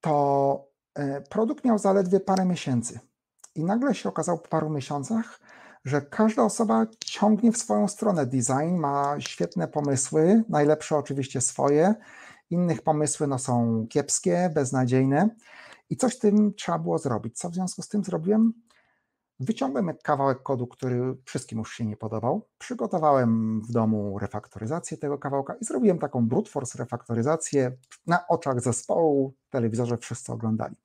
to 0.00 0.64
e, 0.94 1.20
produkt 1.20 1.64
miał 1.64 1.78
zaledwie 1.78 2.20
parę 2.20 2.44
miesięcy 2.44 3.00
i 3.54 3.64
nagle 3.64 3.94
się 3.94 4.08
okazało 4.08 4.38
po 4.38 4.48
paru 4.48 4.70
miesiącach, 4.70 5.40
że 5.84 6.02
każda 6.02 6.44
osoba 6.44 6.86
ciągnie 7.04 7.52
w 7.52 7.56
swoją 7.56 7.88
stronę 7.88 8.26
design, 8.26 8.76
ma 8.76 9.20
świetne 9.20 9.68
pomysły, 9.68 10.44
najlepsze 10.48 10.96
oczywiście 10.96 11.40
swoje, 11.40 11.94
innych 12.50 12.82
pomysły 12.82 13.26
no, 13.26 13.38
są 13.38 13.86
kiepskie, 13.90 14.50
beznadziejne 14.54 15.28
i 15.90 15.96
coś 15.96 16.14
z 16.14 16.18
tym 16.18 16.54
trzeba 16.54 16.78
było 16.78 16.98
zrobić. 16.98 17.38
Co 17.38 17.50
w 17.50 17.54
związku 17.54 17.82
z 17.82 17.88
tym 17.88 18.04
zrobiłem? 18.04 18.52
Wyciągłem 19.40 19.90
kawałek 20.02 20.42
kodu, 20.42 20.66
który 20.66 21.16
wszystkim 21.24 21.58
już 21.58 21.74
się 21.74 21.86
nie 21.86 21.96
podobał, 21.96 22.48
przygotowałem 22.58 23.60
w 23.60 23.72
domu 23.72 24.18
refaktoryzację 24.18 24.96
tego 24.96 25.18
kawałka 25.18 25.54
i 25.54 25.64
zrobiłem 25.64 25.98
taką 25.98 26.28
brute 26.28 26.50
force 26.50 26.78
refaktoryzację 26.78 27.76
na 28.06 28.26
oczach 28.28 28.60
zespołu, 28.60 29.34
telewizorze 29.50 29.96
wszyscy 29.96 30.32
oglądali. 30.32 30.76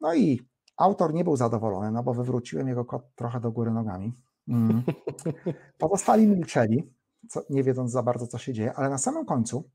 No 0.00 0.14
i 0.14 0.48
Autor 0.76 1.14
nie 1.14 1.24
był 1.24 1.36
zadowolony, 1.36 1.90
no 1.90 2.02
bo 2.02 2.14
wywróciłem 2.14 2.68
jego 2.68 2.84
kod 2.84 3.14
trochę 3.14 3.40
do 3.40 3.52
góry 3.52 3.70
nogami. 3.70 4.14
Mm. 4.48 4.82
Pozostali 5.78 6.26
milczeli, 6.26 6.92
co, 7.28 7.42
nie 7.50 7.62
wiedząc 7.62 7.92
za 7.92 8.02
bardzo, 8.02 8.26
co 8.26 8.38
się 8.38 8.52
dzieje, 8.52 8.74
ale 8.74 8.90
na 8.90 8.98
samym 8.98 9.24
końcu 9.26 9.70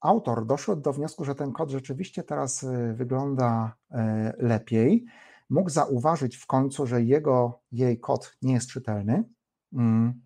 autor 0.00 0.46
doszedł 0.46 0.82
do 0.82 0.92
wniosku, 0.92 1.24
że 1.24 1.34
ten 1.34 1.52
kod 1.52 1.70
rzeczywiście 1.70 2.22
teraz 2.22 2.62
y, 2.62 2.94
wygląda 2.94 3.76
y, 3.90 3.96
lepiej. 4.38 5.04
Mógł 5.50 5.70
zauważyć 5.70 6.36
w 6.36 6.46
końcu, 6.46 6.86
że 6.86 7.02
jego, 7.02 7.60
jej 7.72 8.00
kod 8.00 8.36
nie 8.42 8.52
jest 8.52 8.68
czytelny, 8.70 9.24
mm. 9.72 10.20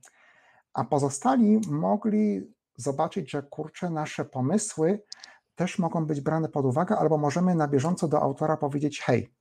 a 0.74 0.84
pozostali 0.84 1.60
mogli 1.70 2.52
zobaczyć, 2.76 3.30
że 3.30 3.42
kurczę, 3.42 3.90
nasze 3.90 4.24
pomysły 4.24 5.02
też 5.54 5.78
mogą 5.78 6.06
być 6.06 6.20
brane 6.20 6.48
pod 6.48 6.66
uwagę, 6.66 6.96
albo 6.96 7.18
możemy 7.18 7.54
na 7.54 7.68
bieżąco 7.68 8.08
do 8.08 8.22
autora 8.22 8.56
powiedzieć: 8.56 9.00
Hej, 9.00 9.34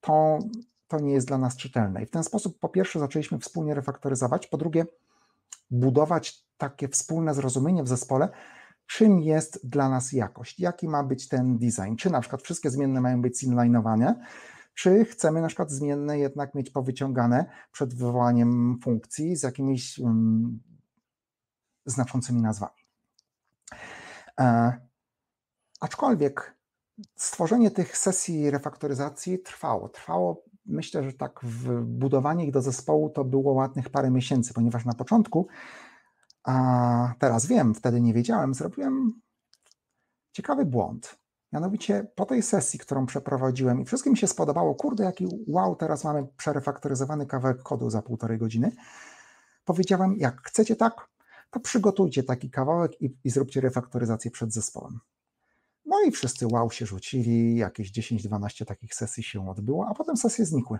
to, 0.00 0.38
to 0.88 0.98
nie 0.98 1.12
jest 1.12 1.26
dla 1.26 1.38
nas 1.38 1.56
czytelne. 1.56 2.02
I 2.02 2.06
w 2.06 2.10
ten 2.10 2.24
sposób 2.24 2.58
po 2.58 2.68
pierwsze 2.68 2.98
zaczęliśmy 2.98 3.38
wspólnie 3.38 3.74
refaktoryzować, 3.74 4.46
po 4.46 4.56
drugie 4.56 4.86
budować 5.70 6.44
takie 6.58 6.88
wspólne 6.88 7.34
zrozumienie 7.34 7.82
w 7.82 7.88
zespole, 7.88 8.28
czym 8.86 9.20
jest 9.20 9.68
dla 9.68 9.88
nas 9.88 10.12
jakość, 10.12 10.60
jaki 10.60 10.88
ma 10.88 11.04
być 11.04 11.28
ten 11.28 11.58
design, 11.58 11.96
czy 11.98 12.10
na 12.10 12.20
przykład 12.20 12.42
wszystkie 12.42 12.70
zmienne 12.70 13.00
mają 13.00 13.22
być 13.22 13.42
inlinowane, 13.42 14.24
czy 14.74 15.04
chcemy 15.04 15.40
na 15.40 15.46
przykład 15.46 15.70
zmienne 15.70 16.18
jednak 16.18 16.54
mieć 16.54 16.70
powyciągane 16.70 17.46
przed 17.72 17.94
wywołaniem 17.94 18.78
funkcji 18.82 19.36
z 19.36 19.42
jakimiś 19.42 19.98
um, 19.98 20.60
znaczącymi 21.86 22.42
nazwami. 22.42 22.84
E, 24.40 24.72
aczkolwiek 25.80 26.53
stworzenie 27.16 27.70
tych 27.70 27.98
sesji 27.98 28.50
refaktoryzacji 28.50 29.38
trwało. 29.38 29.88
Trwało, 29.88 30.44
myślę, 30.66 31.02
że 31.02 31.12
tak, 31.12 31.40
w 31.42 31.84
budowanie 31.84 32.44
ich 32.46 32.52
do 32.52 32.62
zespołu 32.62 33.10
to 33.10 33.24
było 33.24 33.52
ładnych 33.52 33.90
parę 33.90 34.10
miesięcy, 34.10 34.54
ponieważ 34.54 34.84
na 34.84 34.94
początku, 34.94 35.46
a 36.44 37.14
teraz 37.18 37.46
wiem, 37.46 37.74
wtedy 37.74 38.00
nie 38.00 38.14
wiedziałem, 38.14 38.54
zrobiłem 38.54 39.20
ciekawy 40.32 40.64
błąd. 40.64 41.18
Mianowicie 41.52 42.06
po 42.14 42.26
tej 42.26 42.42
sesji, 42.42 42.78
którą 42.78 43.06
przeprowadziłem 43.06 43.80
i 43.80 43.84
wszystkim 43.84 44.16
się 44.16 44.26
spodobało, 44.26 44.74
kurde, 44.74 45.04
jaki 45.04 45.28
wow, 45.46 45.76
teraz 45.76 46.04
mamy 46.04 46.26
przerefaktoryzowany 46.36 47.26
kawałek 47.26 47.62
kodu 47.62 47.90
za 47.90 48.02
półtorej 48.02 48.38
godziny, 48.38 48.72
powiedziałem, 49.64 50.16
jak 50.16 50.42
chcecie 50.42 50.76
tak, 50.76 51.08
to 51.50 51.60
przygotujcie 51.60 52.22
taki 52.22 52.50
kawałek 52.50 53.02
i, 53.02 53.16
i 53.24 53.30
zróbcie 53.30 53.60
refaktoryzację 53.60 54.30
przed 54.30 54.52
zespołem. 54.52 55.00
No 55.86 56.02
i 56.02 56.10
wszyscy 56.10 56.46
wow 56.46 56.70
się 56.70 56.86
rzucili, 56.86 57.56
jakieś 57.56 57.92
10-12 57.92 58.64
takich 58.64 58.94
sesji 58.94 59.22
się 59.22 59.50
odbyło, 59.50 59.86
a 59.88 59.94
potem 59.94 60.16
sesje 60.16 60.46
znikły. 60.46 60.78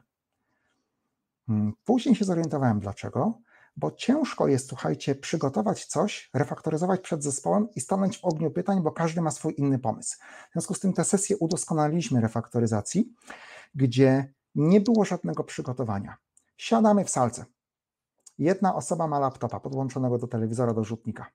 Hmm, 1.47 1.73
później 1.85 2.15
się 2.15 2.25
zorientowałem 2.25 2.81
dlaczego, 2.81 3.39
bo 3.77 3.91
ciężko 3.91 4.49
jest, 4.49 4.69
słuchajcie, 4.69 5.15
przygotować 5.15 5.85
coś, 5.85 6.31
refaktoryzować 6.35 7.01
przed 7.01 7.23
zespołem 7.23 7.69
i 7.77 7.81
stanąć 7.81 8.19
w 8.19 8.25
ogniu 8.25 8.51
pytań, 8.51 8.83
bo 8.83 8.93
każdy 8.93 9.21
ma 9.21 9.31
swój 9.31 9.55
inny 9.57 9.79
pomysł. 9.79 10.19
W 10.51 10.53
związku 10.53 10.75
z 10.75 10.81
tym 10.81 10.93
te 10.93 11.05
sesje 11.05 11.37
udoskonaliliśmy 11.37 12.21
refaktoryzacji, 12.21 13.13
gdzie 13.75 14.35
nie 14.55 14.81
było 14.81 15.05
żadnego 15.05 15.45
przygotowania. 15.45 16.17
Siadamy 16.57 17.05
w 17.05 17.11
salce. 17.11 17.45
Jedna 18.39 18.75
osoba 18.75 19.07
ma 19.07 19.19
laptopa 19.19 19.61
podłączonego 19.61 20.19
do 20.19 20.27
telewizora, 20.27 20.75
do 20.75 20.85
rzutnika 20.85 21.27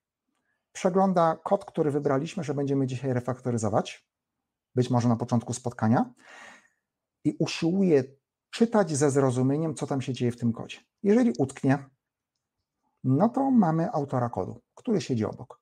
przegląda 0.71 1.37
kod, 1.43 1.65
który 1.65 1.91
wybraliśmy, 1.91 2.43
że 2.43 2.53
będziemy 2.53 2.87
dzisiaj 2.87 3.13
refaktoryzować, 3.13 4.07
być 4.75 4.89
może 4.89 5.09
na 5.09 5.15
początku 5.15 5.53
spotkania, 5.53 6.13
i 7.23 7.35
usiłuje 7.39 8.03
czytać 8.49 8.91
ze 8.97 9.11
zrozumieniem, 9.11 9.75
co 9.75 9.87
tam 9.87 10.01
się 10.01 10.13
dzieje 10.13 10.31
w 10.31 10.37
tym 10.37 10.53
kodzie. 10.53 10.77
Jeżeli 11.03 11.33
utknie, 11.37 11.85
no 13.03 13.29
to 13.29 13.51
mamy 13.51 13.91
autora 13.91 14.29
kodu, 14.29 14.61
który 14.75 15.01
siedzi 15.01 15.25
obok. 15.25 15.59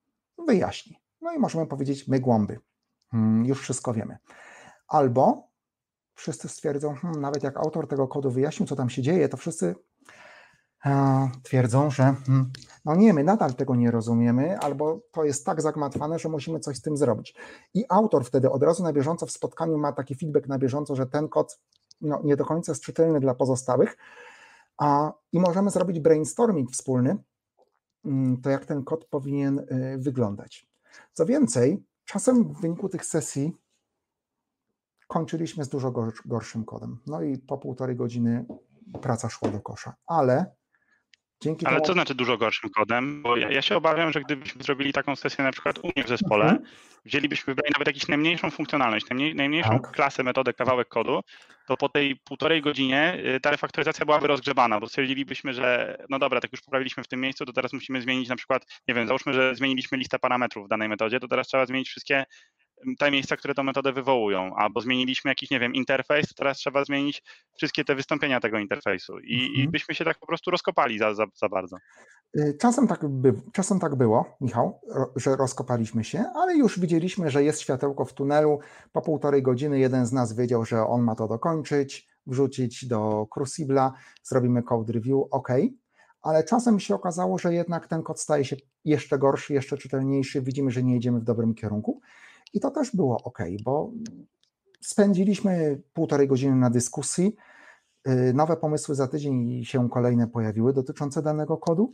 Wyjaśni. 0.47 0.99
No 1.21 1.33
i 1.33 1.39
możemy 1.39 1.67
powiedzieć, 1.67 2.07
my 2.07 2.19
głąby. 2.19 2.59
Hmm, 3.11 3.45
już 3.45 3.61
wszystko 3.61 3.93
wiemy. 3.93 4.17
Albo 4.87 5.47
wszyscy 6.15 6.49
stwierdzą, 6.49 6.95
hmm, 6.95 7.21
nawet 7.21 7.43
jak 7.43 7.57
autor 7.57 7.87
tego 7.87 8.07
kodu 8.07 8.31
wyjaśnił, 8.31 8.67
co 8.67 8.75
tam 8.75 8.89
się 8.89 9.01
dzieje, 9.01 9.29
to 9.29 9.37
wszyscy 9.37 9.75
twierdzą, 11.43 11.89
że 11.89 12.03
hmm, 12.03 12.51
no 12.85 12.95
nie, 12.95 13.13
my 13.13 13.23
nadal 13.23 13.53
tego 13.53 13.75
nie 13.75 13.91
rozumiemy, 13.91 14.59
albo 14.59 14.99
to 15.11 15.23
jest 15.23 15.45
tak 15.45 15.61
zagmatwane, 15.61 16.19
że 16.19 16.29
musimy 16.29 16.59
coś 16.59 16.77
z 16.77 16.81
tym 16.81 16.97
zrobić. 16.97 17.35
I 17.73 17.85
autor 17.89 18.25
wtedy 18.25 18.51
od 18.51 18.63
razu 18.63 18.83
na 18.83 18.93
bieżąco 18.93 19.25
w 19.25 19.31
spotkaniu 19.31 19.77
ma 19.77 19.91
taki 19.91 20.15
feedback 20.15 20.47
na 20.47 20.59
bieżąco, 20.59 20.95
że 20.95 21.05
ten 21.05 21.29
kod 21.29 21.59
no, 22.01 22.21
nie 22.23 22.35
do 22.35 22.45
końca 22.45 22.71
jest 22.71 22.83
czytelny 22.83 23.19
dla 23.19 23.35
pozostałych, 23.35 23.97
a, 24.77 25.13
i 25.31 25.39
możemy 25.39 25.69
zrobić 25.69 25.99
brainstorming 25.99 26.71
wspólny, 26.71 27.17
mm, 28.05 28.41
to 28.41 28.49
jak 28.49 28.65
ten 28.65 28.83
kod 28.83 29.05
powinien 29.05 29.59
y, 29.59 29.97
wyglądać. 29.97 30.67
Co 31.13 31.25
więcej, 31.25 31.83
czasem 32.05 32.43
w 32.43 32.61
wyniku 32.61 32.89
tych 32.89 33.05
sesji 33.05 33.57
kończyliśmy 35.07 35.63
z 35.63 35.69
dużo 35.69 35.93
gorszym 36.25 36.65
kodem. 36.65 36.99
No 37.07 37.21
i 37.21 37.37
po 37.37 37.57
półtorej 37.57 37.95
godziny 37.95 38.45
praca 39.01 39.29
szła 39.29 39.49
do 39.49 39.59
kosza, 39.59 39.95
ale 40.07 40.55
Dzięki 41.41 41.65
Ale 41.65 41.75
temu... 41.75 41.85
co 41.85 41.93
znaczy 41.93 42.15
dużo 42.15 42.37
gorszym 42.37 42.69
kodem? 42.69 43.21
Bo 43.21 43.37
ja, 43.37 43.51
ja, 43.51 43.61
się 43.61 43.75
obawiam, 43.75 44.11
że 44.11 44.21
gdybyśmy 44.21 44.63
zrobili 44.63 44.93
taką 44.93 45.15
sesję 45.15 45.43
na 45.43 45.51
przykład 45.51 45.79
u 45.79 45.87
mnie 45.87 46.03
w 46.03 46.07
zespole, 46.07 46.43
mhm. 46.43 46.63
wzięlibyśmy 47.05 47.51
wybrali 47.51 47.73
nawet 47.73 47.87
jakąś 47.87 48.07
najmniejszą 48.07 48.51
funkcjonalność, 48.51 49.09
najmniej, 49.09 49.35
najmniejszą 49.35 49.79
tak. 49.79 49.91
klasę, 49.91 50.23
metodę, 50.23 50.53
kawałek 50.53 50.87
kodu, 50.87 51.21
to 51.67 51.77
po 51.77 51.89
tej 51.89 52.15
półtorej 52.15 52.61
godzinie 52.61 53.17
y, 53.35 53.39
ta 53.39 53.51
refaktoryzacja 53.51 54.05
byłaby 54.05 54.27
rozgrzebana, 54.27 54.79
bo 54.79 54.87
stwierdzilibyśmy, 54.87 55.53
że 55.53 55.97
no 56.09 56.19
dobra, 56.19 56.41
tak 56.41 56.51
już 56.51 56.61
poprawiliśmy 56.61 57.03
w 57.03 57.07
tym 57.07 57.21
miejscu, 57.21 57.45
to 57.45 57.53
teraz 57.53 57.73
musimy 57.73 58.01
zmienić 58.01 58.29
na 58.29 58.35
przykład, 58.35 58.65
nie 58.87 58.93
wiem, 58.93 59.07
załóżmy, 59.07 59.33
że 59.33 59.55
zmieniliśmy 59.55 59.97
listę 59.97 60.19
parametrów 60.19 60.65
w 60.65 60.69
danej 60.69 60.89
metodzie, 60.89 61.19
to 61.19 61.27
teraz 61.27 61.47
trzeba 61.47 61.65
zmienić 61.65 61.89
wszystkie 61.89 62.25
te 62.99 63.11
miejsca, 63.11 63.37
które 63.37 63.53
tę 63.53 63.63
metodę 63.63 63.93
wywołują, 63.93 64.55
albo 64.55 64.81
zmieniliśmy 64.81 65.31
jakiś, 65.31 65.51
nie 65.51 65.59
wiem, 65.59 65.73
interfejs, 65.73 66.33
teraz 66.35 66.57
trzeba 66.57 66.85
zmienić 66.85 67.23
wszystkie 67.57 67.85
te 67.85 67.95
wystąpienia 67.95 68.39
tego 68.39 68.59
interfejsu 68.59 69.19
i, 69.19 69.47
mhm. 69.47 69.53
i 69.53 69.67
byśmy 69.67 69.95
się 69.95 70.05
tak 70.05 70.19
po 70.19 70.27
prostu 70.27 70.51
rozkopali 70.51 70.99
za, 70.99 71.13
za, 71.13 71.25
za 71.35 71.49
bardzo. 71.49 71.77
Y, 72.37 72.57
czasem 72.61 72.87
tak, 72.87 73.07
by, 73.07 73.33
czasem 73.53 73.79
tak 73.79 73.95
było, 73.95 74.37
Michał, 74.41 74.81
że 75.15 75.35
rozkopaliśmy 75.35 76.03
się, 76.03 76.23
ale 76.35 76.55
już 76.55 76.79
widzieliśmy, 76.79 77.31
że 77.31 77.43
jest 77.43 77.61
światełko 77.61 78.05
w 78.05 78.13
tunelu. 78.13 78.59
Po 78.91 79.01
półtorej 79.01 79.43
godziny 79.43 79.79
jeden 79.79 80.05
z 80.05 80.11
nas 80.11 80.35
wiedział, 80.35 80.65
że 80.65 80.87
on 80.87 81.01
ma 81.01 81.15
to 81.15 81.27
dokończyć, 81.27 82.07
wrzucić 82.27 82.85
do 82.85 83.27
Crucible'a, 83.35 83.91
zrobimy 84.23 84.63
code 84.63 84.93
review, 84.93 85.23
ok, 85.31 85.49
ale 86.21 86.43
czasem 86.43 86.79
się 86.79 86.95
okazało, 86.95 87.37
że 87.37 87.53
jednak 87.53 87.87
ten 87.87 88.03
kod 88.03 88.19
staje 88.19 88.45
się 88.45 88.55
jeszcze 88.85 89.19
gorszy, 89.19 89.53
jeszcze 89.53 89.77
czytelniejszy, 89.77 90.41
widzimy, 90.41 90.71
że 90.71 90.83
nie 90.83 90.93
jedziemy 90.93 91.19
w 91.19 91.23
dobrym 91.23 91.55
kierunku 91.55 92.01
i 92.53 92.59
to 92.59 92.71
też 92.71 92.95
było 92.95 93.23
ok, 93.23 93.39
bo 93.63 93.91
spędziliśmy 94.81 95.81
półtorej 95.93 96.27
godziny 96.27 96.55
na 96.55 96.69
dyskusji. 96.69 97.35
Y, 98.07 98.33
nowe 98.33 98.57
pomysły 98.57 98.95
za 98.95 99.07
tydzień 99.07 99.65
się 99.65 99.89
kolejne 99.89 100.27
pojawiły 100.27 100.73
dotyczące 100.73 101.21
danego 101.21 101.57
kodu. 101.57 101.93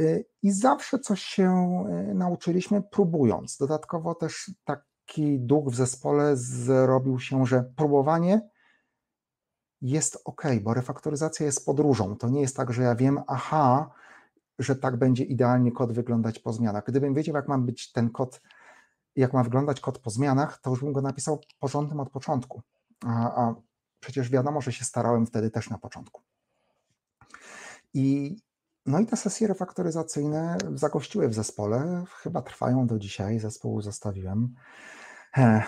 Y, 0.00 0.24
I 0.42 0.52
zawsze 0.52 0.98
coś 0.98 1.22
się 1.22 1.84
y, 2.10 2.14
nauczyliśmy, 2.14 2.82
próbując. 2.82 3.56
Dodatkowo 3.56 4.14
też 4.14 4.50
taki 4.64 5.40
duch 5.40 5.68
w 5.68 5.74
zespole 5.74 6.36
zrobił 6.36 7.18
się, 7.18 7.46
że 7.46 7.64
próbowanie 7.76 8.48
jest 9.80 10.22
ok, 10.24 10.42
bo 10.62 10.74
refaktoryzacja 10.74 11.46
jest 11.46 11.66
podróżą. 11.66 12.16
To 12.16 12.28
nie 12.28 12.40
jest 12.40 12.56
tak, 12.56 12.72
że 12.72 12.82
ja 12.82 12.94
wiem, 12.94 13.20
aha, 13.26 13.90
że 14.58 14.76
tak 14.76 14.96
będzie 14.96 15.24
idealnie 15.24 15.72
kod 15.72 15.92
wyglądać 15.92 16.38
po 16.38 16.52
zmianach. 16.52 16.84
Gdybym 16.86 17.14
wiedział, 17.14 17.36
jak 17.36 17.48
ma 17.48 17.58
być 17.58 17.92
ten 17.92 18.10
kod 18.10 18.40
jak 19.16 19.32
ma 19.32 19.42
wyglądać 19.42 19.80
kod 19.80 19.98
po 19.98 20.10
zmianach, 20.10 20.58
to 20.58 20.70
już 20.70 20.80
bym 20.80 20.92
go 20.92 21.02
napisał 21.02 21.40
porządnym 21.58 22.00
od 22.00 22.10
początku. 22.10 22.62
A, 23.06 23.44
a 23.44 23.54
przecież 24.00 24.30
wiadomo, 24.30 24.60
że 24.60 24.72
się 24.72 24.84
starałem 24.84 25.26
wtedy 25.26 25.50
też 25.50 25.70
na 25.70 25.78
początku. 25.78 26.22
I, 27.94 28.36
no 28.86 28.98
i 28.98 29.06
te 29.06 29.16
sesje 29.16 29.48
refaktoryzacyjne 29.48 30.58
zagościły 30.74 31.28
w 31.28 31.34
zespole, 31.34 32.04
chyba 32.10 32.42
trwają 32.42 32.86
do 32.86 32.98
dzisiaj, 32.98 33.38
zespół 33.38 33.82
zostawiłem 33.82 34.54
he, 35.32 35.62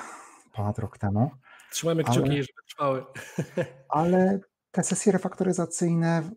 ponad 0.52 0.78
rok 0.78 0.98
temu. 0.98 1.30
Trzymajmy 1.70 2.04
kciuki, 2.04 2.30
ale, 2.30 2.42
żeby 2.42 2.62
trwały. 2.68 3.04
Ale 3.88 4.40
te 4.70 4.82
sesje 4.82 5.12
refaktoryzacyjne 5.12 6.30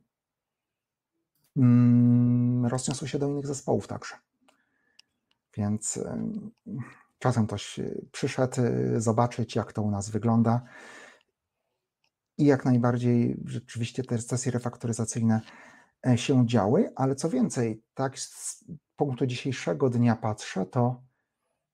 mm, 1.58 2.65
rozniosły 2.65 3.08
się 3.08 3.19
do 3.19 3.28
innych 3.28 3.48
zespołów 3.48 3.88
także. 3.88 4.15
Więc 5.57 5.99
czasem 7.19 7.47
ktoś 7.47 7.79
przyszedł 8.12 8.62
y, 8.62 9.01
zobaczyć, 9.01 9.55
jak 9.55 9.73
to 9.73 9.81
u 9.81 9.91
nas 9.91 10.09
wygląda. 10.09 10.62
I 12.38 12.45
jak 12.45 12.65
najbardziej 12.65 13.38
rzeczywiście 13.45 14.03
te 14.03 14.21
sesje 14.21 14.51
refaktoryzacyjne 14.51 15.41
e, 16.07 16.17
się 16.17 16.47
działy, 16.47 16.91
ale 16.95 17.15
co 17.15 17.29
więcej, 17.29 17.83
tak 17.93 18.19
z 18.19 18.65
punktu 18.95 19.25
dzisiejszego 19.25 19.89
dnia 19.89 20.15
patrzę, 20.15 20.65
to 20.65 21.01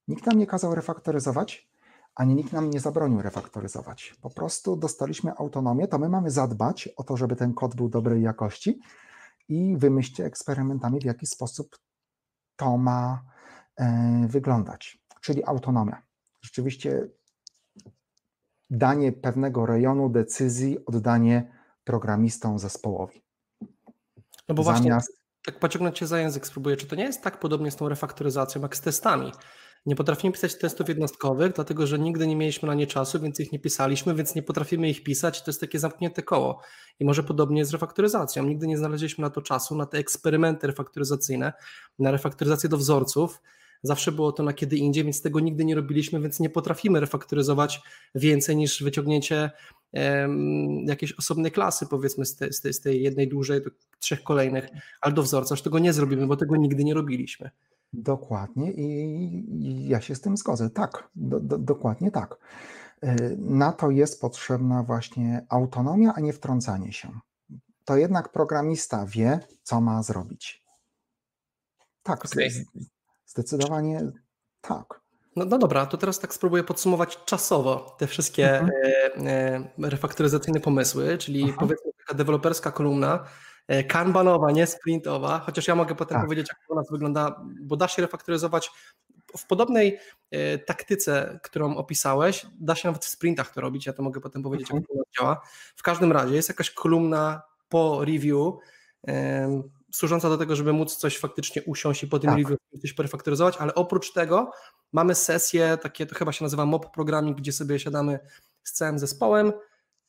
nikt 0.08 0.26
nam 0.26 0.38
nie 0.38 0.46
kazał 0.46 0.74
refaktoryzować, 0.74 1.68
ani 2.14 2.34
nikt 2.34 2.52
nam 2.52 2.70
nie 2.70 2.80
zabronił 2.80 3.22
refaktoryzować. 3.22 4.14
Po 4.22 4.30
prostu 4.30 4.76
dostaliśmy 4.76 5.32
autonomię, 5.36 5.88
to 5.88 5.98
my 5.98 6.08
mamy 6.08 6.30
zadbać 6.30 6.88
o 6.96 7.04
to, 7.04 7.16
żeby 7.16 7.36
ten 7.36 7.54
kod 7.54 7.74
był 7.74 7.88
dobrej 7.88 8.22
jakości 8.22 8.80
i 9.48 9.76
wymyślcie 9.76 10.24
eksperymentami, 10.24 11.00
w 11.00 11.04
jaki 11.04 11.26
sposób 11.26 11.78
to 12.56 12.76
ma 12.78 13.35
wyglądać, 14.28 14.98
czyli 15.20 15.44
autonomia. 15.44 16.02
Rzeczywiście 16.42 17.08
danie 18.70 19.12
pewnego 19.12 19.66
rejonu 19.66 20.08
decyzji, 20.08 20.84
oddanie 20.86 21.52
programistom 21.84 22.58
zespołowi. 22.58 23.22
No 24.48 24.54
bo 24.54 24.62
Zamiast... 24.62 24.82
właśnie, 24.82 25.14
tak 25.44 25.58
pociągnąć 25.58 25.98
się 25.98 26.06
za 26.06 26.18
język 26.18 26.46
spróbuję, 26.46 26.76
czy 26.76 26.86
to 26.86 26.96
nie 26.96 27.04
jest 27.04 27.22
tak 27.22 27.40
podobnie 27.40 27.70
z 27.70 27.76
tą 27.76 27.88
refaktoryzacją 27.88 28.62
jak 28.62 28.76
z 28.76 28.80
testami? 28.80 29.32
Nie 29.86 29.96
potrafimy 29.96 30.32
pisać 30.32 30.58
testów 30.58 30.88
jednostkowych, 30.88 31.52
dlatego 31.52 31.86
że 31.86 31.98
nigdy 31.98 32.26
nie 32.26 32.36
mieliśmy 32.36 32.66
na 32.66 32.74
nie 32.74 32.86
czasu, 32.86 33.20
więc 33.20 33.40
ich 33.40 33.52
nie 33.52 33.58
pisaliśmy, 33.58 34.14
więc 34.14 34.34
nie 34.34 34.42
potrafimy 34.42 34.88
ich 34.88 35.02
pisać. 35.02 35.42
To 35.42 35.50
jest 35.50 35.60
takie 35.60 35.78
zamknięte 35.78 36.22
koło. 36.22 36.60
I 37.00 37.04
może 37.04 37.22
podobnie 37.22 37.64
z 37.64 37.72
refaktoryzacją. 37.72 38.44
Nigdy 38.44 38.66
nie 38.66 38.78
znaleźliśmy 38.78 39.22
na 39.22 39.30
to 39.30 39.42
czasu, 39.42 39.76
na 39.76 39.86
te 39.86 39.98
eksperymenty 39.98 40.66
refaktoryzacyjne, 40.66 41.52
na 41.98 42.10
refaktoryzację 42.10 42.68
do 42.68 42.76
wzorców, 42.76 43.42
Zawsze 43.82 44.12
było 44.12 44.32
to 44.32 44.42
na 44.42 44.52
kiedy 44.52 44.76
indziej, 44.76 45.04
więc 45.04 45.22
tego 45.22 45.40
nigdy 45.40 45.64
nie 45.64 45.74
robiliśmy, 45.74 46.20
więc 46.20 46.40
nie 46.40 46.50
potrafimy 46.50 47.00
refaktoryzować 47.00 47.80
więcej 48.14 48.56
niż 48.56 48.82
wyciągnięcie 48.82 49.50
jakiejś 50.86 51.12
osobnej 51.12 51.52
klasy, 51.52 51.86
powiedzmy 51.86 52.26
z, 52.26 52.36
te, 52.36 52.52
z, 52.52 52.60
tej, 52.60 52.72
z 52.72 52.80
tej 52.80 53.02
jednej 53.02 53.28
dużej 53.28 53.62
do 53.62 53.70
trzech 53.98 54.22
kolejnych, 54.22 54.68
ale 55.00 55.14
do 55.14 55.22
wzorca 55.22 55.52
już 55.54 55.62
tego 55.62 55.78
nie 55.78 55.92
zrobimy, 55.92 56.26
bo 56.26 56.36
tego 56.36 56.56
nigdy 56.56 56.84
nie 56.84 56.94
robiliśmy. 56.94 57.50
Dokładnie 57.92 58.72
i 58.72 59.88
ja 59.88 60.00
się 60.00 60.14
z 60.14 60.20
tym 60.20 60.36
zgodzę. 60.36 60.70
Tak, 60.70 61.08
do, 61.14 61.40
do, 61.40 61.58
dokładnie 61.58 62.10
tak. 62.10 62.36
E, 63.02 63.16
na 63.36 63.72
to 63.72 63.90
jest 63.90 64.20
potrzebna 64.20 64.82
właśnie 64.82 65.46
autonomia, 65.48 66.12
a 66.16 66.20
nie 66.20 66.32
wtrącanie 66.32 66.92
się. 66.92 67.20
To 67.84 67.96
jednak 67.96 68.32
programista 68.32 69.06
wie, 69.06 69.40
co 69.62 69.80
ma 69.80 70.02
zrobić. 70.02 70.64
Tak, 72.02 72.24
okay. 72.24 72.50
Zdecydowanie 73.36 74.12
tak. 74.60 75.00
No, 75.36 75.44
no 75.44 75.58
dobra, 75.58 75.86
to 75.86 75.96
teraz 75.96 76.18
tak 76.18 76.34
spróbuję 76.34 76.64
podsumować 76.64 77.24
czasowo 77.24 77.96
te 77.98 78.06
wszystkie 78.06 78.60
mhm. 78.60 78.70
e, 79.26 79.84
e, 79.84 79.88
refaktoryzacyjne 79.90 80.60
pomysły, 80.60 81.18
czyli 81.18 81.44
Aha. 81.44 81.56
powiedzmy 81.60 81.90
taka 81.98 82.14
deweloperska 82.14 82.72
kolumna, 82.72 83.24
e, 83.68 83.84
kanbanowa, 83.84 84.50
nie 84.50 84.66
sprintowa, 84.66 85.38
chociaż 85.38 85.68
ja 85.68 85.74
mogę 85.74 85.94
potem 85.94 86.16
tak. 86.16 86.24
powiedzieć, 86.24 86.46
jak 86.48 86.58
to 86.66 86.74
u 86.74 86.76
nas 86.76 86.90
wygląda, 86.90 87.40
bo 87.60 87.76
da 87.76 87.88
się 87.88 88.02
refaktoryzować 88.02 88.70
w 89.38 89.46
podobnej 89.46 89.98
e, 90.30 90.58
taktyce, 90.58 91.40
którą 91.42 91.76
opisałeś, 91.76 92.46
da 92.60 92.74
się 92.74 92.88
nawet 92.88 93.04
w 93.04 93.08
sprintach 93.08 93.50
to 93.50 93.60
robić, 93.60 93.86
ja 93.86 93.92
to 93.92 94.02
mogę 94.02 94.20
potem 94.20 94.42
powiedzieć, 94.42 94.70
mhm. 94.70 94.82
jak 94.82 95.06
to 95.06 95.20
działa. 95.20 95.40
W 95.76 95.82
każdym 95.82 96.12
razie 96.12 96.34
jest 96.34 96.48
jakaś 96.48 96.70
kolumna 96.70 97.42
po 97.68 98.04
review, 98.04 98.54
służąca 99.96 100.28
do 100.28 100.38
tego, 100.38 100.56
żeby 100.56 100.72
móc 100.72 100.96
coś 100.96 101.18
faktycznie 101.18 101.62
usiąść 101.62 102.02
i 102.02 102.08
po 102.08 102.18
tym 102.18 102.30
tak. 102.30 102.38
review 102.38 102.58
coś 102.82 102.92
perfektoryzować, 102.92 103.56
ale 103.56 103.74
oprócz 103.74 104.12
tego 104.12 104.50
mamy 104.92 105.14
sesje, 105.14 105.78
takie 105.82 106.06
to 106.06 106.14
chyba 106.14 106.32
się 106.32 106.44
nazywa 106.44 106.66
mob 106.66 106.94
programming, 106.94 107.36
gdzie 107.38 107.52
sobie 107.52 107.78
siadamy 107.78 108.18
z 108.62 108.72
całym 108.72 108.98
zespołem 108.98 109.52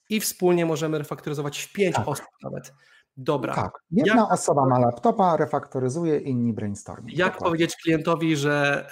i 0.10 0.20
wspólnie 0.20 0.66
możemy 0.66 0.98
refaktoryzować 0.98 1.60
w 1.60 1.74
pięć 1.74 1.96
tak. 1.96 2.08
osób 2.08 2.28
nawet. 2.44 2.74
Dobra. 3.18 3.56
Tak. 3.56 3.72
Jedna 3.92 4.22
jak, 4.22 4.32
osoba 4.32 4.66
ma 4.66 4.80
laptopa, 4.80 5.38
refaktoryzuje, 5.38 6.20
inni 6.20 6.54
brainstorming. 6.54 7.18
Jak 7.18 7.28
Dokładnie. 7.28 7.46
powiedzieć 7.46 7.76
klientowi, 7.84 8.36
że, 8.36 8.88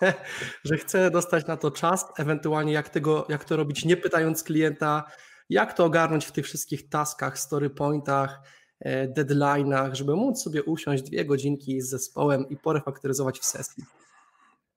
że 0.64 0.76
chcę 0.76 1.10
dostać 1.10 1.46
na 1.46 1.56
to 1.56 1.70
czas, 1.70 2.06
ewentualnie 2.18 2.72
jak, 2.72 2.88
tego, 2.88 3.26
jak 3.28 3.44
to 3.44 3.56
robić, 3.56 3.84
nie 3.84 3.96
pytając 3.96 4.42
klienta, 4.42 5.04
jak 5.48 5.72
to 5.72 5.84
ogarnąć 5.84 6.26
w 6.26 6.32
tych 6.32 6.44
wszystkich 6.44 6.88
taskach, 6.88 7.38
story 7.38 7.70
pointach, 7.70 8.40
deadline'ach, 8.86 9.94
żeby 9.94 10.16
móc 10.16 10.42
sobie 10.42 10.62
usiąść 10.62 11.02
dwie 11.02 11.24
godzinki 11.24 11.80
z 11.80 11.88
zespołem 11.88 12.48
i 12.48 12.56
porefaktoryzować 12.56 13.38
w 13.38 13.44
sesji. 13.44 13.84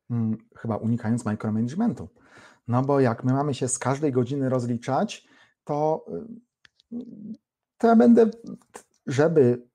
Hmm, 0.07 0.37
chyba 0.57 0.77
unikając 0.77 1.25
micromanagementu. 1.25 2.09
No 2.67 2.81
bo 2.81 2.99
jak 2.99 3.23
my 3.23 3.33
mamy 3.33 3.53
się 3.53 3.67
z 3.67 3.79
każdej 3.79 4.11
godziny 4.11 4.49
rozliczać, 4.49 5.27
to, 5.63 6.05
y, 6.91 6.97
to 7.77 7.87
ja 7.87 7.95
będę, 7.95 8.29
żeby 9.07 9.67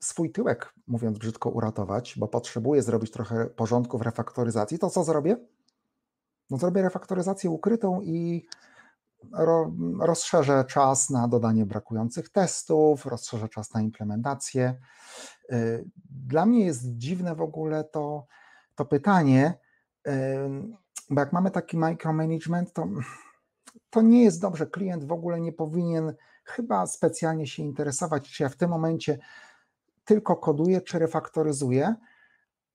swój 0.00 0.32
tyłek, 0.32 0.74
mówiąc 0.86 1.18
brzydko, 1.18 1.50
uratować, 1.50 2.14
bo 2.18 2.28
potrzebuję 2.28 2.82
zrobić 2.82 3.10
trochę 3.10 3.46
porządku 3.46 3.98
w 3.98 4.02
refaktoryzacji, 4.02 4.78
to 4.78 4.90
co 4.90 5.04
zrobię? 5.04 5.36
No 6.50 6.56
zrobię 6.56 6.82
refaktoryzację 6.82 7.50
ukrytą 7.50 8.02
i 8.02 8.46
ro, 9.32 9.72
rozszerzę 10.00 10.64
czas 10.64 11.10
na 11.10 11.28
dodanie 11.28 11.66
brakujących 11.66 12.28
testów, 12.28 13.06
rozszerzę 13.06 13.48
czas 13.48 13.74
na 13.74 13.80
implementację. 13.80 14.74
Y, 15.52 15.84
dla 16.10 16.46
mnie 16.46 16.64
jest 16.64 16.96
dziwne 16.96 17.34
w 17.34 17.40
ogóle 17.40 17.84
to, 17.84 18.26
to 18.74 18.84
pytanie, 18.84 19.54
y, 20.08 20.10
bo 21.10 21.20
jak 21.20 21.32
mamy 21.32 21.50
taki 21.50 21.76
micromanagement, 21.76 22.72
to, 22.72 22.88
to 23.90 24.02
nie 24.02 24.24
jest 24.24 24.40
dobrze. 24.40 24.66
Klient 24.66 25.04
w 25.04 25.12
ogóle 25.12 25.40
nie 25.40 25.52
powinien 25.52 26.14
chyba 26.44 26.86
specjalnie 26.86 27.46
się 27.46 27.62
interesować, 27.62 28.30
czy 28.30 28.42
ja 28.42 28.48
w 28.48 28.56
tym 28.56 28.70
momencie 28.70 29.18
tylko 30.04 30.36
koduje 30.36 30.80
czy 30.80 30.98
refaktoryzuje, 30.98 31.94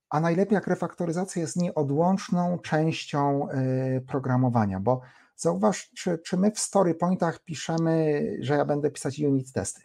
a 0.10 0.20
najlepiej 0.20 0.56
jak 0.56 0.68
refaktoryzacja 0.68 1.42
jest 1.42 1.56
nieodłączną 1.56 2.60
częścią 2.60 3.48
y, 3.50 4.02
programowania, 4.08 4.80
bo 4.80 5.02
zauważ, 5.36 5.90
czy, 5.98 6.18
czy 6.18 6.38
my 6.38 6.52
w 6.52 6.60
story 6.60 6.96
pointach 6.96 7.44
piszemy, 7.44 8.24
że 8.40 8.54
ja 8.54 8.66
będę 8.66 8.92
pisać 8.92 9.20
unit 9.20 9.54
testy? 9.54 9.82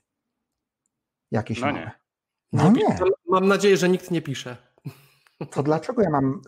Jakieś 1.31 1.61
no 1.61 1.67
małe. 1.67 1.79
Nie. 1.79 1.93
No 2.53 2.71
nie. 2.71 2.99
Mam 3.29 3.49
nadzieję, 3.49 3.77
że 3.77 3.89
nikt 3.89 4.11
nie 4.11 4.23
pisze. 4.23 4.57
To 5.51 5.63
dlaczego 5.63 6.03
ja 6.03 6.11
mam 6.11 6.43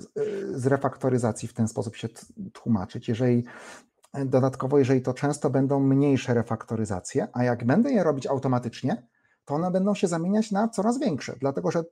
z 0.50 0.66
refaktoryzacji 0.66 1.48
w 1.48 1.54
ten 1.54 1.68
sposób 1.68 1.96
się 1.96 2.08
tłumaczyć, 2.52 3.08
jeżeli 3.08 3.44
dodatkowo, 4.14 4.78
jeżeli 4.78 5.02
to 5.02 5.14
często 5.14 5.50
będą 5.50 5.80
mniejsze 5.80 6.34
refaktoryzacje, 6.34 7.28
a 7.32 7.44
jak 7.44 7.64
będę 7.64 7.92
je 7.92 8.04
robić 8.04 8.26
automatycznie, 8.26 9.06
to 9.44 9.54
one 9.54 9.70
będą 9.70 9.94
się 9.94 10.08
zamieniać 10.08 10.50
na 10.50 10.68
coraz 10.68 10.98
większe, 10.98 11.36
dlatego 11.40 11.70
że 11.70 11.84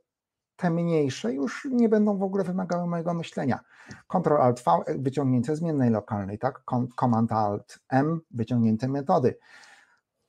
te 0.56 0.70
mniejsze 0.70 1.32
już 1.32 1.68
nie 1.70 1.88
będą 1.88 2.18
w 2.18 2.22
ogóle 2.22 2.44
wymagały 2.44 2.86
mojego 2.86 3.14
myślenia. 3.14 3.60
Ctrl 4.08 4.36
Alt 4.36 4.64
V 4.64 4.98
wyciągnięcie 4.98 5.56
zmiennej 5.56 5.90
lokalnej, 5.90 6.38
tak? 6.38 6.62
Command 7.00 7.32
Alt 7.32 7.78
M 7.88 8.20
wyciągnięcie 8.30 8.88
metody. 8.88 9.38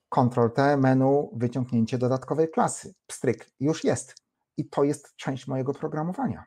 Ctrl 0.10 0.50
T 0.50 0.78
menu 0.78 1.30
wyciągnięcie 1.34 1.98
dodatkowej 1.98 2.50
klasy. 2.50 2.94
Pstryk, 3.08 3.52
już 3.60 3.84
jest. 3.84 4.16
I 4.58 4.70
to 4.70 4.84
jest 4.84 5.16
część 5.16 5.48
mojego 5.48 5.74
programowania. 5.74 6.46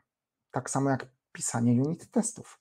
Tak 0.51 0.69
samo 0.69 0.89
jak 0.89 1.07
pisanie 1.31 1.83
unit 1.83 2.11
testów. 2.11 2.59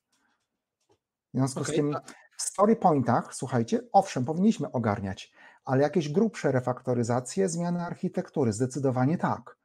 W 1.35 1.37
związku 1.39 1.61
okay, 1.61 1.75
z 1.75 1.77
tym 1.77 1.97
w 2.39 2.43
story 2.43 2.77
pointach, 2.77 3.35
słuchajcie, 3.35 3.81
owszem, 3.93 4.25
powinniśmy 4.25 4.73
ogarniać, 4.73 5.33
ale 5.65 5.83
jakieś 5.83 6.09
grubsze 6.09 6.53
refaktoryzacje, 6.53 7.49
zmiany 7.49 7.83
architektury, 7.83 8.53
zdecydowanie 8.53 9.19
tak. 9.19 9.57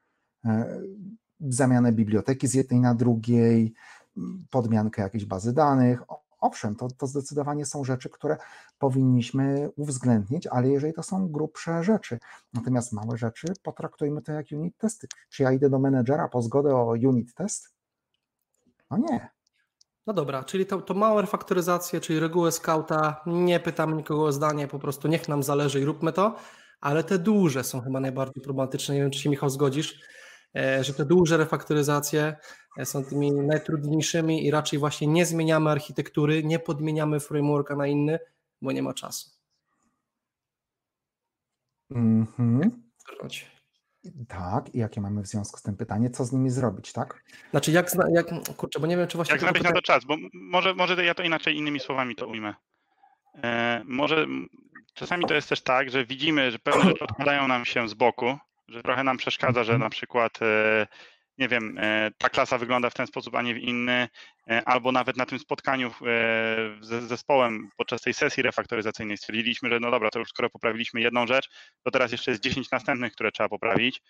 Zamianę 1.40 1.92
biblioteki 1.92 2.48
z 2.48 2.54
jednej 2.54 2.80
na 2.80 2.96
drugiej, 2.96 3.74
podmiankę 4.50 5.02
jakiejś 5.02 5.26
bazy 5.26 5.54
danych. 5.54 6.04
Owszem, 6.40 6.76
to, 6.76 6.88
to 6.98 7.08
zdecydowanie 7.08 7.66
są 7.66 7.84
rzeczy, 7.84 8.10
które 8.10 8.38
powinniśmy 8.80 9.70
uwzględnić, 9.76 10.48
ale 10.48 10.70
jeżeli 10.70 10.94
to 10.94 11.04
są 11.04 11.28
grubsze 11.28 11.84
rzeczy. 11.84 12.20
Natomiast 12.54 12.94
małe 12.94 13.18
rzeczy 13.18 13.48
potraktujmy 13.64 14.22
to 14.22 14.32
jak 14.32 14.46
unit 14.52 14.78
testy. 14.78 15.08
Czy 15.30 15.44
ja 15.44 15.52
idę 15.52 15.70
do 15.70 15.80
menedżera 15.80 16.28
po 16.28 16.42
zgodę 16.42 16.76
o 16.76 16.90
unit 16.90 17.34
test? 17.34 17.74
No 18.92 18.98
nie. 18.98 19.30
No 20.08 20.14
dobra, 20.14 20.44
czyli 20.44 20.66
to, 20.66 20.82
to 20.82 20.94
małe 20.94 21.22
refaktoryzacje, 21.22 22.02
czyli 22.02 22.20
regułę 22.20 22.52
skauta, 22.52 23.22
nie 23.26 23.60
pytam 23.60 23.98
nikogo 23.98 24.24
o 24.24 24.32
zdanie, 24.32 24.68
po 24.68 24.80
prostu 24.80 25.08
niech 25.08 25.30
nam 25.30 25.44
zależy 25.44 25.80
i 25.80 25.86
róbmy 25.86 26.14
to, 26.14 26.36
ale 26.82 27.04
te 27.04 27.20
duże 27.20 27.64
są 27.64 27.82
chyba 27.82 28.00
najbardziej 28.00 28.44
problematyczne. 28.44 28.96
Nie 28.96 29.02
wiem, 29.02 29.12
czy 29.12 29.20
się 29.20 29.30
Michał 29.30 29.50
zgodzisz, 29.50 30.02
że 30.82 30.94
te 30.94 31.06
duże 31.06 31.38
refaktoryzacje 31.38 32.36
e, 32.78 32.86
są 32.86 33.06
tymi 33.06 33.32
najtrudniejszymi 33.32 34.46
i 34.46 34.52
raczej 34.52 34.80
właśnie 34.80 35.08
nie 35.08 35.26
zmieniamy 35.26 35.70
architektury, 35.70 36.44
nie 36.44 36.60
podmieniamy 36.60 37.20
frameworka 37.20 37.76
na 37.76 37.88
inny, 37.88 38.20
bo 38.62 38.72
nie 38.72 38.84
ma 38.84 38.94
czasu. 38.94 39.30
Mhm. 41.92 42.86
Tak, 44.28 44.76
i 44.76 44.80
jakie 44.80 45.02
mamy 45.02 45.22
w 45.22 45.28
związku 45.28 45.60
z 45.60 45.62
tym 45.62 45.78
pytanie, 45.78 46.10
co 46.10 46.26
z 46.26 46.32
nimi 46.32 46.50
zrobić, 46.50 46.94
tak? 46.94 47.24
Znaczy, 47.52 47.72
jak, 47.72 47.92
jak 48.14 48.56
kurczę, 48.58 48.80
bo 48.80 48.88
nie 48.88 48.98
wiem, 48.98 49.08
czy 49.08 49.18
właśnie. 49.18 49.34
Jak 49.34 49.42
znaleźć 49.42 49.64
na 49.64 49.72
to 49.72 49.82
czas, 49.82 50.06
bo 50.06 50.16
może, 50.34 50.74
może 50.74 51.06
ja 51.06 51.16
to 51.16 51.24
inaczej 51.24 51.58
innymi 51.58 51.80
słowami 51.80 52.16
to 52.16 52.28
ujmę. 52.28 52.54
E, 53.44 53.82
może 53.86 54.28
czasami 54.94 55.26
to 55.26 55.34
jest 55.34 55.50
też 55.50 55.62
tak, 55.62 55.90
że 55.90 56.06
widzimy, 56.06 56.52
że 56.52 56.60
pewne 56.60 56.84
rzeczy 56.84 57.04
odpadają 57.04 57.48
nam 57.48 57.66
się 57.66 57.90
z 57.90 57.94
boku, 57.94 58.38
że 58.68 58.84
trochę 58.84 59.04
nam 59.04 59.18
przeszkadza, 59.18 59.64
że 59.64 59.78
na 59.78 59.90
przykład 59.90 60.42
e, 60.42 60.88
nie 61.38 61.48
wiem, 61.48 61.78
e, 61.80 62.12
ta 62.18 62.30
klasa 62.30 62.58
wygląda 62.58 62.90
w 62.90 62.94
ten 62.94 63.08
sposób, 63.08 63.36
a 63.36 63.42
nie 63.42 63.54
w 63.54 63.58
inny, 63.58 64.08
e, 64.50 64.62
albo 64.66 64.92
nawet 64.92 65.18
na 65.18 65.26
tym 65.26 65.40
spotkaniu 65.40 65.94
z 66.82 67.04
zespołem 67.04 67.70
podczas 67.78 68.02
tej 68.02 68.14
sesji 68.14 68.44
refaktoryzacyjnej 68.44 69.18
stwierdziliśmy, 69.18 69.70
że 69.70 69.80
no 69.80 69.92
dobra, 69.92 70.10
to 70.10 70.20
już 70.20 70.30
skoro 70.30 70.50
poprawiliśmy 70.50 71.02
jedną 71.02 71.28
rzecz, 71.28 71.50
to 71.84 71.92
teraz 71.92 72.12
jeszcze 72.12 72.32
jest 72.32 72.44
10 72.44 72.72
następnych, 72.72 73.14
które 73.14 73.32
trzeba 73.32 73.50
poprawić. 73.50 74.02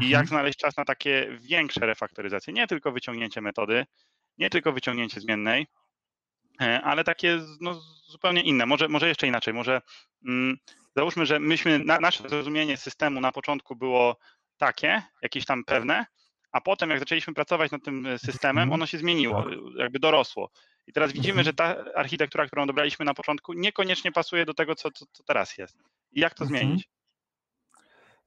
I 0.00 0.08
jak 0.08 0.20
mhm. 0.20 0.26
znaleźć 0.26 0.58
czas 0.58 0.76
na 0.76 0.84
takie 0.84 1.38
większe 1.40 1.86
refaktoryzacje? 1.86 2.52
Nie 2.52 2.66
tylko 2.66 2.92
wyciągnięcie 2.92 3.40
metody, 3.40 3.86
nie 4.38 4.50
tylko 4.50 4.72
wyciągnięcie 4.72 5.20
zmiennej, 5.20 5.66
ale 6.82 7.04
takie 7.04 7.40
no, 7.60 7.74
zupełnie 8.08 8.42
inne. 8.42 8.66
Może, 8.66 8.88
może 8.88 9.08
jeszcze 9.08 9.26
inaczej. 9.26 9.54
Może 9.54 9.80
mm, 10.26 10.56
załóżmy, 11.00 11.26
że 11.26 11.40
myśmy, 11.40 11.78
na, 11.78 11.98
nasze 11.98 12.28
zrozumienie 12.28 12.76
systemu 12.76 13.20
na 13.20 13.32
początku 13.32 13.76
było 13.76 14.16
takie, 14.56 15.02
jakieś 15.22 15.44
tam 15.44 15.64
pewne, 15.64 16.06
a 16.52 16.60
potem 16.60 16.90
jak 16.90 16.98
zaczęliśmy 16.98 17.34
pracować 17.34 17.70
nad 17.70 17.84
tym 17.84 18.06
e, 18.06 18.18
systemem, 18.18 18.62
mhm. 18.62 18.72
ono 18.72 18.86
się 18.86 18.98
zmieniło, 18.98 19.42
tak. 19.42 19.52
jakby 19.78 19.98
dorosło. 19.98 20.50
I 20.86 20.92
teraz 20.92 21.12
widzimy, 21.12 21.40
mhm. 21.40 21.44
że 21.44 21.52
ta 21.52 21.84
architektura, 21.94 22.46
którą 22.46 22.66
dobraliśmy 22.66 23.04
na 23.04 23.14
początku, 23.14 23.52
niekoniecznie 23.52 24.12
pasuje 24.12 24.44
do 24.44 24.54
tego, 24.54 24.74
co, 24.74 24.90
co, 24.90 25.04
co 25.12 25.22
teraz 25.24 25.58
jest. 25.58 25.78
I 26.12 26.20
jak 26.20 26.34
to 26.34 26.44
mhm. 26.44 26.60
zmienić? 26.60 26.90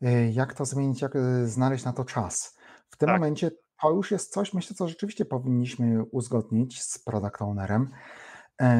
E, 0.01 0.31
jak 0.31 0.53
to 0.53 0.65
zmienić, 0.65 1.01
jak 1.01 1.15
e, 1.15 1.47
znaleźć 1.47 1.86
na 1.86 1.93
to 1.93 2.05
czas? 2.05 2.57
W 2.89 2.97
tym 2.97 3.07
tak. 3.07 3.19
momencie 3.19 3.51
to 3.81 3.91
już 3.91 4.12
jest 4.12 4.33
coś, 4.33 4.53
myślę, 4.53 4.75
co 4.75 4.88
rzeczywiście 4.88 5.25
powinniśmy 5.25 6.03
uzgodnić 6.12 6.81
z 6.81 7.03
product 7.03 7.41
ownerem, 7.41 7.89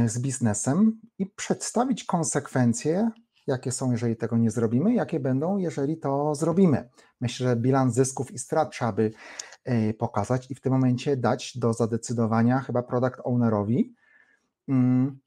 z 0.06 0.21
biznesem 0.21 1.01
i 1.17 1.25
przedstawić 1.25 2.03
konsekwencje 2.03 3.10
jakie 3.47 3.71
są, 3.71 3.91
jeżeli 3.91 4.15
tego 4.15 4.38
nie 4.38 4.51
zrobimy, 4.51 4.93
jakie 4.93 5.19
będą, 5.19 5.58
jeżeli 5.58 5.97
to 5.97 6.36
zrobimy. 6.36 6.89
Myślę, 7.21 7.47
że 7.47 7.56
bilans 7.56 7.95
zysków 7.95 8.32
i 8.32 8.39
strat 8.39 8.71
trzeba 8.71 8.91
by 8.91 9.12
e, 9.63 9.93
pokazać 9.93 10.51
i 10.51 10.56
w 10.56 10.62
tym 10.62 10.73
momencie 10.73 11.17
dać 11.17 11.58
do 11.58 11.73
zadecydowania 11.73 12.60
chyba 12.60 12.84
product 12.84 13.17
ownerowi 13.23 13.95
mm, 14.67 15.19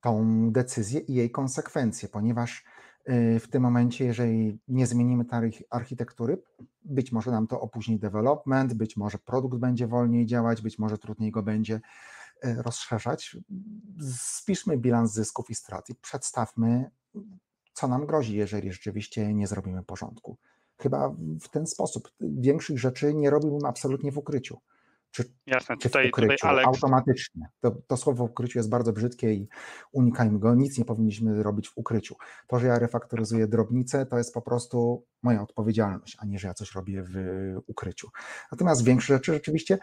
tą 0.00 0.24
decyzję 0.52 1.00
i 1.00 1.14
jej 1.14 1.30
konsekwencje, 1.30 2.08
ponieważ 2.08 2.64
e, 3.04 3.40
w 3.40 3.48
tym 3.48 3.62
momencie, 3.62 4.04
jeżeli 4.04 4.58
nie 4.68 4.86
zmienimy 4.86 5.24
tej 5.24 5.52
architektury, 5.70 6.42
być 6.84 7.12
może 7.12 7.30
nam 7.30 7.46
to 7.46 7.60
opóźni 7.60 7.98
development, 7.98 8.74
być 8.74 8.96
może 8.96 9.18
produkt 9.18 9.58
będzie 9.58 9.86
wolniej 9.86 10.26
działać, 10.26 10.62
być 10.62 10.78
może 10.78 10.98
trudniej 10.98 11.30
go 11.30 11.42
będzie 11.42 11.80
e, 12.42 12.62
rozszerzać. 12.62 13.36
Spiszmy 14.12 14.78
bilans 14.78 15.12
zysków 15.12 15.50
i 15.50 15.54
strat 15.54 15.90
i 15.90 15.94
przedstawmy 15.94 16.90
co 17.72 17.88
nam 17.88 18.06
grozi, 18.06 18.36
jeżeli 18.36 18.72
rzeczywiście 18.72 19.34
nie 19.34 19.46
zrobimy 19.46 19.82
porządku. 19.82 20.36
Chyba 20.78 21.14
w 21.40 21.48
ten 21.48 21.66
sposób. 21.66 22.10
Większych 22.20 22.78
rzeczy 22.78 23.14
nie 23.14 23.30
robiłbym 23.30 23.66
absolutnie 23.66 24.12
w 24.12 24.18
ukryciu. 24.18 24.58
Czy, 25.10 25.24
Jasne, 25.46 25.76
czy 25.76 25.88
tutaj, 25.88 26.06
w 26.06 26.08
ukryciu, 26.08 26.46
Alex... 26.46 26.66
automatycznie. 26.66 27.48
To, 27.60 27.70
to 27.86 27.96
słowo 27.96 28.26
w 28.26 28.30
ukryciu 28.30 28.58
jest 28.58 28.68
bardzo 28.68 28.92
brzydkie 28.92 29.34
i 29.34 29.48
unikajmy 29.92 30.38
go. 30.38 30.54
Nic 30.54 30.78
nie 30.78 30.84
powinniśmy 30.84 31.42
robić 31.42 31.68
w 31.68 31.78
ukryciu. 31.78 32.16
To, 32.46 32.58
że 32.58 32.66
ja 32.66 32.78
refaktoryzuję 32.78 33.46
drobnicę, 33.46 34.06
to 34.06 34.18
jest 34.18 34.34
po 34.34 34.42
prostu 34.42 35.04
moja 35.22 35.42
odpowiedzialność, 35.42 36.16
a 36.20 36.26
nie, 36.26 36.38
że 36.38 36.48
ja 36.48 36.54
coś 36.54 36.74
robię 36.74 37.02
w 37.02 37.14
ukryciu. 37.66 38.08
Natomiast 38.52 38.84
większe 38.84 39.14
rzeczy 39.14 39.32
rzeczywiście 39.32 39.78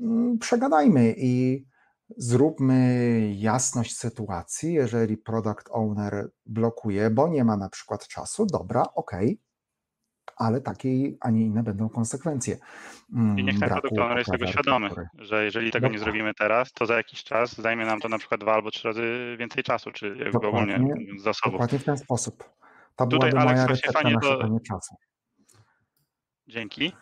mm, 0.00 0.38
przegadajmy 0.38 1.14
i 1.18 1.64
Zróbmy 2.08 3.32
jasność 3.34 3.96
sytuacji, 3.96 4.72
jeżeli 4.72 5.16
product 5.16 5.68
owner 5.70 6.30
blokuje, 6.46 7.10
bo 7.10 7.28
nie 7.28 7.44
ma 7.44 7.56
na 7.56 7.68
przykład 7.68 8.08
czasu, 8.08 8.46
dobra, 8.46 8.84
ok, 8.94 9.12
ale 10.36 10.60
takie, 10.60 10.88
a 11.20 11.30
nie 11.30 11.42
inne 11.42 11.62
będą 11.62 11.88
konsekwencje. 11.88 12.56
I 13.36 13.44
niech 13.44 13.60
ten 13.60 13.68
product 13.68 13.98
owner 13.98 14.18
jest 14.18 14.30
tego 14.30 14.46
świadomy, 14.46 14.90
że 15.18 15.44
jeżeli 15.44 15.70
tego 15.70 15.88
nie 15.88 15.98
zrobimy 15.98 16.34
teraz, 16.34 16.72
to 16.72 16.86
za 16.86 16.96
jakiś 16.96 17.24
czas 17.24 17.54
zajmie 17.54 17.86
nam 17.86 18.00
to 18.00 18.08
na 18.08 18.18
przykład 18.18 18.40
dwa 18.40 18.54
albo 18.54 18.70
trzy 18.70 18.88
razy 18.88 19.36
więcej 19.38 19.62
czasu, 19.62 19.92
czy 19.92 20.30
dokładnie, 20.32 20.76
ogólnie 20.76 21.20
zasobów. 21.20 21.52
Dokładnie 21.52 21.78
w 21.78 21.84
ten 21.84 21.98
sposób. 21.98 22.44
To 22.96 23.06
Tutaj 23.06 23.30
byłaby 23.30 23.48
Alex 23.48 23.60
moja 23.60 23.66
recepta 23.66 24.10
na 24.10 24.20
to... 24.20 24.60
czasu. 24.60 24.94
Dzięki. 26.48 26.92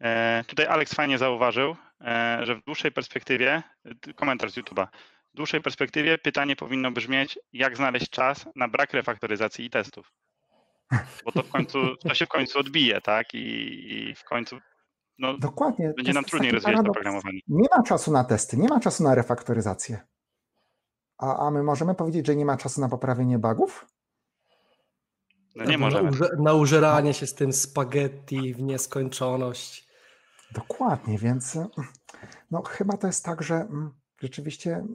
E, 0.00 0.44
tutaj 0.46 0.66
Alex 0.66 0.94
fajnie 0.94 1.18
zauważył, 1.18 1.76
że 2.42 2.56
w 2.56 2.64
dłuższej 2.64 2.92
perspektywie, 2.92 3.62
komentarz 4.16 4.52
z 4.52 4.56
YouTube'a, 4.56 4.86
w 5.34 5.36
dłuższej 5.36 5.60
perspektywie 5.60 6.18
pytanie 6.18 6.56
powinno 6.56 6.90
brzmieć, 6.90 7.38
jak 7.52 7.76
znaleźć 7.76 8.10
czas 8.10 8.46
na 8.56 8.68
brak 8.68 8.92
refaktoryzacji 8.92 9.64
i 9.64 9.70
testów. 9.70 10.12
Bo 11.24 11.32
to 11.32 11.42
w 11.42 11.48
końcu, 11.48 11.96
to 11.96 12.14
się 12.14 12.26
w 12.26 12.28
końcu 12.28 12.58
odbije, 12.58 13.00
tak? 13.00 13.34
I, 13.34 13.38
i 13.92 14.14
w 14.14 14.24
końcu 14.24 14.58
no, 15.18 15.38
Dokładnie. 15.38 15.92
będzie 15.96 16.12
nam 16.12 16.24
trudniej 16.24 16.52
rozwijać 16.52 16.86
to 16.86 16.92
programowanie. 16.92 17.40
Nie 17.48 17.68
ma 17.76 17.82
czasu 17.82 18.12
na 18.12 18.24
testy, 18.24 18.56
nie 18.56 18.68
ma 18.68 18.80
czasu 18.80 19.02
na 19.02 19.14
refaktoryzację. 19.14 20.00
A, 21.18 21.46
a 21.46 21.50
my 21.50 21.62
możemy 21.62 21.94
powiedzieć, 21.94 22.26
że 22.26 22.36
nie 22.36 22.44
ma 22.44 22.56
czasu 22.56 22.80
na 22.80 22.88
poprawienie 22.88 23.38
bugów? 23.38 23.86
No 25.54 25.64
nie 25.64 25.78
możemy. 25.78 26.10
Na, 26.10 26.28
na 26.38 26.52
użeranie 26.52 27.14
się 27.14 27.26
z 27.26 27.34
tym 27.34 27.52
spaghetti 27.52 28.54
w 28.54 28.62
nieskończoność. 28.62 29.83
Dokładnie, 30.54 31.18
więc 31.18 31.58
no, 32.50 32.62
chyba 32.62 32.96
to 32.96 33.06
jest 33.06 33.24
tak, 33.24 33.42
że 33.42 33.54
mm, 33.54 33.94
rzeczywiście 34.20 34.86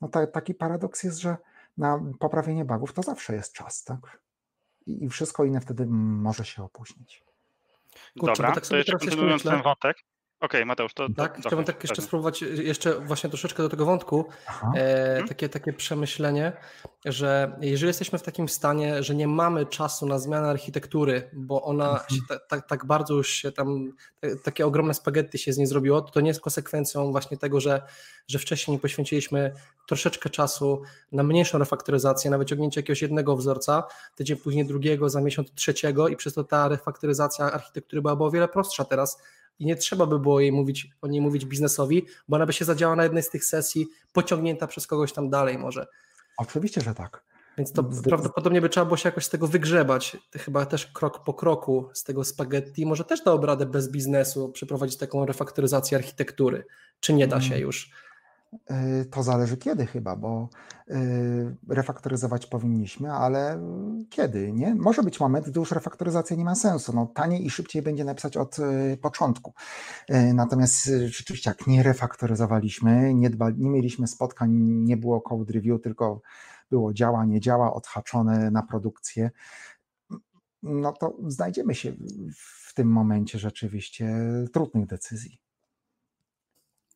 no, 0.00 0.08
ta, 0.08 0.26
taki 0.26 0.54
paradoks 0.54 1.02
jest, 1.02 1.18
że 1.18 1.36
na 1.76 2.00
poprawienie 2.18 2.64
bugów 2.64 2.92
to 2.92 3.02
zawsze 3.02 3.34
jest 3.34 3.52
czas, 3.52 3.84
tak? 3.84 4.20
I, 4.86 5.04
i 5.04 5.08
wszystko 5.08 5.44
inne 5.44 5.60
wtedy 5.60 5.86
może 5.86 6.44
się 6.44 6.64
opóźnić. 6.64 7.24
Kurczę, 8.18 8.42
Dobra, 8.42 8.54
tak 8.54 8.66
to 8.66 8.76
jeszcze 8.76 8.98
kontynuując 8.98 9.42
ten 9.42 9.62
wątek, 9.62 9.96
Okej, 10.44 10.60
okay, 10.60 10.66
Mateusz, 10.66 10.94
to. 10.94 11.08
Tak, 11.16 11.36
to, 11.36 11.40
chciałbym 11.40 11.64
tak 11.64 11.84
jeszcze 11.84 12.02
spróbować, 12.02 12.42
jeszcze 12.42 13.00
właśnie 13.00 13.30
troszeczkę 13.30 13.62
do 13.62 13.68
tego 13.68 13.84
wątku, 13.84 14.24
e, 14.48 15.08
mhm. 15.08 15.28
takie, 15.28 15.48
takie 15.48 15.72
przemyślenie, 15.72 16.52
że 17.04 17.56
jeżeli 17.60 17.88
jesteśmy 17.88 18.18
w 18.18 18.22
takim 18.22 18.48
stanie, 18.48 19.02
że 19.02 19.14
nie 19.14 19.28
mamy 19.28 19.66
czasu 19.66 20.06
na 20.06 20.18
zmianę 20.18 20.48
architektury, 20.48 21.30
bo 21.32 21.62
ona 21.62 21.90
mhm. 21.90 22.10
się 22.10 22.20
ta, 22.28 22.38
ta, 22.38 22.60
tak 22.60 22.86
bardzo 22.86 23.14
już 23.14 23.30
się 23.30 23.52
tam, 23.52 23.92
te, 24.20 24.36
takie 24.36 24.66
ogromne 24.66 24.94
spaghetti 24.94 25.38
się 25.38 25.52
z 25.52 25.58
niej 25.58 25.66
zrobiło, 25.66 26.02
to, 26.02 26.10
to 26.10 26.20
nie 26.20 26.28
jest 26.28 26.40
konsekwencją 26.40 27.12
właśnie 27.12 27.36
tego, 27.36 27.60
że, 27.60 27.82
że 28.28 28.38
wcześniej 28.38 28.76
nie 28.76 28.80
poświęciliśmy 28.80 29.52
troszeczkę 29.88 30.30
czasu 30.30 30.82
na 31.12 31.22
mniejszą 31.22 31.58
refaktoryzację, 31.58 32.30
na 32.30 32.38
wyciągnięcie 32.38 32.80
jakiegoś 32.80 33.02
jednego 33.02 33.36
wzorca, 33.36 33.84
tydzień 34.16 34.36
później 34.36 34.66
drugiego, 34.66 35.08
za 35.08 35.20
miesiąc 35.20 35.52
trzeciego 35.54 36.08
i 36.08 36.16
przez 36.16 36.34
to 36.34 36.44
ta 36.44 36.68
refaktoryzacja 36.68 37.52
architektury 37.52 38.02
byłaby 38.02 38.24
o 38.24 38.30
wiele 38.30 38.48
prostsza 38.48 38.84
teraz, 38.84 39.18
i 39.58 39.66
nie 39.66 39.76
trzeba 39.76 40.06
by 40.06 40.18
było 40.18 40.40
jej 40.40 40.52
mówić, 40.52 40.88
o 41.02 41.06
niej 41.06 41.20
mówić 41.20 41.44
biznesowi, 41.44 42.06
bo 42.28 42.36
ona 42.36 42.46
by 42.46 42.52
się 42.52 42.64
zadziała 42.64 42.96
na 42.96 43.02
jednej 43.02 43.22
z 43.22 43.30
tych 43.30 43.44
sesji, 43.44 43.86
pociągnięta 44.12 44.66
przez 44.66 44.86
kogoś 44.86 45.12
tam 45.12 45.30
dalej 45.30 45.58
może. 45.58 45.86
Oczywiście, 46.36 46.80
że 46.80 46.94
tak. 46.94 47.24
Więc 47.58 47.72
to 47.72 47.84
prawdopodobnie 47.84 48.60
by 48.60 48.68
trzeba 48.68 48.86
było 48.86 48.96
się 48.96 49.08
jakoś 49.08 49.24
z 49.24 49.30
tego 49.30 49.46
wygrzebać, 49.46 50.16
chyba 50.36 50.66
też 50.66 50.86
krok 50.86 51.24
po 51.24 51.34
kroku 51.34 51.88
z 51.92 52.04
tego 52.04 52.24
spaghetti. 52.24 52.86
Może 52.86 53.04
też 53.04 53.24
dałoby 53.24 53.46
radę 53.46 53.66
bez 53.66 53.90
biznesu 53.90 54.48
przeprowadzić 54.48 54.96
taką 54.96 55.26
refaktoryzację 55.26 55.98
architektury. 55.98 56.64
Czy 57.00 57.12
nie 57.12 57.26
da 57.26 57.40
się 57.40 57.54
mm. 57.54 57.62
już? 57.62 57.90
Y, 59.02 59.04
to 59.04 59.22
zależy 59.22 59.56
kiedy 59.56 59.86
chyba, 59.86 60.16
bo 60.16 60.48
y, 60.90 61.56
refaktoryzować 61.68 62.46
powinniśmy, 62.46 63.12
ale 63.12 63.60
kiedy, 64.10 64.52
nie? 64.52 64.74
Może 64.74 65.02
być 65.02 65.20
moment, 65.20 65.48
gdy 65.48 65.60
już 65.60 65.72
refaktoryzacja 65.72 66.36
nie 66.36 66.44
ma 66.44 66.54
sensu. 66.54 66.92
No, 66.94 67.06
taniej 67.06 67.46
i 67.46 67.50
szybciej 67.50 67.82
będzie 67.82 68.04
napisać 68.04 68.36
od 68.36 68.58
y, 68.58 68.98
początku. 69.02 69.54
Natomiast 70.34 70.90
rzeczywiście, 71.06 71.50
jak 71.50 71.66
nie 71.66 71.82
refaktoryzowaliśmy, 71.82 73.14
nie, 73.14 73.30
dba, 73.30 73.50
nie 73.50 73.70
mieliśmy 73.70 74.06
spotkań, 74.06 74.50
nie 74.62 74.96
było 74.96 75.20
code 75.20 75.52
review, 75.52 75.82
tylko 75.82 76.20
było 76.70 76.92
działa, 76.92 77.24
nie 77.24 77.40
działa, 77.40 77.74
odhaczone 77.74 78.50
na 78.50 78.62
produkcję, 78.62 79.30
no 80.62 80.92
to 80.92 81.16
znajdziemy 81.26 81.74
się 81.74 81.92
w 82.36 82.74
tym 82.74 82.88
momencie 82.88 83.38
rzeczywiście 83.38 84.16
trudnych 84.52 84.86
decyzji. 84.86 85.43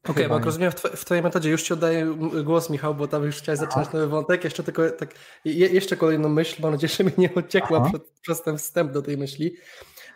Okej, 0.09 0.25
okay, 0.25 0.29
bo 0.29 0.35
jak 0.35 0.45
rozumiem, 0.45 0.73
w, 0.73 0.75
w 0.75 1.05
Twojej 1.05 1.23
metodzie 1.23 1.51
już 1.51 1.63
Ci 1.63 1.73
oddaję 1.73 2.17
głos, 2.45 2.71
Michał, 2.71 2.95
bo 2.95 3.09
tam 3.09 3.25
już 3.25 3.37
chciałeś 3.37 3.59
zacząć 3.61 3.93
nowy 3.93 4.07
wątek. 4.07 4.45
Jeszcze 4.45 4.63
tylko 4.63 4.91
tak, 4.91 5.15
je, 5.45 5.67
jeszcze 5.67 5.97
kolejną 5.97 6.29
myśl, 6.29 6.63
mam 6.63 6.73
nadzieję, 6.73 6.93
że 6.99 7.05
mi 7.05 7.13
nie 7.19 7.31
uciekła 7.37 7.81
przed, 7.81 8.11
przez 8.23 8.43
ten 8.43 8.59
wstęp 8.59 8.93
do 8.93 9.03
tej 9.03 9.19
myśli, 9.19 9.55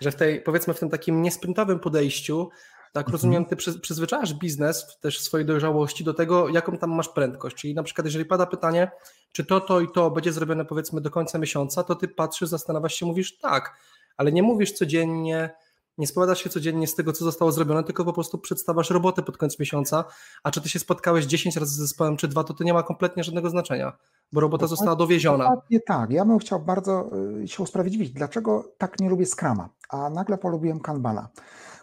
że 0.00 0.10
w 0.10 0.14
tej, 0.14 0.40
powiedzmy, 0.40 0.74
w 0.74 0.78
tym 0.78 0.90
takim 0.90 1.22
niesprintowym 1.22 1.78
podejściu, 1.78 2.50
tak 2.92 3.06
mhm. 3.06 3.12
rozumiem, 3.12 3.44
Ty 3.44 3.56
przy, 3.56 3.80
przyzwyczajasz 3.80 4.34
biznes 4.34 4.98
też 5.00 5.18
w 5.18 5.22
swojej 5.22 5.46
dojrzałości 5.46 6.04
do 6.04 6.14
tego, 6.14 6.48
jaką 6.48 6.78
tam 6.78 6.90
masz 6.90 7.08
prędkość. 7.08 7.56
Czyli 7.56 7.74
na 7.74 7.82
przykład, 7.82 8.04
jeżeli 8.04 8.24
pada 8.24 8.46
pytanie, 8.46 8.90
czy 9.32 9.44
to, 9.44 9.60
to 9.60 9.80
i 9.80 9.88
to 9.88 10.10
będzie 10.10 10.32
zrobione 10.32 10.64
powiedzmy 10.64 11.00
do 11.00 11.10
końca 11.10 11.38
miesiąca, 11.38 11.82
to 11.82 11.94
Ty 11.94 12.08
patrzysz, 12.08 12.48
zastanawiasz 12.48 12.94
się, 12.94 13.06
mówisz 13.06 13.38
tak, 13.38 13.76
ale 14.16 14.32
nie 14.32 14.42
mówisz 14.42 14.72
codziennie, 14.72 15.50
nie 15.98 16.06
spowiadasz 16.06 16.42
się 16.42 16.50
codziennie 16.50 16.86
z 16.86 16.94
tego, 16.94 17.12
co 17.12 17.24
zostało 17.24 17.52
zrobione, 17.52 17.84
tylko 17.84 18.04
po 18.04 18.12
prostu 18.12 18.38
przedstawiasz 18.38 18.90
robotę 18.90 19.22
pod 19.22 19.36
koniec 19.36 19.58
miesiąca, 19.58 20.04
a 20.42 20.50
czy 20.50 20.60
ty 20.60 20.68
się 20.68 20.78
spotkałeś 20.78 21.24
10 21.24 21.56
razy 21.56 21.74
z 21.74 21.78
zespołem, 21.78 22.16
czy 22.16 22.28
dwa, 22.28 22.44
to 22.44 22.54
to 22.54 22.64
nie 22.64 22.72
ma 22.72 22.82
kompletnie 22.82 23.24
żadnego 23.24 23.50
znaczenia, 23.50 23.92
bo 24.32 24.40
robota 24.40 24.66
została 24.66 24.96
dowieziona. 24.96 25.44
Dokładnie 25.44 25.80
tak. 25.80 26.10
Ja 26.10 26.24
bym 26.24 26.38
chciał 26.38 26.60
bardzo 26.60 27.10
y, 27.42 27.48
się 27.48 27.62
usprawiedliwić, 27.62 28.10
dlaczego 28.10 28.72
tak 28.78 29.00
nie 29.00 29.10
lubię 29.10 29.26
Scrama, 29.26 29.68
a 29.88 30.10
nagle 30.10 30.38
polubiłem 30.38 30.80
Kanbana. 30.80 31.28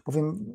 Bowiem 0.05 0.45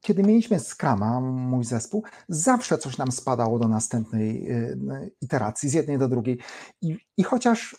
kiedy 0.00 0.22
mieliśmy 0.22 0.60
Scrama, 0.60 1.20
mój 1.20 1.64
zespół, 1.64 2.04
zawsze 2.28 2.78
coś 2.78 2.98
nam 2.98 3.12
spadało 3.12 3.58
do 3.58 3.68
następnej 3.68 4.52
y, 4.52 5.10
iteracji, 5.20 5.68
z 5.68 5.72
jednej 5.72 5.98
do 5.98 6.08
drugiej. 6.08 6.38
I, 6.82 6.96
i 7.16 7.22
chociaż 7.22 7.76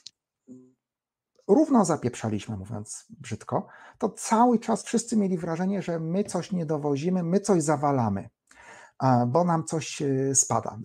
równo 1.50 1.86
zapieprzaliśmy, 1.86 2.58
mówiąc 2.58 3.06
brzydko, 3.10 3.68
to 3.98 4.10
cały 4.10 4.60
czas 4.60 4.84
wszyscy 4.84 5.18
mieli 5.18 5.38
wrażenie, 5.38 5.82
że 5.82 6.00
my 6.00 6.24
coś 6.24 6.52
nie 6.52 6.66
dowozimy, 6.66 7.24
my 7.24 7.40
coś 7.40 7.64
zawalamy, 7.64 8.30
bo 9.28 9.44
nam 9.44 9.64
coś 9.64 10.02
e, 10.02 10.36
spada 10.36 10.80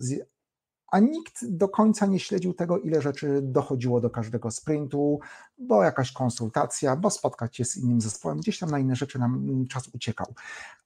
a 0.87 0.99
nikt 0.99 1.45
do 1.49 1.69
końca 1.69 2.05
nie 2.05 2.19
śledził 2.19 2.53
tego, 2.53 2.79
ile 2.79 3.01
rzeczy 3.01 3.39
dochodziło 3.43 4.01
do 4.01 4.09
każdego 4.09 4.51
sprintu, 4.51 5.19
bo 5.57 5.83
jakaś 5.83 6.11
konsultacja, 6.11 6.95
bo 6.95 7.09
spotkać 7.09 7.57
się 7.57 7.65
z 7.65 7.77
innym 7.77 8.01
zespołem, 8.01 8.39
gdzieś 8.39 8.59
tam 8.59 8.69
na 8.71 8.79
inne 8.79 8.95
rzeczy 8.95 9.19
nam 9.19 9.65
czas 9.69 9.87
uciekał. 9.87 10.33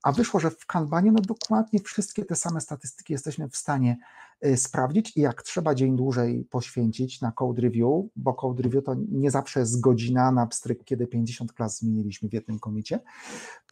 A 0.03 0.11
wyszło, 0.11 0.39
że 0.39 0.51
w 0.51 0.65
Kanbanie 0.65 1.11
no 1.11 1.21
dokładnie 1.21 1.79
wszystkie 1.79 2.25
te 2.25 2.35
same 2.35 2.61
statystyki 2.61 3.13
jesteśmy 3.13 3.49
w 3.49 3.57
stanie 3.57 3.97
y, 4.45 4.57
sprawdzić 4.57 5.17
i 5.17 5.21
jak 5.21 5.43
trzeba 5.43 5.75
dzień 5.75 5.95
dłużej 5.95 6.47
poświęcić 6.49 7.21
na 7.21 7.31
code 7.31 7.61
review, 7.61 8.05
bo 8.15 8.33
code 8.33 8.63
review 8.63 8.83
to 8.83 8.95
nie 9.11 9.31
zawsze 9.31 9.59
jest 9.59 9.81
godzina 9.81 10.31
na 10.31 10.47
pstryk, 10.47 10.83
kiedy 10.83 11.07
50 11.07 11.53
klas 11.53 11.77
zmieniliśmy 11.77 12.29
w 12.29 12.33
jednym 12.33 12.59
komicie, 12.59 12.99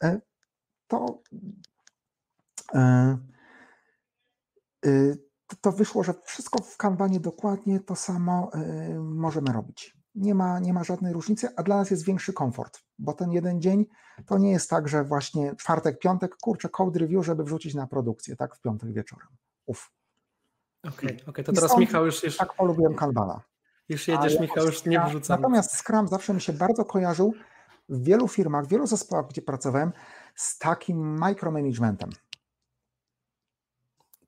y, 0.04 0.20
to 0.88 1.22
yy, 4.84 5.27
to, 5.48 5.56
to 5.60 5.72
wyszło, 5.72 6.04
że 6.04 6.14
wszystko 6.24 6.62
w 6.62 6.76
kanbanie 6.76 7.20
dokładnie 7.20 7.80
to 7.80 7.96
samo 7.96 8.50
y, 8.54 8.98
możemy 8.98 9.52
robić. 9.52 9.98
Nie 10.14 10.34
ma, 10.34 10.58
nie 10.58 10.72
ma 10.72 10.84
żadnej 10.84 11.12
różnicy, 11.12 11.48
a 11.56 11.62
dla 11.62 11.76
nas 11.76 11.90
jest 11.90 12.04
większy 12.04 12.32
komfort, 12.32 12.80
bo 12.98 13.12
ten 13.12 13.32
jeden 13.32 13.60
dzień 13.60 13.86
to 14.26 14.38
nie 14.38 14.50
jest 14.50 14.70
tak, 14.70 14.88
że 14.88 15.04
właśnie 15.04 15.56
czwartek, 15.56 15.98
piątek, 15.98 16.36
kurczę, 16.36 16.68
code 16.68 16.98
review, 16.98 17.26
żeby 17.26 17.44
wrzucić 17.44 17.74
na 17.74 17.86
produkcję, 17.86 18.36
tak, 18.36 18.56
w 18.56 18.60
piątek 18.60 18.92
wieczorem. 18.92 19.28
Uf. 19.66 19.90
Okej, 20.82 21.12
okay, 21.12 21.26
okay, 21.26 21.44
to 21.44 21.52
teraz 21.52 21.78
Michał 21.78 22.06
już... 22.06 22.24
już... 22.24 22.36
Tak 22.36 22.54
polubiłem 22.54 22.94
kanbana. 22.94 23.40
Już 23.88 24.08
jedziesz, 24.08 24.40
Michał, 24.40 24.66
już 24.66 24.84
nie 24.84 25.00
wrzucam. 25.00 25.40
Natomiast 25.40 25.76
Scrum 25.76 26.08
zawsze 26.08 26.34
mi 26.34 26.40
się 26.40 26.52
bardzo 26.52 26.84
kojarzył 26.84 27.34
w 27.88 28.04
wielu 28.04 28.28
firmach, 28.28 28.66
w 28.66 28.68
wielu 28.68 28.86
zespołach, 28.86 29.26
gdzie 29.26 29.42
pracowałem, 29.42 29.92
z 30.34 30.58
takim 30.58 31.18
micromanagementem. 31.18 32.10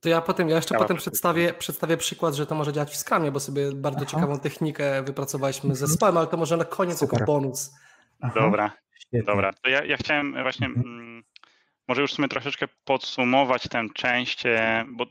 To 0.01 0.09
ja 0.09 0.21
potem, 0.21 0.49
ja 0.49 0.55
jeszcze 0.55 0.75
ja 0.75 0.81
potem 0.81 0.97
przedstawię, 0.97 1.53
przedstawię 1.53 1.97
przykład, 1.97 2.35
że 2.35 2.47
to 2.47 2.55
może 2.55 2.73
działać 2.73 2.91
w 2.91 2.97
Scrumie, 2.97 3.31
bo 3.31 3.39
sobie 3.39 3.71
bardzo 3.75 3.99
Aha. 4.01 4.11
ciekawą 4.11 4.39
technikę 4.39 5.03
wypracowaliśmy 5.03 5.69
z 5.69 5.71
mhm. 5.71 5.87
zespołem, 5.87 6.17
ale 6.17 6.27
to 6.27 6.37
może 6.37 6.57
na 6.57 6.65
koniec 6.65 6.97
Super. 6.97 7.19
jako 7.19 7.33
bonus. 7.33 7.71
Aha. 8.21 8.33
Dobra, 8.35 8.71
Świetnie. 8.99 9.23
dobra. 9.23 9.53
To 9.53 9.69
ja, 9.69 9.85
ja 9.85 9.97
chciałem 9.97 10.43
właśnie 10.43 10.67
mhm. 10.67 10.85
mm, 10.85 11.23
może 11.87 12.01
już 12.01 12.11
w 12.11 12.15
sumie 12.15 12.27
troszeczkę 12.27 12.67
podsumować 12.85 13.67
tę 13.67 13.87
część, 13.93 14.45
e, 14.45 14.85
bo 14.89 15.05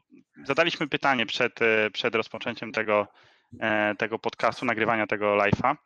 zadaliśmy 0.45 0.89
pytanie 0.89 1.27
przed, 1.27 1.63
e, 1.63 1.91
przed 1.91 2.15
rozpoczęciem 2.15 2.73
tego, 2.73 3.07
e, 3.61 3.95
tego 3.95 4.19
podcastu, 4.19 4.67
nagrywania 4.67 5.07
tego 5.07 5.37
live'a. 5.37 5.77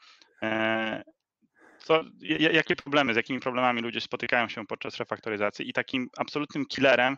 Co, 1.79 2.05
jakie 2.39 2.77
problemy, 2.77 3.15
z 3.15 3.17
jakimi 3.17 3.41
problemami 3.41 3.81
ludzie 3.81 4.01
spotykają 4.01 4.49
się 4.49 4.67
podczas 4.67 4.97
refaktoryzacji 4.97 5.69
i 5.69 5.73
takim 5.73 6.09
absolutnym 6.17 6.67
killerem 6.67 7.17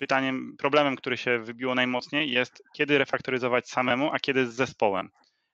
pytaniem, 0.00 0.54
problemem, 0.58 0.96
który 0.96 1.16
się 1.16 1.38
wybiło 1.38 1.74
najmocniej 1.74 2.30
jest, 2.30 2.62
kiedy 2.74 2.98
refaktoryzować 2.98 3.68
samemu, 3.68 4.10
a 4.12 4.18
kiedy 4.18 4.46
z 4.46 4.54
zespołem. 4.54 5.08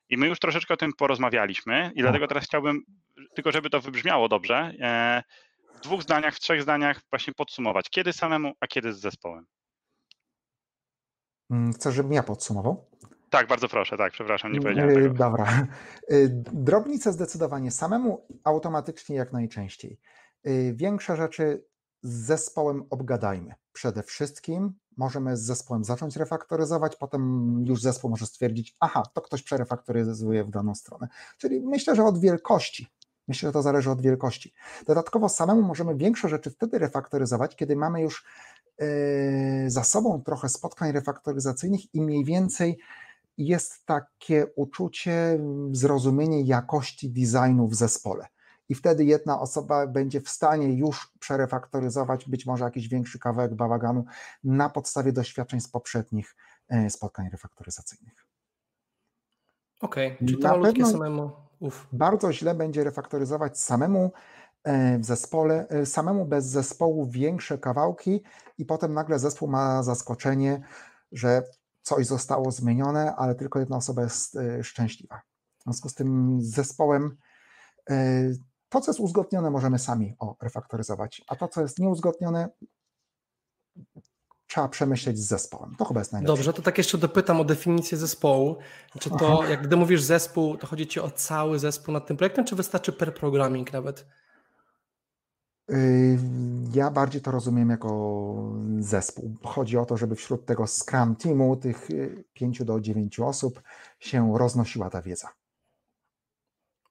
I 0.08 0.16
my 0.16 0.26
już 0.26 0.38
troszeczkę 0.38 0.74
o 0.74 0.76
tym 0.76 0.92
porozmawialiśmy 0.92 1.90
i 1.94 2.02
dlatego 2.02 2.26
teraz 2.26 2.44
chciałbym, 2.44 2.82
tylko 3.34 3.52
żeby 3.52 3.70
to 3.70 3.80
wybrzmiało 3.80 4.28
dobrze, 4.28 4.72
e, 4.80 5.22
w 5.74 5.80
dwóch 5.80 6.02
zdaniach, 6.02 6.34
w 6.34 6.40
trzech 6.40 6.62
zdaniach 6.62 7.00
właśnie 7.10 7.32
podsumować, 7.32 7.90
kiedy 7.90 8.12
samemu, 8.12 8.52
a 8.60 8.66
kiedy 8.66 8.92
z 8.92 9.00
zespołem. 9.00 9.46
Mm, 11.50 11.72
chcesz, 11.72 11.94
żebym 11.94 12.12
ja 12.12 12.22
podsumował? 12.22 12.90
Tak, 13.30 13.46
bardzo 13.48 13.68
proszę, 13.68 13.96
tak, 13.96 14.12
przepraszam, 14.12 14.52
nie 14.52 14.60
powiedziałem 14.60 14.94
tego. 14.94 15.14
Dobra. 15.14 15.66
Y, 16.12 16.28
drobnice 16.52 17.12
zdecydowanie 17.12 17.70
samemu, 17.70 18.26
automatycznie 18.44 19.16
jak 19.16 19.32
najczęściej. 19.32 19.98
Większe 20.72 21.16
rzeczy 21.16 21.64
z 22.02 22.10
zespołem 22.10 22.84
obgadajmy. 22.90 23.54
Przede 23.72 24.02
wszystkim 24.02 24.72
możemy 24.96 25.36
z 25.36 25.42
zespołem 25.42 25.84
zacząć 25.84 26.16
refaktoryzować, 26.16 26.96
potem 26.96 27.64
już 27.66 27.82
zespół 27.82 28.10
może 28.10 28.26
stwierdzić, 28.26 28.76
aha, 28.80 29.02
to 29.14 29.20
ktoś 29.20 29.42
przerefaktoryzuje 29.42 30.44
w 30.44 30.50
daną 30.50 30.74
stronę. 30.74 31.08
Czyli 31.38 31.60
myślę, 31.60 31.96
że 31.96 32.04
od 32.04 32.18
wielkości. 32.18 32.86
Myślę, 33.28 33.48
że 33.48 33.52
to 33.52 33.62
zależy 33.62 33.90
od 33.90 34.02
wielkości. 34.02 34.54
Dodatkowo 34.86 35.28
samemu 35.28 35.62
możemy 35.62 35.96
większe 35.96 36.28
rzeczy 36.28 36.50
wtedy 36.50 36.78
refaktoryzować, 36.78 37.56
kiedy 37.56 37.76
mamy 37.76 38.02
już 38.02 38.24
yy, 38.78 38.86
za 39.66 39.84
sobą 39.84 40.22
trochę 40.22 40.48
spotkań 40.48 40.92
refaktoryzacyjnych 40.92 41.94
i 41.94 42.00
mniej 42.00 42.24
więcej 42.24 42.78
jest 43.38 43.86
takie 43.86 44.46
uczucie, 44.46 45.40
zrozumienie 45.72 46.42
jakości 46.42 47.10
designu 47.10 47.68
w 47.68 47.74
zespole 47.74 48.26
i 48.68 48.74
wtedy 48.74 49.04
jedna 49.04 49.40
osoba 49.40 49.86
będzie 49.86 50.20
w 50.20 50.28
stanie 50.28 50.74
już 50.74 51.12
przerefaktoryzować 51.20 52.28
być 52.28 52.46
może 52.46 52.64
jakiś 52.64 52.88
większy 52.88 53.18
kawałek 53.18 53.54
bałaganu 53.54 54.04
na 54.44 54.70
podstawie 54.70 55.12
doświadczeń 55.12 55.60
z 55.60 55.68
poprzednich 55.68 56.36
e, 56.68 56.90
spotkań 56.90 57.28
refaktoryzacyjnych. 57.30 58.26
Okej, 59.80 60.12
okay, 60.14 60.28
czy 60.28 60.36
to 60.36 60.48
malutkie 60.48 60.86
samemu? 60.86 61.30
Uf. 61.60 61.88
Bardzo 61.92 62.32
źle 62.32 62.54
będzie 62.54 62.84
refaktoryzować 62.84 63.60
samemu 63.60 64.12
e, 64.64 64.98
w 64.98 65.04
zespole, 65.04 65.68
e, 65.68 65.86
samemu 65.86 66.24
bez 66.24 66.44
zespołu 66.44 67.06
większe 67.06 67.58
kawałki 67.58 68.22
i 68.58 68.64
potem 68.64 68.94
nagle 68.94 69.18
zespół 69.18 69.48
ma 69.48 69.82
zaskoczenie, 69.82 70.60
że 71.12 71.42
coś 71.82 72.06
zostało 72.06 72.50
zmienione, 72.50 73.16
ale 73.16 73.34
tylko 73.34 73.58
jedna 73.58 73.76
osoba 73.76 74.02
jest 74.02 74.38
szczęśliwa. 74.62 75.22
W 75.58 75.62
związku 75.62 75.88
z 75.88 75.94
tym 75.94 76.38
z 76.40 76.54
zespołem 76.54 77.16
to, 78.68 78.80
co 78.80 78.90
jest 78.90 79.00
uzgodnione, 79.00 79.50
możemy 79.50 79.78
sami 79.78 80.14
o, 80.18 80.36
refaktoryzować, 80.42 81.22
a 81.28 81.36
to, 81.36 81.48
co 81.48 81.62
jest 81.62 81.78
nieuzgodnione, 81.78 82.48
trzeba 84.46 84.68
przemyśleć 84.68 85.18
z 85.18 85.26
zespołem. 85.26 85.74
To 85.78 85.84
chyba 85.84 86.00
jest 86.00 86.12
najlepsze. 86.12 86.36
Dobrze, 86.36 86.52
to 86.52 86.62
tak 86.62 86.78
jeszcze 86.78 86.98
dopytam 86.98 87.40
o 87.40 87.44
definicję 87.44 87.98
zespołu. 87.98 88.56
Czy 88.98 89.10
to, 89.10 89.38
Aha. 89.40 89.50
jak 89.50 89.62
gdy 89.62 89.76
mówisz 89.76 90.02
zespół, 90.02 90.56
to 90.56 90.66
chodzi 90.66 90.86
ci 90.86 91.00
o 91.00 91.10
cały 91.10 91.58
zespół 91.58 91.94
nad 91.94 92.06
tym 92.06 92.16
projektem, 92.16 92.44
czy 92.44 92.56
wystarczy 92.56 92.92
per 92.92 93.14
programming 93.14 93.72
nawet? 93.72 94.06
Yy, 95.68 96.18
ja 96.74 96.90
bardziej 96.90 97.20
to 97.20 97.30
rozumiem 97.30 97.70
jako 97.70 98.52
zespół. 98.78 99.36
Chodzi 99.44 99.78
o 99.78 99.86
to, 99.86 99.96
żeby 99.96 100.14
wśród 100.14 100.46
tego 100.46 100.66
Scrum 100.66 101.16
Teamu, 101.16 101.56
tych 101.56 101.88
5 102.32 102.64
do 102.64 102.80
9 102.80 103.20
osób, 103.20 103.62
się 104.00 104.38
roznosiła 104.38 104.90
ta 104.90 105.02
wiedza. 105.02 105.28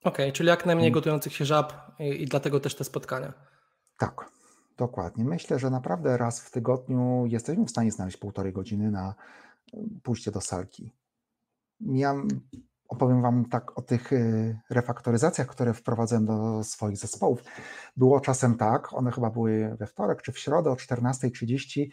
Okej, 0.06 0.26
okay, 0.26 0.32
czyli 0.32 0.50
jak 0.50 0.66
najmniej 0.66 0.86
hmm. 0.86 0.94
gotujących 0.94 1.34
się 1.34 1.46
żab 1.46 1.74
i, 2.00 2.24
i 2.24 2.26
dlatego 2.26 2.60
też 2.60 2.76
te 2.76 2.84
spotkania. 2.84 3.34
Tak, 3.98 4.30
dokładnie. 4.78 5.26
Myślę, 5.26 5.60
że 5.60 5.70
naprawdę 5.70 6.18
raz 6.18 6.42
w 6.42 6.52
tygodniu 6.52 7.26
jesteśmy 7.26 7.66
w 7.66 7.70
stanie 7.70 7.92
znaleźć 7.92 8.18
półtorej 8.18 8.54
godziny 8.54 8.92
na 8.92 9.16
pójście 10.04 10.32
do 10.32 10.42
salki. 10.42 10.92
Ja 11.80 12.16
opowiem 12.88 13.22
Wam 13.22 13.46
tak 13.46 13.78
o 13.78 13.82
tych 13.82 14.14
y, 14.14 14.60
refaktoryzacjach, 14.70 15.48
które 15.48 15.74
wprowadzłem 15.74 16.26
do 16.26 16.64
swoich 16.64 16.98
zespołów. 16.98 17.44
Było 17.98 18.20
czasem 18.20 18.58
tak, 18.58 18.94
one 18.94 19.12
chyba 19.12 19.30
były 19.30 19.76
we 19.80 19.88
wtorek 19.88 20.22
czy 20.22 20.32
w 20.32 20.40
środę 20.40 20.72
o 20.72 20.76
14.30 20.76 21.88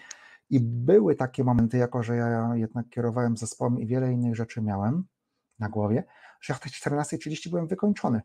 i 0.50 0.60
były 0.60 1.14
takie 1.14 1.44
momenty, 1.44 1.76
jako 1.78 2.02
że 2.02 2.16
ja 2.16 2.50
jednak 2.54 2.88
kierowałem 2.88 3.36
zespołem 3.36 3.80
i 3.80 3.86
wiele 3.86 4.12
innych 4.12 4.36
rzeczy 4.36 4.62
miałem 4.62 5.04
na 5.58 5.68
głowie, 5.68 6.04
że 6.42 6.54
ja 6.54 6.58
o 6.58 6.62
tej 6.62 6.72
14.30 6.72 7.48
byłem 7.48 7.66
wykończony. 7.66 8.20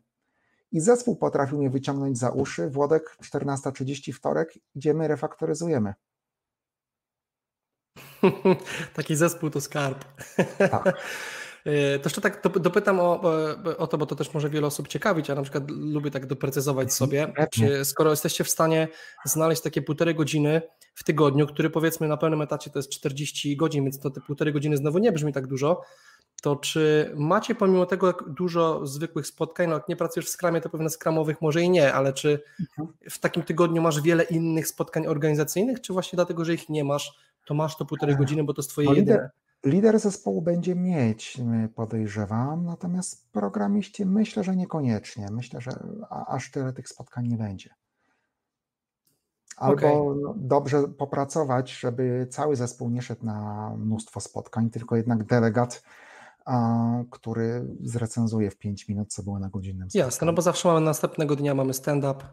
I 0.72 0.80
zespół 0.80 1.16
potrafił 1.16 1.58
mnie 1.58 1.70
wyciągnąć 1.70 2.18
za 2.18 2.30
uszy. 2.30 2.70
Włodek, 2.70 3.16
14.30 3.22 4.12
wtorek, 4.12 4.58
idziemy, 4.74 5.08
refaktoryzujemy. 5.08 5.94
Taki 8.94 9.16
zespół 9.16 9.50
to 9.50 9.60
skarb. 9.60 10.04
Tak. 10.58 10.84
E, 11.64 11.98
to 11.98 12.06
jeszcze 12.06 12.20
tak 12.20 12.42
dopytam 12.60 13.00
o, 13.00 13.20
o 13.78 13.86
to, 13.86 13.98
bo 13.98 14.06
to 14.06 14.16
też 14.16 14.34
może 14.34 14.50
wiele 14.50 14.66
osób 14.66 14.88
ciekawić. 14.88 15.28
Ja 15.28 15.34
na 15.34 15.42
przykład 15.42 15.70
lubię 15.70 16.10
tak 16.10 16.26
doprecyzować 16.26 16.84
mhm. 16.84 16.90
sobie, 16.90 17.32
czy 17.52 17.84
skoro 17.84 18.10
jesteście 18.10 18.44
w 18.44 18.50
stanie 18.50 18.88
znaleźć 19.24 19.62
takie 19.62 19.82
półtorej 19.82 20.14
godziny 20.14 20.62
w 20.94 21.04
tygodniu, 21.04 21.46
który 21.46 21.70
powiedzmy 21.70 22.08
na 22.08 22.16
pełnym 22.16 22.42
etacie 22.42 22.70
to 22.70 22.78
jest 22.78 22.90
40 22.90 23.56
godzin, 23.56 23.84
więc 23.84 24.00
to 24.00 24.10
te 24.10 24.20
półtorej 24.20 24.54
godziny 24.54 24.76
znowu 24.76 24.98
nie 24.98 25.12
brzmi 25.12 25.32
tak 25.32 25.46
dużo, 25.46 25.82
to 26.42 26.56
czy 26.56 27.12
macie 27.16 27.54
pomimo 27.54 27.86
tego 27.86 28.12
dużo 28.12 28.86
zwykłych 28.86 29.26
spotkań, 29.26 29.68
no 29.68 29.74
jak 29.74 29.88
nie 29.88 29.96
pracujesz 29.96 30.26
w 30.26 30.32
skramie, 30.32 30.60
to 30.60 30.68
pewne 30.68 30.90
skramowych 30.90 31.42
może 31.42 31.62
i 31.62 31.70
nie, 31.70 31.94
ale 31.94 32.12
czy 32.12 32.42
mhm. 32.60 32.88
w 33.10 33.18
takim 33.18 33.42
tygodniu 33.42 33.82
masz 33.82 34.00
wiele 34.02 34.24
innych 34.24 34.68
spotkań 34.68 35.06
organizacyjnych, 35.06 35.80
czy 35.80 35.92
właśnie 35.92 36.16
dlatego, 36.16 36.44
że 36.44 36.54
ich 36.54 36.68
nie 36.68 36.84
masz, 36.84 37.18
to 37.46 37.54
masz 37.54 37.76
to 37.76 37.84
półtorej 37.84 38.16
godziny, 38.16 38.44
bo 38.44 38.54
to 38.54 38.60
jest 38.60 38.70
twoje 38.70 38.88
no, 38.88 38.94
jedyne? 38.94 39.30
Lider 39.64 39.98
zespołu 39.98 40.42
będzie 40.42 40.74
mieć, 40.74 41.40
podejrzewam, 41.74 42.64
natomiast 42.64 43.32
programiści 43.32 44.06
myślę, 44.06 44.44
że 44.44 44.56
niekoniecznie. 44.56 45.26
Myślę, 45.30 45.60
że 45.60 45.70
aż 46.26 46.50
tyle 46.50 46.72
tych 46.72 46.88
spotkań 46.88 47.28
nie 47.28 47.36
będzie. 47.36 47.74
Albo 49.56 50.10
okay. 50.10 50.34
dobrze 50.36 50.88
popracować, 50.88 51.70
żeby 51.72 52.26
cały 52.30 52.56
zespół 52.56 52.90
nie 52.90 53.02
szedł 53.02 53.26
na 53.26 53.70
mnóstwo 53.78 54.20
spotkań, 54.20 54.70
tylko 54.70 54.96
jednak 54.96 55.24
delegat, 55.24 55.82
który 57.10 57.66
zrecenzuje 57.80 58.50
w 58.50 58.56
5 58.56 58.88
minut, 58.88 59.12
co 59.12 59.22
było 59.22 59.38
na 59.38 59.48
godzinnym 59.48 59.90
spotkaniu. 59.90 60.06
Jasne, 60.06 60.26
no 60.26 60.32
bo 60.32 60.42
zawsze 60.42 60.68
mamy 60.68 60.80
następnego 60.80 61.36
dnia 61.36 61.54
mamy 61.54 61.74
stand-up 61.74 62.24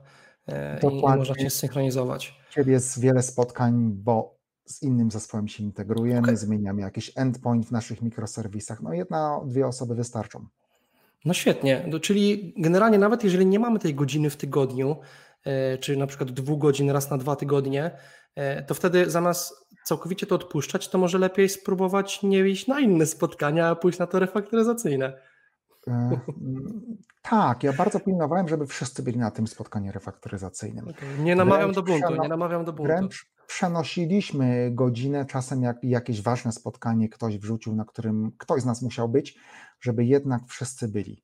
e, 0.47 0.80
i 0.91 1.01
można 1.01 1.36
się 1.36 1.49
synchronizować. 1.49 2.39
Ciebie 2.51 2.74
jest 2.74 2.99
wiele 2.99 3.24
spotkań, 3.24 3.91
bo 3.93 4.36
z 4.66 4.84
innym 4.84 5.11
zespołem 5.11 5.47
się 5.47 5.63
integrujemy, 5.63 6.22
okay. 6.22 6.38
zmieniamy 6.38 6.82
jakiś 6.82 7.11
endpoint 7.16 7.66
w 7.66 7.72
naszych 7.72 8.01
mikroserwisach. 8.01 8.82
No 8.82 8.93
jedna, 8.93 9.41
dwie 9.45 9.68
osoby 9.68 9.95
wystarczą. 9.95 10.47
No 11.26 11.34
świetnie, 11.34 11.86
no, 11.88 11.99
czyli 11.99 12.53
generalnie 12.57 12.97
nawet 12.97 13.24
jeżeli 13.24 13.45
nie 13.45 13.59
mamy 13.59 13.80
tej 13.80 13.95
godziny 13.95 14.30
w 14.30 14.38
tygodniu, 14.38 14.97
e, 15.43 15.78
czy 15.78 15.97
na 15.97 16.07
przykład 16.07 16.32
dwóch 16.32 16.59
godzin 16.59 16.89
raz 16.89 17.09
na 17.09 17.18
dwa 17.18 17.36
tygodnie, 17.36 17.91
e, 18.36 18.63
to 18.63 18.74
wtedy 18.74 19.09
zamiast 19.09 19.64
całkowicie 19.86 20.28
to 20.28 20.36
odpuszczać, 20.36 20.90
to 20.90 20.98
może 20.98 21.18
lepiej 21.18 21.50
spróbować 21.50 22.24
nie 22.24 22.50
iść 22.50 22.68
na 22.68 22.80
inne 22.80 23.06
spotkania, 23.06 23.68
a 23.68 23.76
pójść 23.76 24.00
na 24.00 24.08
to 24.08 24.20
refaktoryzacyjne. 24.20 25.14
E, 25.88 26.20
tak, 27.22 27.64
ja 27.64 27.74
bardzo 27.74 28.00
pilnowałem, 28.00 28.48
żeby 28.48 28.68
wszyscy 28.68 29.04
byli 29.04 29.18
na 29.18 29.32
tym 29.32 29.48
spotkaniu 29.48 29.92
refaktoryzacyjnym. 29.92 30.88
Okay. 30.90 31.24
Nie 31.24 31.36
namawiam 31.36 31.72
wręcz 31.72 31.76
do 31.76 31.84
buntu, 31.84 32.22
nie 32.22 32.30
namawiam 32.30 32.66
do 32.66 32.74
buntu. 32.74 32.94
Wręcz 32.94 33.26
przenosiliśmy 33.48 34.72
godzinę, 34.74 35.26
czasem 35.26 35.64
jak 35.64 35.84
jakieś 35.84 36.22
ważne 36.22 36.52
spotkanie 36.52 37.10
ktoś 37.10 37.38
wrzucił, 37.38 37.76
na 37.76 37.86
którym 37.86 38.32
ktoś 38.38 38.62
z 38.62 38.66
nas 38.66 38.82
musiał 38.82 39.10
być, 39.10 39.40
żeby 39.82 40.06
jednak 40.06 40.42
wszyscy 40.48 40.88
byli. 40.88 41.24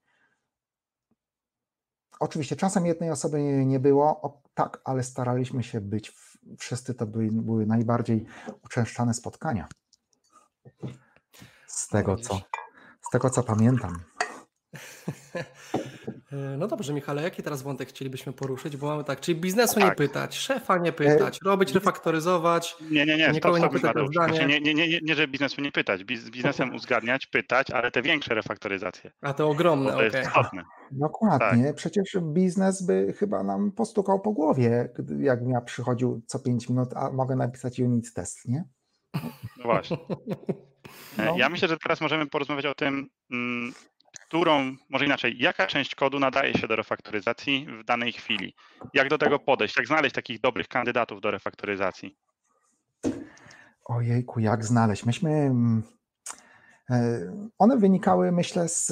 Oczywiście 2.20 2.55
czasem 2.55 2.86
jednej 2.86 3.12
osoby 3.12 3.41
nie, 3.66 3.80
było, 3.80 4.40
tak, 4.53 4.81
ale 4.85 5.03
staraliśmy 5.03 5.63
się 5.63 5.81
być, 5.81 6.13
wszyscy 6.57 6.93
to 6.93 7.07
były, 7.07 7.29
były 7.31 7.65
najbardziej 7.65 8.25
uczęszczane 8.63 9.13
spotkania. 9.13 9.67
Z 11.67 11.87
tego 11.87 12.17
co, 12.17 12.41
z 13.01 13.09
tego 13.11 13.29
co 13.29 13.43
pamiętam. 13.43 13.97
No 16.57 16.67
dobrze, 16.67 16.93
Michale, 16.93 17.21
jaki 17.21 17.43
teraz 17.43 17.61
wątek 17.61 17.89
chcielibyśmy 17.89 18.33
poruszyć? 18.33 18.77
Bo 18.77 18.87
mamy 18.87 19.03
tak, 19.03 19.19
czyli 19.19 19.41
biznesu 19.41 19.79
tak. 19.79 19.83
nie 19.83 19.95
pytać, 19.95 20.37
szefa 20.37 20.77
nie 20.77 20.91
pytać, 20.91 21.35
e, 21.35 21.49
robić, 21.49 21.71
refaktoryzować. 21.73 22.75
Nie, 22.91 23.05
nie, 23.05 23.17
nie, 23.17 23.33
stop, 23.33 23.57
stop, 23.57 23.73
nie 23.73 23.79
pytać 23.79 24.07
znaczy, 24.11 24.45
nie, 24.45 24.61
nie, 24.61 24.73
nie, 24.73 24.99
nie, 25.01 25.15
że 25.15 25.27
biznesu 25.27 25.61
nie 25.61 25.71
pytać, 25.71 25.99
z 25.99 26.29
biznesem 26.29 26.75
uzgadniać, 26.75 27.27
pytać, 27.27 27.71
ale 27.71 27.91
te 27.91 28.01
większe 28.01 28.35
refaktoryzacje. 28.35 29.11
A 29.21 29.33
to 29.33 29.49
ogromne, 29.49 29.95
okej. 29.95 30.09
Okay. 30.09 30.21
istotne. 30.21 30.63
Dokładnie, 30.91 31.65
tak. 31.65 31.75
przecież 31.75 32.17
biznes 32.21 32.85
by 32.85 33.13
chyba 33.13 33.43
nam 33.43 33.71
postukał 33.71 34.19
po 34.19 34.31
głowie, 34.31 34.89
jakbym 35.19 35.49
ja 35.49 35.61
przychodził 35.61 36.21
co 36.25 36.39
5 36.39 36.69
minut, 36.69 36.89
a 36.95 37.11
mogę 37.11 37.35
napisać 37.35 37.79
unit 37.79 38.13
test, 38.13 38.47
nie? 38.47 38.63
No 39.57 39.63
właśnie. 39.63 39.97
E, 41.17 41.25
no. 41.25 41.37
Ja 41.37 41.49
myślę, 41.49 41.67
że 41.67 41.77
teraz 41.77 42.01
możemy 42.01 42.27
porozmawiać 42.27 42.65
o 42.65 42.75
tym, 42.75 43.09
mm, 43.31 43.73
którą, 44.19 44.75
może 44.89 45.05
inaczej, 45.05 45.37
jaka 45.39 45.67
część 45.67 45.95
kodu 45.95 46.19
nadaje 46.19 46.53
się 46.53 46.67
do 46.67 46.75
refaktoryzacji 46.75 47.67
w 47.81 47.83
danej 47.85 48.11
chwili? 48.11 48.55
Jak 48.93 49.09
do 49.09 49.17
tego 49.17 49.39
podejść? 49.39 49.77
Jak 49.77 49.87
znaleźć 49.87 50.15
takich 50.15 50.41
dobrych 50.41 50.67
kandydatów 50.67 51.21
do 51.21 51.31
refaktoryzacji? 51.31 52.17
Ojejku, 53.85 54.39
jak 54.39 54.65
znaleźć? 54.65 55.05
Myśmy. 55.05 55.29
Mm, 55.29 55.83
e, 56.89 57.19
one 57.59 57.77
wynikały, 57.77 58.31
myślę, 58.31 58.69
z. 58.69 58.91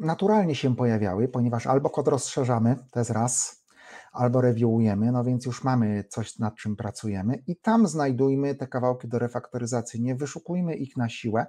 Naturalnie 0.00 0.54
się 0.54 0.76
pojawiały, 0.76 1.28
ponieważ 1.28 1.66
albo 1.66 1.90
kod 1.90 2.08
rozszerzamy, 2.08 2.76
to 2.90 2.98
jest 2.98 3.10
raz, 3.10 3.64
albo 4.12 4.40
reviewujemy, 4.40 5.12
no 5.12 5.24
więc 5.24 5.46
już 5.46 5.64
mamy 5.64 6.04
coś, 6.08 6.38
nad 6.38 6.56
czym 6.56 6.76
pracujemy 6.76 7.42
i 7.46 7.56
tam 7.56 7.86
znajdujmy 7.86 8.54
te 8.54 8.66
kawałki 8.66 9.08
do 9.08 9.18
refaktoryzacji. 9.18 10.02
Nie 10.02 10.14
wyszukujmy 10.14 10.74
ich 10.74 10.96
na 10.96 11.08
siłę, 11.08 11.46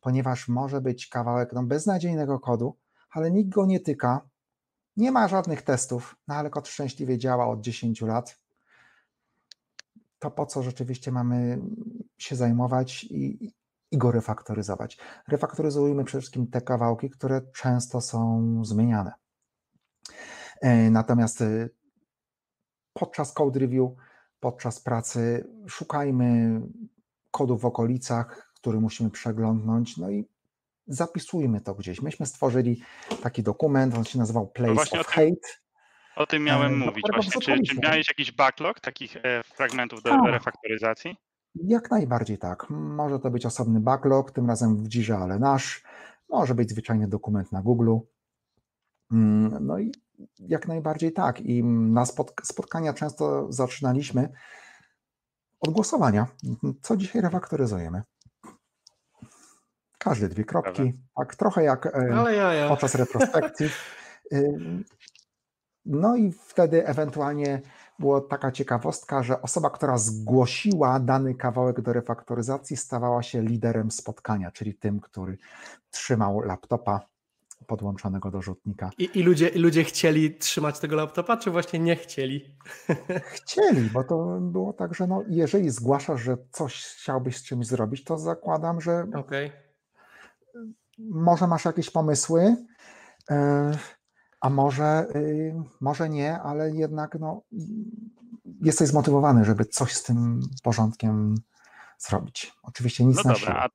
ponieważ 0.00 0.48
może 0.48 0.80
być 0.80 1.06
kawałek 1.06 1.52
no, 1.52 1.62
beznadziejnego 1.62 2.40
kodu, 2.40 2.76
ale 3.10 3.30
nikt 3.30 3.50
go 3.50 3.66
nie 3.66 3.80
tyka, 3.80 4.28
nie 4.96 5.12
ma 5.12 5.28
żadnych 5.28 5.62
testów, 5.62 6.16
no 6.28 6.34
ale 6.34 6.50
kod 6.50 6.68
szczęśliwie 6.68 7.18
działa 7.18 7.46
od 7.46 7.60
10 7.60 8.02
lat. 8.02 8.40
To 10.18 10.30
po 10.30 10.46
co 10.46 10.62
rzeczywiście 10.62 11.12
mamy 11.12 11.60
się 12.18 12.36
zajmować 12.36 13.04
i, 13.04 13.52
i 13.94 13.98
go 13.98 14.12
refaktoryzować? 14.12 14.98
Refaktoryzujmy 15.28 16.04
przede 16.04 16.20
wszystkim 16.20 16.46
te 16.46 16.60
kawałki, 16.60 17.10
które 17.10 17.40
często 17.54 18.00
są 18.00 18.60
zmieniane. 18.64 19.12
E, 20.60 20.90
natomiast 20.90 21.40
e, 21.40 21.68
podczas 22.92 23.32
code 23.32 23.60
review, 23.60 23.90
podczas 24.40 24.80
pracy 24.80 25.46
szukajmy 25.66 26.60
kodu 27.30 27.58
w 27.58 27.64
okolicach, 27.64 28.52
który 28.54 28.80
musimy 28.80 29.10
przeglądnąć, 29.10 29.96
no 29.96 30.10
i 30.10 30.24
zapisujmy 30.86 31.60
to 31.60 31.74
gdzieś. 31.74 32.02
Myśmy 32.02 32.26
stworzyli 32.26 32.82
taki 33.22 33.42
dokument, 33.42 33.94
on 33.94 34.04
się 34.04 34.18
nazywał 34.18 34.48
Place 34.48 34.90
no 34.94 35.00
of 35.00 35.06
Hate. 35.06 35.48
O 36.16 36.26
tym 36.26 36.44
miałem 36.44 36.82
e, 36.82 36.86
mówić 36.86 37.04
właśnie. 37.12 37.40
Czy, 37.40 37.62
czy, 37.62 37.80
miałeś 37.82 38.08
jakiś 38.08 38.32
backlog 38.32 38.80
takich 38.80 39.16
fragmentów 39.44 40.02
do 40.02 40.10
tak. 40.10 40.24
refaktoryzacji? 40.24 41.16
Jak 41.54 41.90
najbardziej 41.90 42.38
tak. 42.38 42.70
Może 42.70 43.18
to 43.18 43.30
być 43.30 43.46
osobny 43.46 43.80
backlog, 43.80 44.30
tym 44.30 44.46
razem 44.46 44.76
w 44.76 44.88
Jirze, 44.88 45.16
ale 45.18 45.38
nasz. 45.38 45.84
Może 46.28 46.54
być 46.54 46.70
zwyczajny 46.70 47.08
dokument 47.08 47.52
na 47.52 47.62
Google. 47.62 47.96
Mm, 49.12 49.66
no 49.66 49.78
i 49.78 49.92
jak 50.38 50.68
najbardziej 50.68 51.12
tak. 51.12 51.40
I 51.40 51.64
na 51.64 52.04
spotkania 52.42 52.92
często 52.92 53.52
zaczynaliśmy 53.52 54.28
od 55.60 55.70
głosowania. 55.70 56.26
Co 56.82 56.96
dzisiaj 56.96 57.22
refaktoryzujemy? 57.22 58.02
Każdy 59.98 60.28
dwie 60.28 60.44
kropki, 60.44 60.92
tak 61.16 61.34
trochę 61.34 61.62
jak 61.64 61.86
e, 61.86 62.32
ja, 62.32 62.54
ja. 62.54 62.68
podczas 62.68 62.94
retrospekcji. 62.94 63.68
No 65.86 66.16
i 66.16 66.32
wtedy 66.32 66.86
ewentualnie 66.86 67.60
była 67.98 68.20
taka 68.20 68.52
ciekawostka, 68.52 69.22
że 69.22 69.42
osoba, 69.42 69.70
która 69.70 69.98
zgłosiła 69.98 71.00
dany 71.00 71.34
kawałek 71.34 71.80
do 71.80 71.92
refaktoryzacji, 71.92 72.76
stawała 72.76 73.22
się 73.22 73.42
liderem 73.42 73.90
spotkania, 73.90 74.50
czyli 74.50 74.74
tym, 74.74 75.00
który 75.00 75.38
trzymał 75.90 76.40
laptopa 76.40 77.00
podłączonego 77.66 78.30
do 78.30 78.42
rzutnika. 78.42 78.90
I, 78.98 79.10
i 79.14 79.22
ludzie, 79.22 79.50
ludzie 79.54 79.84
chcieli 79.84 80.34
trzymać 80.34 80.78
tego 80.78 80.96
laptopa, 80.96 81.36
czy 81.36 81.50
właśnie 81.50 81.78
nie 81.78 81.96
chcieli? 81.96 82.56
Chcieli, 83.34 83.90
bo 83.90 84.04
to 84.04 84.38
było 84.40 84.72
tak, 84.72 84.94
że 84.94 85.06
no, 85.06 85.22
jeżeli 85.28 85.70
zgłaszasz, 85.70 86.20
że 86.20 86.36
coś 86.50 86.84
chciałbyś 86.84 87.36
z 87.36 87.42
czymś 87.42 87.66
zrobić, 87.66 88.04
to 88.04 88.18
zakładam, 88.18 88.80
że 88.80 89.06
okay. 89.14 89.50
może 90.98 91.46
masz 91.46 91.64
jakieś 91.64 91.90
pomysły, 91.90 92.56
e, 93.30 93.78
a 94.44 94.50
może, 94.50 95.06
y, 95.16 95.54
może 95.80 96.08
nie, 96.08 96.40
ale 96.40 96.70
jednak 96.70 97.16
no, 97.20 97.42
jesteś 98.62 98.88
zmotywowany, 98.88 99.44
żeby 99.44 99.64
coś 99.64 99.92
z 99.92 100.02
tym 100.02 100.40
porządkiem 100.62 101.34
zrobić. 101.98 102.52
Oczywiście 102.62 103.04
nic 103.04 103.16
no 103.16 103.22
na 103.24 103.34
dobra, 103.34 103.68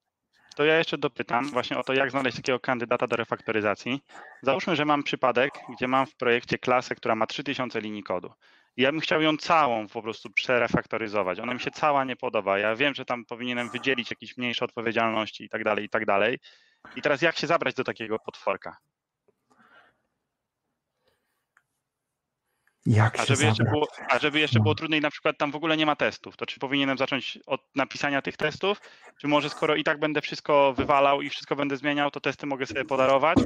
to 0.55 0.65
ja 0.65 0.77
jeszcze 0.77 0.97
dopytam 0.97 1.49
właśnie 1.49 1.77
o 1.77 1.83
to, 1.83 1.93
jak 1.93 2.11
znaleźć 2.11 2.37
takiego 2.37 2.59
kandydata 2.59 3.07
do 3.07 3.15
refaktoryzacji. 3.15 4.01
Załóżmy, 4.41 4.75
że 4.75 4.85
mam 4.85 5.03
przypadek, 5.03 5.53
gdzie 5.75 5.87
mam 5.87 6.05
w 6.05 6.15
projekcie 6.15 6.57
klasę, 6.57 6.95
która 6.95 7.15
ma 7.15 7.27
3000 7.27 7.81
linii 7.81 8.03
kodu. 8.03 8.31
I 8.77 8.81
ja 8.81 8.91
bym 8.91 9.01
chciał 9.01 9.21
ją 9.21 9.37
całą 9.37 9.87
po 9.87 10.01
prostu 10.01 10.29
przerefaktoryzować. 10.29 11.39
Ona 11.39 11.53
mi 11.53 11.59
się 11.59 11.71
cała 11.71 12.03
nie 12.03 12.15
podoba. 12.15 12.59
Ja 12.59 12.75
wiem, 12.75 12.93
że 12.93 13.05
tam 13.05 13.25
powinienem 13.25 13.69
wydzielić 13.69 14.09
jakieś 14.09 14.37
mniejsze 14.37 14.65
odpowiedzialności 14.65 15.43
i 15.43 15.49
tak 15.49 15.63
dalej, 15.63 15.85
i 15.85 15.89
tak 15.89 16.05
dalej. 16.05 16.39
I 16.95 17.01
teraz 17.01 17.21
jak 17.21 17.37
się 17.37 17.47
zabrać 17.47 17.75
do 17.75 17.83
takiego 17.83 18.19
potworka? 18.19 18.77
Jak 22.85 23.19
a, 23.19 23.25
żeby 23.25 23.43
jeszcze 23.43 23.63
było, 23.63 23.87
a 24.09 24.19
żeby 24.19 24.39
jeszcze 24.39 24.59
było 24.59 24.75
trudniej, 24.75 25.01
na 25.01 25.11
przykład 25.11 25.37
tam 25.37 25.51
w 25.51 25.55
ogóle 25.55 25.77
nie 25.77 25.85
ma 25.85 25.95
testów, 25.95 26.37
to 26.37 26.45
czy 26.45 26.59
powinienem 26.59 26.97
zacząć 26.97 27.39
od 27.45 27.61
napisania 27.75 28.21
tych 28.21 28.37
testów, 28.37 28.81
czy 29.21 29.27
może 29.27 29.49
skoro 29.49 29.75
i 29.75 29.83
tak 29.83 29.99
będę 29.99 30.21
wszystko 30.21 30.73
wywalał 30.73 31.21
i 31.21 31.29
wszystko 31.29 31.55
będę 31.55 31.77
zmieniał, 31.77 32.11
to 32.11 32.19
testy 32.19 32.45
mogę 32.45 32.65
sobie 32.65 32.85
podarować, 32.85 33.37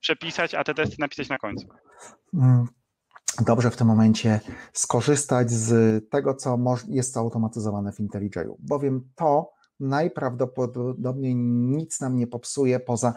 przepisać, 0.00 0.54
a 0.54 0.64
te 0.64 0.74
testy 0.74 0.96
napisać 0.98 1.28
na 1.28 1.38
końcu? 1.38 1.68
Mm, 2.34 2.66
dobrze 3.40 3.70
w 3.70 3.76
tym 3.76 3.86
momencie 3.86 4.40
skorzystać 4.72 5.50
z 5.50 6.00
tego, 6.10 6.34
co 6.34 6.58
jest 6.88 7.16
automatyzowane 7.16 7.92
w 7.92 8.00
IntelliJ'u, 8.00 8.54
bowiem 8.58 9.08
to 9.14 9.52
najprawdopodobniej 9.82 11.34
nic 11.36 12.00
nam 12.00 12.16
nie 12.16 12.26
popsuje 12.26 12.80
poza 12.80 13.14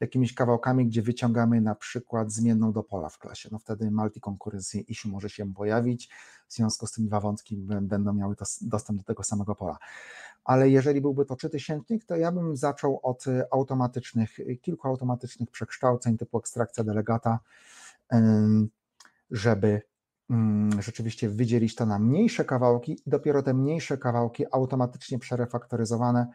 jakimiś 0.00 0.34
kawałkami, 0.34 0.86
gdzie 0.86 1.02
wyciągamy 1.02 1.60
na 1.60 1.74
przykład 1.74 2.32
zmienną 2.32 2.72
do 2.72 2.82
pola 2.82 3.08
w 3.08 3.18
klasie. 3.18 3.48
No 3.52 3.58
wtedy 3.58 3.90
multi-concurrency 3.90 4.78
issue 4.80 5.08
może 5.08 5.30
się 5.30 5.54
pojawić, 5.54 6.08
w 6.48 6.54
związku 6.54 6.86
z 6.86 6.92
tym 6.92 7.06
dwa 7.06 7.20
wątki 7.20 7.56
będą 7.80 8.14
miały 8.14 8.34
dostęp 8.60 8.98
do 8.98 9.04
tego 9.04 9.22
samego 9.22 9.54
pola. 9.54 9.78
Ale 10.44 10.70
jeżeli 10.70 11.00
byłby 11.00 11.24
to 11.24 11.36
czytysięcznik, 11.36 12.04
to 12.04 12.16
ja 12.16 12.32
bym 12.32 12.56
zaczął 12.56 13.00
od 13.02 13.24
automatycznych, 13.50 14.38
kilku 14.62 14.88
automatycznych 14.88 15.50
przekształceń 15.50 16.18
typu 16.18 16.38
ekstrakcja 16.38 16.84
delegata, 16.84 17.38
żeby 19.30 19.82
rzeczywiście 20.78 21.28
wydzielić 21.28 21.74
to 21.74 21.86
na 21.86 21.98
mniejsze 21.98 22.44
kawałki 22.44 22.92
i 22.92 23.10
dopiero 23.10 23.42
te 23.42 23.54
mniejsze 23.54 23.98
kawałki 23.98 24.44
automatycznie 24.52 25.18
przerefaktoryzowane 25.18 26.26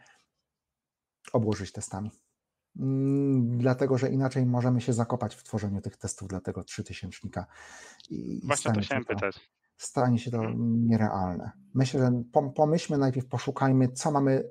obłożyć 1.32 1.72
testami. 1.72 2.10
Mm, 2.78 3.58
dlatego 3.58 3.98
że 3.98 4.10
inaczej 4.10 4.46
możemy 4.46 4.80
się 4.80 4.92
zakopać 4.92 5.34
w 5.34 5.42
tworzeniu 5.42 5.80
tych 5.80 5.96
testów 5.96 6.28
dla 6.28 6.40
tego 6.40 6.64
trzytysięcznika. 6.64 7.46
I 8.10 8.40
Właśnie 8.46 8.72
to 8.72 8.80
chciałem 8.80 9.04
to, 9.04 9.14
pytać. 9.14 9.50
Stanie 9.76 10.18
się 10.18 10.30
to 10.30 10.38
hmm. 10.38 10.86
nierealne. 10.86 11.52
Myślę, 11.74 12.00
że 12.00 12.22
pomyślmy 12.54 12.98
najpierw, 12.98 13.26
poszukajmy, 13.26 13.88
co 13.88 14.10
mamy, 14.10 14.50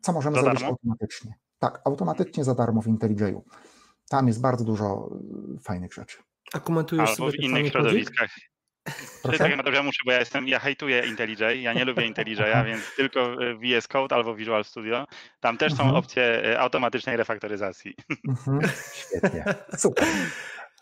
co 0.00 0.12
możemy 0.12 0.36
za 0.36 0.42
zrobić 0.42 0.62
automatycznie. 0.62 1.34
Tak, 1.58 1.82
automatycznie 1.84 2.44
za 2.44 2.54
darmo 2.54 2.82
w 2.82 2.86
IntelliJ'u. 2.86 3.40
Tam 4.08 4.26
jest 4.28 4.40
bardzo 4.40 4.64
dużo 4.64 5.10
y, 5.56 5.58
fajnych 5.58 5.92
rzeczy. 5.92 6.22
A 6.52 6.60
komentujesz 6.60 7.10
Albo 7.10 7.30
w 7.30 7.34
innych 7.34 7.68
środowiskach. 7.68 8.30
Proszę? 9.22 9.38
Tak, 9.38 9.74
ja 9.74 9.82
muszę, 9.82 10.02
bo 10.06 10.12
ja 10.12 10.18
jestem, 10.18 10.48
ja 10.48 10.58
hejtuję 10.58 11.06
IntelliJ, 11.06 11.62
ja 11.62 11.72
nie 11.72 11.84
lubię 11.84 12.02
IntelliJ'a, 12.02 12.64
więc 12.64 12.94
tylko 12.96 13.36
VS 13.36 13.88
Code 13.88 14.14
albo 14.14 14.34
Visual 14.34 14.64
Studio. 14.64 15.06
Tam 15.40 15.58
też 15.58 15.72
mhm. 15.72 15.90
są 15.90 15.96
opcje 15.96 16.22
e, 16.44 16.60
automatycznej 16.60 17.16
refaktoryzacji. 17.16 17.94
Mhm. 18.28 18.60
Świetnie, 18.94 19.44
super. 19.78 20.08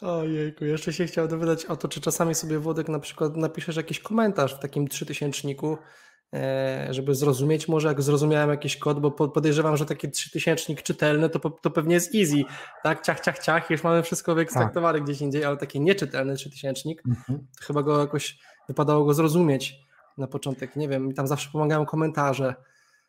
Ojejku, 0.01 0.65
jeszcze 0.65 0.93
się 0.93 1.07
chciał 1.07 1.29
dowiedzieć 1.29 1.67
o 1.67 1.77
to, 1.77 1.89
czy 1.89 2.01
czasami 2.01 2.35
sobie 2.35 2.59
Włodek 2.59 2.89
na 2.89 2.99
przykład 2.99 3.37
napiszesz 3.37 3.77
jakiś 3.77 4.01
komentarz 4.01 4.55
w 4.55 4.59
takim 4.59 4.89
trzytysięczniku, 4.89 5.79
żeby 6.91 7.15
zrozumieć 7.15 7.69
może, 7.69 7.89
jak 7.89 8.03
zrozumiałem 8.03 8.51
jakiś 8.51 8.77
kod, 8.77 9.01
bo 9.01 9.11
podejrzewam, 9.11 9.77
że 9.77 9.87
taki 9.87 10.11
trzytysięcznik 10.11 10.83
czytelny 10.83 11.31
to, 11.31 11.51
to 11.51 11.71
pewnie 11.71 11.95
jest 11.95 12.15
easy, 12.15 12.45
tak, 12.83 13.03
ciach, 13.03 13.21
ciach, 13.21 13.39
ciach, 13.39 13.71
już 13.71 13.85
mamy 13.85 14.03
wszystko 14.03 14.35
wyekstraktowane 14.35 14.99
tak. 14.99 15.05
gdzieś 15.05 15.21
indziej, 15.21 15.45
ale 15.45 15.57
taki 15.57 15.81
nieczytelny 15.81 16.35
trzytysięcznik, 16.35 17.03
mhm. 17.09 17.47
chyba 17.61 17.83
go 17.83 18.01
jakoś 18.01 18.39
wypadało 18.69 19.05
go 19.05 19.15
zrozumieć 19.15 19.85
na 20.19 20.27
początek, 20.27 20.77
nie 20.77 20.89
wiem, 20.89 21.15
tam 21.15 21.27
zawsze 21.27 21.51
pomagają 21.53 21.87
komentarze. 21.87 22.55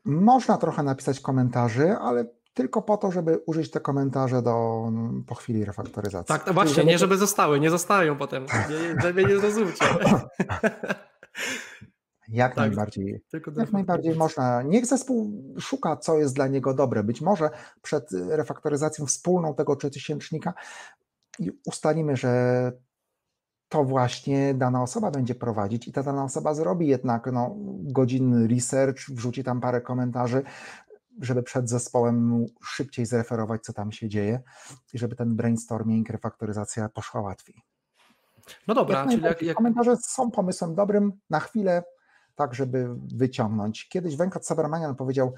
Można 0.05 0.57
trochę 0.57 0.83
napisać 0.83 1.19
komentarzy, 1.19 1.95
ale 2.01 2.25
tylko 2.53 2.81
po 2.81 2.97
to, 2.97 3.11
żeby 3.11 3.37
użyć 3.45 3.71
te 3.71 3.79
komentarze 3.79 4.41
do, 4.41 4.85
po 5.27 5.35
chwili 5.35 5.65
refaktoryzacji. 5.65 6.27
Tak, 6.27 6.47
no 6.47 6.53
właśnie, 6.53 6.73
żeby... 6.73 6.87
nie 6.87 6.97
żeby 6.97 7.17
zostały, 7.17 7.59
nie 7.59 7.69
zostają 7.69 8.17
potem, 8.17 8.45
nie, 8.69 9.13
nie, 9.13 9.29
nie 9.29 9.39
zrozumcie. 9.39 9.85
Jak 12.29 12.55
tak, 12.55 12.57
najbardziej. 12.57 13.21
Jak 13.57 13.71
najbardziej 13.71 14.15
można. 14.15 14.61
Niech 14.61 14.85
zespół 14.85 15.43
szuka, 15.59 15.97
co 15.97 16.17
jest 16.17 16.35
dla 16.35 16.47
niego 16.47 16.73
dobre. 16.73 17.03
Być 17.03 17.21
może 17.21 17.49
przed 17.81 18.11
refaktoryzacją 18.11 19.05
wspólną 19.05 19.55
tego 19.55 19.75
trzytysięcznika 19.75 20.53
ustalimy, 21.65 22.15
że 22.17 22.71
to 23.69 23.83
właśnie 23.83 24.53
dana 24.53 24.81
osoba 24.81 25.11
będzie 25.11 25.35
prowadzić 25.35 25.87
i 25.87 25.91
ta 25.91 26.03
dana 26.03 26.23
osoba 26.23 26.53
zrobi 26.53 26.87
jednak 26.87 27.31
no, 27.33 27.55
godzinny 27.83 28.47
research, 28.47 28.99
wrzuci 29.09 29.43
tam 29.43 29.61
parę 29.61 29.81
komentarzy, 29.81 30.43
żeby 31.21 31.43
przed 31.43 31.69
zespołem 31.69 32.45
szybciej 32.63 33.05
zreferować, 33.05 33.61
co 33.61 33.73
tam 33.73 33.91
się 33.91 34.09
dzieje 34.09 34.41
i 34.93 34.97
żeby 34.97 35.15
ten 35.15 35.35
brainstorming, 35.35 36.09
refaktoryzacja 36.09 36.89
poszła 36.89 37.21
łatwiej. 37.21 37.61
No 38.67 38.73
dobra, 38.73 38.99
jak 38.99 39.09
czyli 39.09 39.23
jak, 39.23 39.41
jak... 39.41 39.57
komentarze 39.57 39.97
są 39.97 40.31
pomysłem 40.31 40.75
dobrym 40.75 41.11
na 41.29 41.39
chwilę 41.39 41.83
tak 42.35 42.55
żeby 42.55 42.87
wyciągnąć. 43.15 43.89
Kiedyś 43.89 44.15
Venkat 44.15 44.47
Subramanian 44.47 44.95
powiedział 44.95 45.33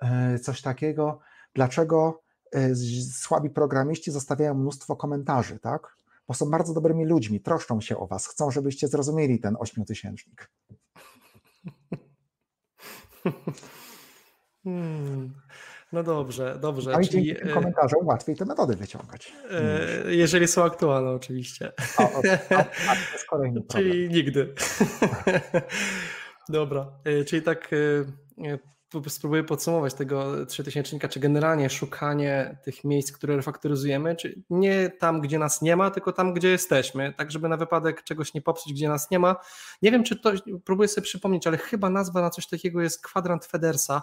e, 0.00 0.38
coś 0.38 0.62
takiego, 0.62 1.20
dlaczego 1.54 2.22
e, 2.52 2.74
słabi 3.12 3.50
programiści 3.50 4.10
zostawiają 4.10 4.54
mnóstwo 4.54 4.96
komentarzy, 4.96 5.58
tak? 5.58 5.96
Bo 6.28 6.34
są 6.34 6.50
bardzo 6.50 6.74
dobrymi 6.74 7.04
ludźmi, 7.04 7.40
troszczą 7.40 7.80
się 7.80 7.98
o 7.98 8.06
was, 8.06 8.26
chcą, 8.26 8.50
żebyście 8.50 8.88
zrozumieli 8.88 9.40
ten 9.40 9.56
ośmiotysięcznik. 9.60 10.50
Hmm. 14.64 15.34
No 15.92 16.02
dobrze, 16.02 16.58
dobrze. 16.60 16.92
No 16.92 17.00
i 17.00 17.08
czyli... 17.08 17.24
dzięki 17.24 17.40
tym 17.40 17.50
e, 17.50 17.54
komentarzom 17.54 18.06
łatwiej 18.06 18.36
te 18.36 18.44
metody 18.44 18.76
wyciągać. 18.76 19.32
Jeżeli 20.08 20.48
są 20.48 20.64
aktualne 20.64 21.10
oczywiście. 21.10 21.72
Jest 23.12 23.26
kolejny 23.26 23.60
problem. 23.68 23.92
Czyli 23.92 24.08
nigdy. 24.08 24.54
Dobra, 26.48 26.86
e, 27.04 27.24
czyli 27.24 27.42
tak 27.42 27.70
e, 27.72 28.46
e, 28.52 28.58
spróbuję 29.08 29.44
podsumować 29.44 29.94
tego 29.94 30.46
trzytysięcznika, 30.46 31.08
czy 31.08 31.20
generalnie 31.20 31.70
szukanie 31.70 32.58
tych 32.64 32.84
miejsc, 32.84 33.12
które 33.12 33.36
refaktoryzujemy, 33.36 34.16
czy 34.16 34.42
nie 34.50 34.90
tam, 34.90 35.20
gdzie 35.20 35.38
nas 35.38 35.62
nie 35.62 35.76
ma, 35.76 35.90
tylko 35.90 36.12
tam, 36.12 36.34
gdzie 36.34 36.48
jesteśmy, 36.48 37.12
tak 37.16 37.30
żeby 37.30 37.48
na 37.48 37.56
wypadek 37.56 38.02
czegoś 38.02 38.34
nie 38.34 38.42
popsuć, 38.42 38.72
gdzie 38.72 38.88
nas 38.88 39.10
nie 39.10 39.18
ma. 39.18 39.36
Nie 39.82 39.90
wiem, 39.90 40.04
czy 40.04 40.16
to, 40.16 40.32
próbuję 40.64 40.88
sobie 40.88 41.04
przypomnieć, 41.04 41.46
ale 41.46 41.56
chyba 41.56 41.90
nazwa 41.90 42.20
na 42.20 42.30
coś 42.30 42.46
takiego 42.46 42.82
jest 42.82 43.02
kwadrant 43.02 43.44
Federsa. 43.46 44.02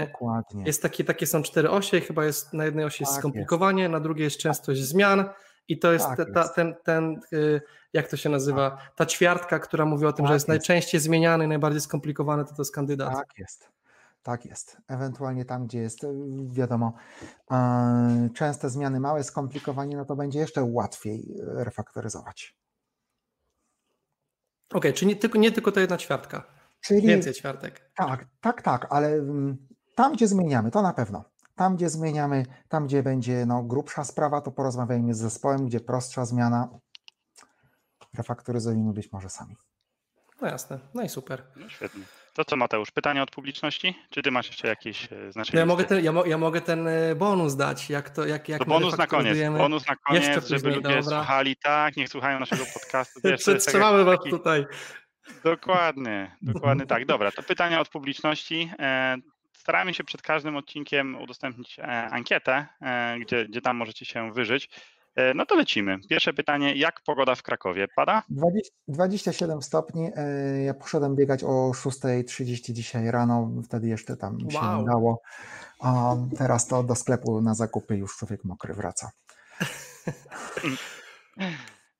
Dokładnie. 0.00 0.64
Jest 0.66 0.82
takie, 0.82 1.04
takie 1.04 1.26
są 1.26 1.42
cztery 1.42 1.70
osie, 1.70 2.00
chyba 2.00 2.24
jest 2.24 2.52
na 2.52 2.64
jednej 2.64 2.84
osi 2.84 3.02
jest 3.02 3.12
tak 3.12 3.20
skomplikowanie, 3.20 3.82
jest. 3.82 3.92
na 3.92 4.00
drugiej 4.00 4.24
jest 4.24 4.38
częstość 4.38 4.82
zmian, 4.82 5.24
i 5.68 5.78
to 5.78 5.92
jest, 5.92 6.06
tak 6.06 6.32
ta, 6.34 6.40
jest. 6.40 6.54
ten, 6.54 6.74
ten, 6.84 7.20
y, 7.32 7.60
jak 7.92 8.08
to 8.08 8.16
się 8.16 8.28
nazywa, 8.28 8.78
ta 8.96 9.06
ćwiartka, 9.06 9.58
która 9.58 9.84
mówi 9.84 10.06
o 10.06 10.12
tym, 10.12 10.24
tak 10.24 10.28
że 10.28 10.34
jest, 10.34 10.42
jest, 10.42 10.48
najczęściej 10.48 11.00
zmieniany, 11.00 11.48
najbardziej 11.48 11.80
skomplikowany, 11.80 12.44
to 12.44 12.54
to 12.54 12.62
jest 12.62 12.74
kandydat. 12.74 13.14
Tak 13.14 13.38
jest. 13.38 13.68
tak 14.22 14.44
jest. 14.44 14.76
Ewentualnie 14.88 15.44
tam, 15.44 15.66
gdzie 15.66 15.78
jest, 15.78 16.04
y, 16.04 16.08
wiadomo, 16.50 16.92
e, 17.50 18.28
częste 18.34 18.70
zmiany, 18.70 19.00
małe 19.00 19.24
skomplikowanie, 19.24 19.96
no 19.96 20.04
to 20.04 20.16
będzie 20.16 20.38
jeszcze 20.38 20.64
łatwiej 20.64 21.36
y, 21.40 21.64
refaktoryzować. 21.64 22.56
Okej, 24.72 24.92
czyli 24.92 25.08
nie 25.08 25.16
tylko, 25.16 25.38
nie 25.38 25.52
tylko 25.52 25.72
to 25.72 25.80
jedna 25.80 25.98
ćwiartka. 25.98 26.44
Czyli 26.80 27.06
Więcej 27.06 27.34
ćwiartek. 27.34 27.90
tak, 27.94 28.26
tak, 28.40 28.62
tak, 28.62 28.86
ale 28.90 29.08
mm, 29.08 29.56
tam, 29.94 30.12
gdzie 30.12 30.28
zmieniamy, 30.28 30.70
to 30.70 30.82
na 30.82 30.92
pewno. 30.92 31.24
Tam, 31.58 31.76
gdzie 31.76 31.88
zmieniamy, 31.88 32.46
tam, 32.68 32.86
gdzie 32.86 33.02
będzie 33.02 33.46
no, 33.46 33.62
grubsza 33.62 34.04
sprawa, 34.04 34.40
to 34.40 34.50
porozmawiajmy 34.50 35.14
z 35.14 35.18
zespołem, 35.18 35.66
gdzie 35.66 35.80
prostsza 35.80 36.24
zmiana, 36.24 36.68
refaktoryzujemy 38.18 38.92
być 38.92 39.12
może 39.12 39.30
sami. 39.30 39.56
No 40.40 40.48
jasne, 40.48 40.78
no 40.94 41.02
i 41.02 41.08
super. 41.08 41.42
No 41.56 41.68
świetnie. 41.68 42.02
To 42.34 42.44
co 42.44 42.56
Mateusz, 42.56 42.90
pytania 42.90 43.22
od 43.22 43.30
publiczności? 43.30 43.94
Czy 44.10 44.22
ty 44.22 44.30
masz 44.30 44.46
jeszcze 44.46 44.68
jakieś 44.68 45.12
e, 45.12 45.32
znaczenie? 45.32 45.58
Ja 45.58 45.66
mogę, 45.66 45.84
ten, 45.84 46.04
ja, 46.04 46.12
mo, 46.12 46.24
ja 46.24 46.38
mogę 46.38 46.60
ten 46.60 46.88
e, 46.88 47.14
bonus 47.14 47.56
dać, 47.56 47.90
jak 47.90 48.10
to, 48.10 48.26
jak, 48.26 48.48
jak 48.48 48.58
To 48.58 48.64
my 48.64 48.68
bonus 48.68 48.98
na 48.98 49.06
koniec. 49.06 49.38
Bonus 49.58 49.88
na 49.88 49.96
koniec, 49.96 50.26
Jeszcze 50.26 50.40
żeby 50.40 50.62
później, 50.62 50.74
ludzie 50.74 51.02
dobra. 51.02 51.18
słuchali 51.18 51.56
tak, 51.56 51.96
niech 51.96 52.08
słuchają 52.08 52.40
naszego 52.40 52.64
podcastu. 52.74 53.20
Tak 53.20 53.36
Przetrzymamy 53.36 54.04
was 54.04 54.18
taki- 54.18 54.30
tutaj. 54.30 54.66
Dokładnie, 55.44 56.36
dokładnie 56.42 56.86
tak. 56.86 57.06
Dobra, 57.06 57.32
to 57.32 57.42
pytania 57.42 57.80
od 57.80 57.88
publiczności. 57.88 58.72
Staramy 59.68 59.94
się 59.94 60.04
przed 60.04 60.22
każdym 60.22 60.56
odcinkiem 60.56 61.16
udostępnić 61.22 61.78
e, 61.78 61.82
ankietę, 62.10 62.66
e, 62.82 63.18
gdzie, 63.20 63.44
gdzie 63.48 63.60
tam 63.60 63.76
możecie 63.76 64.04
się 64.04 64.32
wyżyć. 64.32 64.70
E, 65.16 65.34
No 65.34 65.46
to 65.46 65.54
lecimy. 65.56 65.96
Pierwsze 66.08 66.32
pytanie, 66.32 66.74
jak 66.74 67.00
pogoda 67.00 67.34
w 67.34 67.42
Krakowie? 67.42 67.88
Pada? 67.96 68.22
20, 68.28 68.74
27 68.88 69.62
stopni. 69.62 70.10
Ja 70.66 70.74
poszedłem 70.74 71.16
biegać 71.16 71.44
o 71.44 71.70
6.30 71.74 72.72
dzisiaj 72.72 73.10
rano, 73.10 73.50
wtedy 73.64 73.88
jeszcze 73.88 74.16
tam 74.16 74.36
mi 74.36 74.52
się 74.52 74.58
Wow. 74.58 74.80
nie 74.80 74.86
dało. 74.86 75.22
A 75.80 76.14
teraz 76.38 76.66
to 76.66 76.82
do 76.82 76.94
sklepu 76.94 77.40
na 77.40 77.54
zakupy 77.54 77.96
już 77.96 78.16
człowiek 78.16 78.44
mokry 78.44 78.74
wraca. 78.74 79.10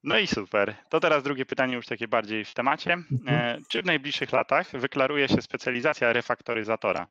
No 0.05 0.19
i 0.19 0.27
super. 0.27 0.75
To 0.89 1.01
teraz 1.01 1.23
drugie 1.23 1.47
pytanie 1.47 1.75
już 1.75 1.87
takie 1.87 2.09
bardziej 2.09 2.45
w 2.45 2.55
temacie. 2.55 2.97
E, 3.27 3.59
Czy 3.69 3.83
w 3.83 3.87
najbliższych 3.87 4.33
latach 4.33 4.71
wyklaruje 4.73 5.29
się 5.29 5.43
specjalizacja 5.43 6.12
refaktoryzatora? 6.12 7.07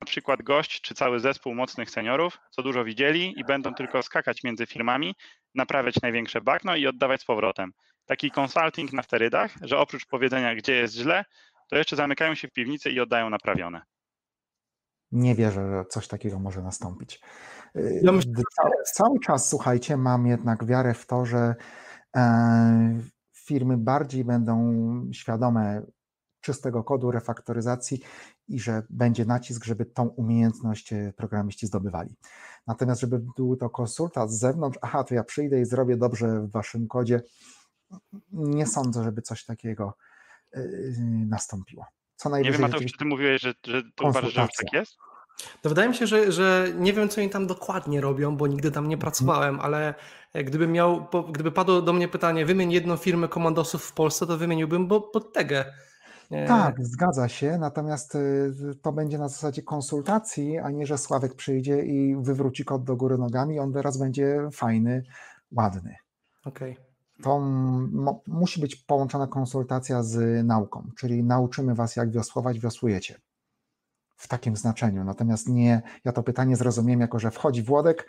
Na 0.00 0.06
przykład 0.06 0.42
gość 0.42 0.80
czy 0.80 0.94
cały 0.94 1.20
zespół 1.20 1.54
mocnych 1.54 1.90
seniorów, 1.90 2.38
co 2.50 2.62
dużo 2.62 2.84
widzieli 2.84 3.40
i 3.40 3.44
będą 3.44 3.74
tylko 3.74 4.02
skakać 4.02 4.44
między 4.44 4.66
firmami, 4.66 5.14
naprawiać 5.54 5.94
największe 6.02 6.40
bagno 6.40 6.76
i 6.76 6.86
oddawać 6.86 7.20
z 7.20 7.24
powrotem. 7.24 7.72
Taki 8.06 8.30
consulting 8.40 8.92
na 8.92 9.02
sterydach, 9.02 9.50
że 9.62 9.78
oprócz 9.78 10.06
powiedzenia, 10.06 10.54
gdzie 10.54 10.72
jest 10.74 10.94
źle, 10.94 11.24
to 11.70 11.76
jeszcze 11.76 11.96
zamykają 11.96 12.34
się 12.34 12.48
w 12.48 12.52
piwnicy 12.52 12.90
i 12.90 13.00
oddają 13.00 13.30
naprawione. 13.30 13.82
Nie 15.12 15.34
wierzę, 15.34 15.70
że 15.70 15.84
coś 15.84 16.08
takiego 16.08 16.38
może 16.38 16.62
nastąpić. 16.62 17.20
Y, 17.76 18.00
Ja 18.02 18.12
myślę, 18.12 18.32
d- 18.32 18.42
cały, 18.56 18.72
cały 18.94 19.20
czas, 19.20 19.48
słuchajcie, 19.50 19.96
mam 19.96 20.26
jednak 20.26 20.66
wiarę 20.66 20.94
w 20.94 21.06
to, 21.06 21.26
że 21.26 21.54
e, 22.16 23.00
firmy 23.36 23.76
bardziej 23.76 24.24
będą 24.24 24.82
świadome 25.12 25.82
czystego 26.40 26.84
kodu 26.84 27.10
refaktoryzacji 27.10 28.00
i 28.50 28.60
że 28.60 28.82
będzie 28.90 29.24
nacisk, 29.24 29.64
żeby 29.64 29.86
tą 29.86 30.08
umiejętność 30.08 30.92
e, 30.92 31.12
programiści 31.16 31.66
zdobywali. 31.66 32.14
Natomiast, 32.66 33.00
żeby 33.00 33.20
był 33.36 33.56
to 33.56 33.70
konsultant 33.70 34.30
z 34.30 34.38
zewnątrz, 34.38 34.78
aha, 34.82 35.04
to 35.04 35.14
ja 35.14 35.24
przyjdę 35.24 35.60
i 35.60 35.64
zrobię 35.64 35.96
dobrze 35.96 36.40
w 36.40 36.50
waszym 36.50 36.88
kodzie, 36.88 37.22
nie 38.32 38.66
sądzę, 38.66 39.04
żeby 39.04 39.22
coś 39.22 39.44
takiego 39.44 39.94
y, 40.56 40.94
nastąpiło. 41.28 41.86
Co 42.16 42.28
Nie 42.28 42.30
najwyżej 42.30 42.60
wiem, 42.60 42.70
Mateusz, 42.70 42.92
czy 42.92 42.98
ty 42.98 43.04
mówiłeś, 43.04 43.42
że, 43.42 43.54
że 43.66 43.82
ty 43.82 43.88
uważasz, 44.04 44.30
że 44.32 44.40
tak 44.40 44.46
Konsultacja. 44.46 44.80
jest? 44.80 44.96
To 45.62 45.68
wydaje 45.68 45.88
mi 45.88 45.94
się, 45.94 46.06
że, 46.06 46.32
że 46.32 46.68
nie 46.76 46.92
wiem, 46.92 47.08
co 47.08 47.20
oni 47.20 47.30
tam 47.30 47.46
dokładnie 47.46 48.00
robią, 48.00 48.36
bo 48.36 48.46
nigdy 48.46 48.70
tam 48.70 48.84
nie 48.88 48.94
Mhm. 48.94 49.00
pracowałem, 49.00 49.60
ale 49.60 49.94
gdyby 50.34 50.66
miał, 50.66 51.06
gdyby 51.32 51.52
padło 51.52 51.82
do 51.82 51.92
mnie 51.92 52.08
pytanie, 52.08 52.46
wymień 52.46 52.72
jedną 52.72 52.96
firmę 52.96 53.28
komandosów 53.28 53.84
w 53.84 53.92
Polsce, 53.92 54.26
to 54.26 54.36
wymieniłbym 54.38 54.88
bo, 54.88 55.10
Bottegę. 55.14 55.64
E, 56.30 56.46
Tak, 56.46 56.84
zgadza 56.86 57.28
się, 57.28 57.58
natomiast 57.58 58.14
y, 58.14 58.52
to 58.82 58.92
będzie 58.92 59.18
na 59.18 59.28
zasadzie 59.28 59.62
konsultacji, 59.62 60.58
a 60.58 60.70
nie, 60.70 60.86
że 60.86 60.98
Sławek 60.98 61.34
przyjdzie 61.34 61.82
i 61.82 62.16
wywróci 62.20 62.64
kod 62.64 62.84
do 62.84 62.96
góry 62.96 63.18
nogami, 63.18 63.58
on 63.58 63.72
teraz 63.72 63.98
będzie 63.98 64.48
fajny, 64.52 65.02
ładny. 65.52 65.96
Okej. 66.44 66.76
To 67.22 67.36
m- 67.36 67.90
mo- 67.92 68.22
musi 68.26 68.60
być 68.60 68.76
połączona 68.76 69.26
konsultacja 69.26 70.02
z 70.02 70.46
nauką, 70.46 70.90
czyli 70.96 71.24
nauczymy 71.24 71.74
was, 71.74 71.96
jak 71.96 72.10
wiosłować, 72.10 72.58
wiosłujecie. 72.60 73.20
W 74.16 74.28
takim 74.28 74.56
znaczeniu. 74.56 75.04
Natomiast 75.04 75.48
nie, 75.48 75.82
ja 76.04 76.12
to 76.12 76.22
pytanie 76.22 76.56
zrozumiem 76.56 77.00
jako, 77.00 77.18
że 77.18 77.30
wchodzi 77.30 77.62
Włodek, 77.62 78.06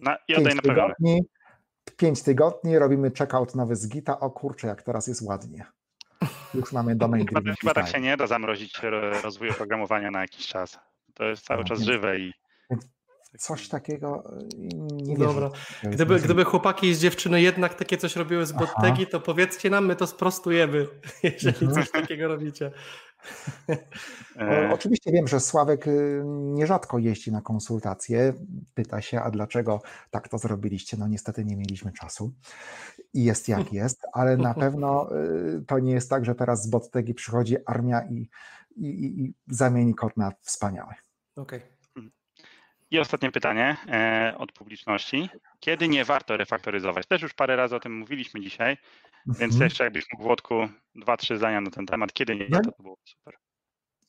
Na, 0.00 0.16
I 0.28 0.34
pięć 0.34 0.62
tygodni, 0.62 1.22
pięć 1.96 2.22
tygodni, 2.22 2.78
robimy 2.78 3.10
checkout 3.10 3.54
nowy 3.54 3.76
z 3.76 3.88
Gita, 3.88 4.20
o 4.20 4.30
kurczę, 4.30 4.66
jak 4.66 4.82
teraz 4.82 5.06
jest 5.06 5.22
ładnie. 5.22 5.66
Już 6.54 6.72
mamy 6.72 6.96
domain 6.96 7.26
Chyba, 7.26 7.40
driven 7.40 7.56
chyba 7.60 7.74
tak 7.74 7.88
się 7.88 8.00
nie 8.00 8.16
da 8.16 8.26
zamrozić 8.26 8.78
ro- 8.82 9.20
rozwoju 9.22 9.50
oprogramowania 9.50 10.10
na 10.10 10.20
jakiś 10.20 10.46
czas. 10.46 10.78
To 11.14 11.24
jest 11.24 11.44
cały 11.44 11.60
No, 11.60 11.68
czas 11.68 11.78
więc- 11.78 11.90
żywe 11.90 12.18
i 12.18 12.32
Coś 13.38 13.68
takiego 13.68 14.24
y, 14.42 14.68
nie. 14.92 15.16
Dobra. 15.18 15.50
że 15.50 15.52
to 15.82 15.86
jest 15.86 15.94
Gdyby, 15.96 16.20
gdyby 16.20 16.44
chłopaki 16.44 16.94
z 16.94 17.00
dziewczyny 17.00 17.40
jednak 17.42 17.74
takie 17.74 17.96
coś 17.96 18.16
robiły 18.16 18.46
z 18.46 18.52
Aha. 18.52 18.60
Bottegi, 18.60 19.06
to 19.06 19.20
powiedzcie 19.20 19.70
nam, 19.70 19.86
my 19.86 19.96
to 19.96 20.06
sprostujemy, 20.06 20.86
jeżeli 21.22 21.66
Mhm. 21.66 21.72
coś 21.74 21.90
takiego 21.90 22.28
robicie. 22.28 22.70
O, 24.36 24.40
e, 24.40 24.70
Oczywiście 24.74 25.12
wiem, 25.12 25.28
że 25.28 25.40
Sławek 25.40 25.86
y, 25.86 26.22
nierzadko 26.26 26.98
jeździ 26.98 27.32
na 27.32 27.40
konsultacje. 27.40 28.34
Pyta 28.74 29.00
się, 29.00 29.20
a 29.20 29.30
dlaczego 29.30 29.80
tak 30.10 30.28
to 30.28 30.38
zrobiliście? 30.38 30.96
No 30.96 31.08
niestety 31.08 31.44
nie 31.44 31.56
mieliśmy 31.56 31.92
czasu 31.92 32.32
i 33.14 33.24
jest 33.24 33.48
jak 33.48 33.72
jest, 33.82 34.02
ale 34.12 34.36
na 34.36 34.54
pewno 34.54 35.08
y, 35.16 35.64
to 35.66 35.78
nie 35.78 35.92
jest 35.92 36.10
tak, 36.10 36.24
że 36.24 36.34
teraz 36.34 36.62
z 36.62 36.70
Bottegi 36.70 37.14
przychodzi 37.14 37.56
armia 37.66 38.02
i, 38.02 38.28
i, 38.76 38.86
i, 38.86 39.24
i 39.24 39.34
zamieni 39.48 39.94
kod 39.94 40.16
na 40.16 40.32
wspaniały. 40.42 40.94
Okej. 41.36 41.73
I 42.90 42.98
ostatnie 42.98 43.30
pytanie 43.32 43.76
e, 43.88 44.34
od 44.38 44.52
publiczności. 44.52 45.28
Kiedy 45.60 45.88
nie 45.88 46.04
warto 46.04 46.36
refaktoryzować? 46.36 47.06
Też 47.06 47.22
już 47.22 47.34
parę 47.34 47.56
razy 47.56 47.76
o 47.76 47.80
tym 47.80 47.98
mówiliśmy 47.98 48.40
dzisiaj, 48.40 48.76
więc 49.26 49.40
Mhm. 49.40 49.62
jeszcze 49.62 49.84
jakbyś 49.84 50.04
mógł 50.12 50.24
Włodku 50.24 50.54
dwa, 50.94 51.16
trzy 51.16 51.36
zdania 51.38 51.60
na 51.60 51.70
ten 51.70 51.86
temat. 51.86 52.12
Kiedy 52.12 52.36
nie 52.36 52.48
warto, 52.48 52.72
to 52.72 52.82
było 52.82 52.96
super. 53.04 53.34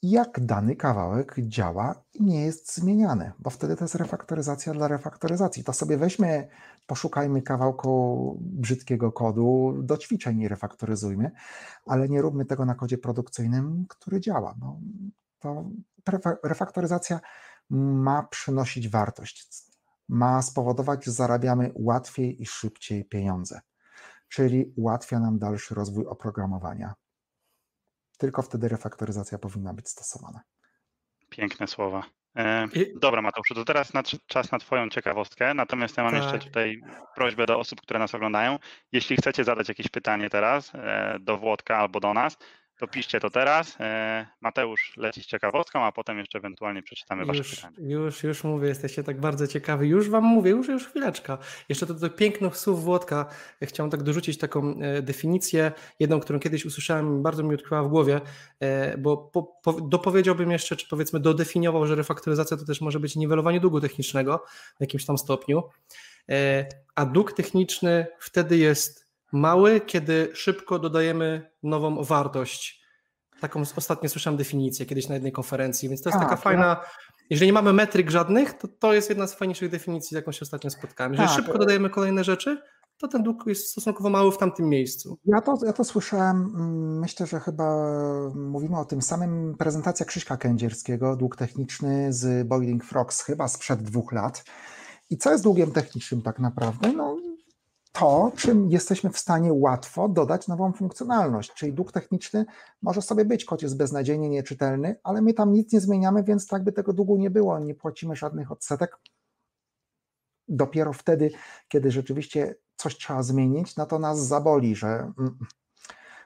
jak 0.04 0.40
dany 0.40 0.76
kawałek 0.76 1.36
działa 1.40 2.04
i 2.14 2.24
nie 2.24 2.42
jest 2.46 2.76
zmieniany, 2.76 3.32
bo 3.40 3.50
wtedy 3.50 3.76
to 3.76 3.84
jest 3.84 3.96
refaktoryzacja 3.96 4.74
dla 4.74 4.88
refaktoryzacji. 4.88 5.64
To 5.64 5.74
sobie 5.74 5.98
weźmy, 5.98 6.48
poszukajmy 6.88 7.42
kawałku 7.42 8.38
brzydkiego 8.42 9.12
kodu, 9.12 9.76
do 9.84 9.98
ćwiczeń 9.98 10.48
refaktoryzujmy, 10.48 11.32
ale 11.86 12.10
nie 12.10 12.22
róbmy 12.22 12.46
tego 12.46 12.66
na 12.66 12.76
kodzie 12.76 12.98
produkcyjnym, 12.98 13.86
który 13.90 14.22
działa. 14.22 14.54
Bo 14.58 14.80
to 15.40 15.66
refa- 16.10 16.38
refaktoryzacja 16.44 17.20
ma 17.70 18.24
przynosić 18.24 18.90
wartość, 18.90 19.48
ma 20.10 20.42
spowodować, 20.42 21.06
że 21.06 21.12
zarabiamy 21.12 21.72
łatwiej 21.76 22.42
i 22.42 22.46
szybciej 22.46 23.06
pieniądze, 23.06 23.62
czyli 24.30 24.74
ułatwia 24.78 25.20
nam 25.20 25.40
dalszy 25.40 25.76
rozwój 25.76 26.06
oprogramowania. 26.06 26.94
Tylko 28.18 28.42
wtedy 28.42 28.68
refaktoryzacja 28.68 29.38
powinna 29.38 29.74
być 29.74 29.90
stosowana. 29.90 30.42
Piękne 31.30 31.68
słowa. 31.68 32.04
E, 32.38 32.68
Dobra, 32.96 33.22
Mateuszu, 33.22 33.56
to 33.56 33.66
teraz 33.66 33.94
nadszedł 33.94 34.24
czas 34.28 34.52
na 34.52 34.60
Twoją 34.60 34.90
ciekawostkę. 34.90 35.54
Natomiast 35.54 35.98
ja 35.98 36.04
mam 36.04 36.16
jeszcze 36.16 36.32
Tak. 36.32 36.44
tutaj 36.44 36.82
prośbę 37.16 37.46
do 37.46 37.60
osób, 37.60 37.82
które 37.82 38.00
nas 38.00 38.16
oglądają. 38.16 38.60
Jeśli 38.92 39.18
chcecie 39.18 39.44
zadać 39.44 39.70
jakieś 39.70 39.90
pytanie 39.90 40.30
teraz 40.30 40.72
e, 40.76 41.18
do 41.20 41.38
Włodka 41.38 41.78
albo 41.78 42.00
do 42.00 42.14
nas, 42.14 42.38
to 42.80 42.88
piszcie 42.88 43.20
to 43.20 43.30
teraz. 43.30 43.78
E, 43.80 44.28
Mateusz 44.42 44.94
leci 44.98 45.24
z 45.24 45.26
ciekawostką, 45.26 45.84
a 45.84 45.92
potem 45.92 46.18
jeszcze 46.18 46.38
ewentualnie 46.38 46.84
przeczytamy 46.84 47.26
Wasze 47.26 47.38
Już, 47.38 47.56
pytania. 47.56 47.78
już, 47.80 48.24
już 48.24 48.44
mówię, 48.44 48.68
jesteście 48.68 49.04
tak 49.04 49.20
bardzo 49.20 49.48
ciekawi. 49.48 49.90
Już 49.90 50.10
wam 50.10 50.24
mówię, 50.24 50.52
już, 50.52 50.68
już 50.68 50.88
chwileczka. 50.88 51.38
Jeszcze 51.70 51.86
do 51.86 51.96
tych 51.96 52.16
pięknych 52.16 52.58
słów 52.58 52.84
Włodka 52.84 53.26
chciałem 53.64 53.90
tak 53.92 54.04
dorzucić 54.04 54.38
taką 54.38 54.76
e, 54.82 55.02
definicję, 55.02 55.72
jedną, 56.00 56.20
którą 56.20 56.40
kiedyś 56.40 56.66
usłyszałem, 56.66 57.24
bardzo 57.24 57.44
mi 57.44 57.56
utkwiła 57.56 57.84
w 57.84 57.88
głowie, 57.88 58.22
e, 58.60 58.98
bo 58.98 59.18
po, 59.18 59.44
po, 59.44 59.74
dopowiedziałbym 59.74 60.52
jeszcze, 60.52 60.76
czy 60.76 60.88
powiedzmy 60.90 61.20
dodefiniował, 61.20 61.88
że 61.88 61.96
refaktoryzacja 61.96 62.58
to 62.58 62.66
też 62.66 62.82
może 62.82 63.00
być 63.00 63.16
niwelowanie 63.16 63.60
długu 63.60 63.82
technicznego 63.82 64.44
w 64.78 64.82
jakimś 64.82 65.06
tam 65.06 65.18
stopniu, 65.18 65.64
a 66.96 67.06
dług 67.06 67.34
techniczny 67.34 68.08
wtedy 68.20 68.58
jest 68.58 69.05
mały, 69.36 69.82
kiedy 69.82 70.30
szybko 70.34 70.80
dodajemy 70.80 71.52
nową 71.64 72.04
wartość. 72.04 72.86
Taką 73.42 73.62
ostatnio 73.76 74.10
słyszałem 74.10 74.38
definicję 74.38 74.86
kiedyś 74.86 75.08
na 75.08 75.14
jednej 75.16 75.32
konferencji, 75.32 75.90
więc 75.90 76.02
to 76.02 76.10
jest 76.10 76.20
Tak, 76.20 76.24
taka 76.30 76.36
ja- 76.36 76.42
fajna. 76.42 76.82
Jeżeli 77.30 77.50
nie 77.50 77.54
mamy 77.54 77.74
metryk 77.74 78.10
żadnych, 78.10 78.54
to 78.54 78.68
to 78.68 78.94
jest 78.94 79.10
jedna 79.10 79.28
z 79.28 79.34
fajniejszych 79.36 79.70
definicji, 79.72 80.10
z 80.10 80.12
jaką 80.12 80.32
się 80.32 80.40
ostatnio 80.42 80.70
spotkałem. 80.70 81.14
Jeżeli 81.14 81.30
Tak, 81.30 81.38
szybko 81.38 81.58
dodajemy 81.58 81.90
kolejne 81.90 82.24
rzeczy, 82.24 82.62
to 82.98 83.08
ten 83.08 83.24
dług 83.24 83.44
jest 83.48 83.70
stosunkowo 83.72 84.10
mały 84.10 84.32
w 84.32 84.38
tamtym 84.38 84.70
miejscu. 84.70 85.18
Ja 85.26 85.42
to, 85.42 85.54
ja 85.66 85.74
to 85.74 85.84
słyszałem, 85.84 86.38
mm, 86.56 87.00
myślę, 87.00 87.28
że 87.28 87.40
chyba 87.40 87.90
mówimy 88.36 88.80
o 88.80 88.86
tym 88.86 89.02
samym, 89.02 89.56
prezentacja 89.58 90.06
Krzyśka 90.06 90.38
Kędzierskiego, 90.38 91.16
dług 91.16 91.36
techniczny 91.36 92.14
z 92.14 92.48
Boiling 92.48 92.84
Frogs, 92.84 93.22
chyba 93.22 93.48
sprzed 93.48 93.84
dwóch 93.84 94.12
lat. 94.12 94.44
I 95.10 95.18
co 95.18 95.32
jest 95.32 95.44
długiem 95.44 95.72
technicznym 95.72 96.22
tak 96.22 96.40
naprawdę? 96.40 96.94
No, 96.94 97.18
to, 97.96 98.32
czym 98.36 98.72
jesteśmy 98.72 99.10
w 99.10 99.18
stanie 99.18 99.54
łatwo 99.54 100.10
dodać 100.10 100.48
nową 100.48 100.74
funkcjonalność. 100.74 101.54
Czyli 101.54 101.74
dług 101.74 101.92
techniczny 101.92 102.46
może 102.82 103.02
sobie 103.02 103.26
być, 103.26 103.46
choć 103.46 103.64
jest 103.64 103.78
beznadziejnie 103.78 104.30
nieczytelny, 104.30 104.96
ale 105.04 105.22
my 105.22 105.34
tam 105.34 105.54
nic 105.54 105.74
nie 105.74 105.82
zmieniamy, 105.82 106.24
więc 106.24 106.48
tak 106.48 106.64
by 106.64 106.72
tego 106.72 106.94
długu 106.94 107.18
nie 107.18 107.30
było, 107.30 107.60
nie 107.60 107.76
płacimy 107.76 108.16
żadnych 108.16 108.52
odsetek. 108.52 108.98
Dopiero 110.48 110.94
wtedy, 110.94 111.32
kiedy 111.68 111.92
rzeczywiście 111.92 112.56
coś 112.76 112.98
trzeba 112.98 113.24
zmienić, 113.24 113.76
no 113.76 113.86
to 113.86 114.00
nas 114.00 114.28
zaboli, 114.28 114.76
że 114.76 114.88
mm, 114.88 115.40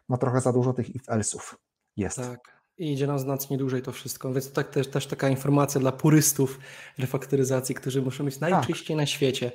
no 0.10 0.18
trochę 0.18 0.42
za 0.42 0.54
dużo 0.54 0.74
tych 0.74 0.96
if-else'ów 0.96 1.56
jest. 1.98 2.18
Tak. 2.18 2.60
I 2.78 2.94
idzie 2.94 3.08
nam 3.08 3.20
znacznie 3.20 3.58
dłużej 3.58 3.82
to 3.82 3.92
wszystko, 3.92 4.34
więc 4.34 4.50
to 4.50 4.56
tak 4.56 4.70
też, 4.70 4.88
też 4.88 5.08
taka 5.08 5.30
informacja 5.30 5.82
dla 5.82 5.92
purystów 5.92 6.60
refaktoryzacji, 6.98 7.76
którzy 7.76 8.02
muszą 8.02 8.26
być 8.26 8.40
najczyściej 8.40 8.98
tak. 8.98 9.02
na 9.02 9.06
świecie. 9.06 9.52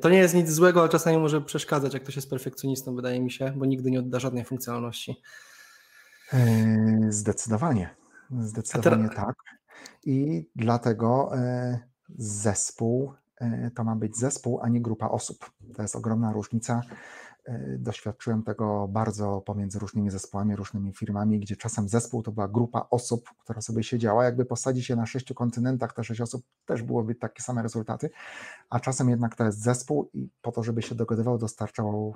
To 0.00 0.10
nie 0.10 0.18
jest 0.18 0.34
nic 0.34 0.50
złego, 0.50 0.80
ale 0.80 0.88
czasami 0.88 1.18
może 1.18 1.40
przeszkadzać, 1.40 1.94
jak 1.94 2.02
ktoś 2.02 2.16
jest 2.16 2.30
perfekcjonistą, 2.30 2.96
wydaje 2.96 3.20
mi 3.20 3.30
się, 3.30 3.52
bo 3.56 3.66
nigdy 3.66 3.90
nie 3.90 3.98
odda 3.98 4.20
żadnej 4.20 4.44
funkcjonalności. 4.44 5.22
E, 6.32 6.36
zdecydowanie. 7.08 7.90
Zdecydowanie 8.40 9.08
tak. 9.08 9.36
I 10.04 10.46
dlatego 10.56 11.36
e, 11.36 11.78
zespół 12.18 13.12
e, 13.40 13.70
to 13.74 13.84
ma 13.84 13.96
być 13.96 14.16
zespół, 14.16 14.60
a 14.62 14.68
nie 14.68 14.80
grupa 14.80 15.08
osób. 15.08 15.50
To 15.76 15.82
jest 15.82 15.96
ogromna 15.96 16.32
różnica 16.32 16.80
doświadczyłem 17.78 18.42
tego 18.42 18.88
bardzo 18.88 19.40
pomiędzy 19.40 19.78
różnymi 19.78 20.10
zespołami, 20.10 20.56
różnymi 20.56 20.92
firmami, 20.92 21.40
gdzie 21.40 21.56
czasem 21.56 21.88
zespół 21.88 22.22
to 22.22 22.32
była 22.32 22.48
grupa 22.48 22.86
osób, 22.90 23.30
która 23.38 23.60
sobie 23.60 23.82
siedziała. 23.82 24.24
Jakby 24.24 24.44
posadzić 24.44 24.86
się 24.86 24.96
na 24.96 25.06
sześciu 25.06 25.34
kontynentach, 25.34 25.92
te 25.92 26.04
sześć 26.04 26.20
osób 26.20 26.42
też 26.66 26.82
byłoby 26.82 27.14
takie 27.14 27.42
same 27.42 27.62
rezultaty, 27.62 28.10
a 28.70 28.80
czasem 28.80 29.10
jednak 29.10 29.34
to 29.34 29.44
jest 29.44 29.62
zespół 29.62 30.10
i 30.14 30.28
po 30.42 30.52
to, 30.52 30.62
żeby 30.62 30.82
się 30.82 30.94
dogadywał, 30.94 31.38
dostarczał 31.38 32.14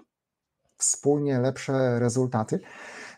wspólnie 0.80 1.38
lepsze 1.38 1.98
rezultaty. 1.98 2.60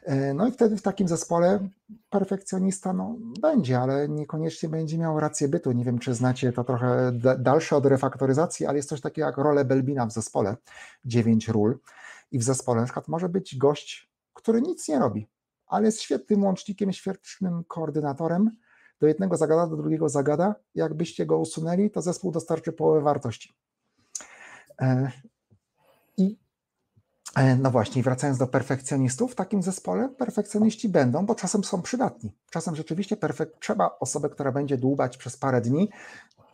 E, 0.03 0.35
no 0.35 0.47
i 0.49 0.53
wtedy 0.53 0.77
w 0.77 0.83
takim 0.83 1.09
zespole 1.09 1.69
perfekcjonista 2.11 2.93
no, 2.93 3.17
będzie, 3.41 3.81
ale 3.81 4.09
niekoniecznie 4.09 4.69
będzie 4.69 4.99
miał 4.99 5.21
rację 5.21 5.49
bytu. 5.49 5.73
Nie 5.73 5.85
wiem, 5.85 5.99
czy 5.99 6.15
znacie 6.15 6.53
to 6.53 6.65
trochę 6.65 7.13
dalsze 7.39 7.77
od 7.77 7.87
refaktoryzacji, 7.87 8.67
ale 8.67 8.77
jest 8.77 8.89
coś 8.89 9.01
takiego 9.01 9.27
jak 9.27 9.37
rolę 9.37 9.65
Belbina 9.65 10.07
w 10.07 10.13
zespole, 10.13 10.57
dziewięć 11.05 11.49
ról. 11.49 11.79
I 12.33 12.39
w 12.39 12.43
zespole 12.43 12.81
na 12.81 12.85
przykład 12.87 13.09
może 13.09 13.29
być 13.29 13.57
gość, 13.57 14.13
który 14.33 14.63
nic 14.63 14.89
nie 14.89 14.99
robi, 14.99 15.29
ale 15.67 15.87
jest 15.87 16.01
świetnym 16.01 16.45
łącznikiem, 16.45 16.93
świetnym 16.93 17.65
koordynatorem. 17.65 18.51
Do 19.01 19.07
jednego 19.07 19.37
zagada, 19.37 19.67
do 19.67 19.77
drugiego 19.77 20.09
zagada. 20.09 20.55
Jakbyście 20.75 21.27
go 21.27 21.39
usunęli, 21.39 21.91
to 21.91 22.03
zespół 22.03 22.33
dostarczy 22.33 22.73
połowę 22.73 23.01
wartości. 23.01 23.55
E, 24.81 25.11
I 26.17 26.39
e, 27.37 27.57
no 27.57 27.71
właśnie, 27.71 28.03
wracając 28.03 28.39
do 28.39 28.47
perfekcjonistów, 28.47 29.33
w 29.33 29.35
takim 29.35 29.63
zespole 29.63 30.09
perfekcjoniści 30.09 30.89
będą, 30.89 31.27
bo 31.27 31.35
czasem 31.35 31.65
są 31.65 31.83
przydatni. 31.83 32.33
Czasem 32.51 32.77
rzeczywiście 32.77 33.17
perfek- 33.17 33.59
trzeba 33.61 33.97
osobę, 34.01 34.29
która 34.29 34.53
będzie 34.53 34.79
dłubać 34.79 35.17
przez 35.17 35.37
parę 35.37 35.61
dni, 35.61 35.91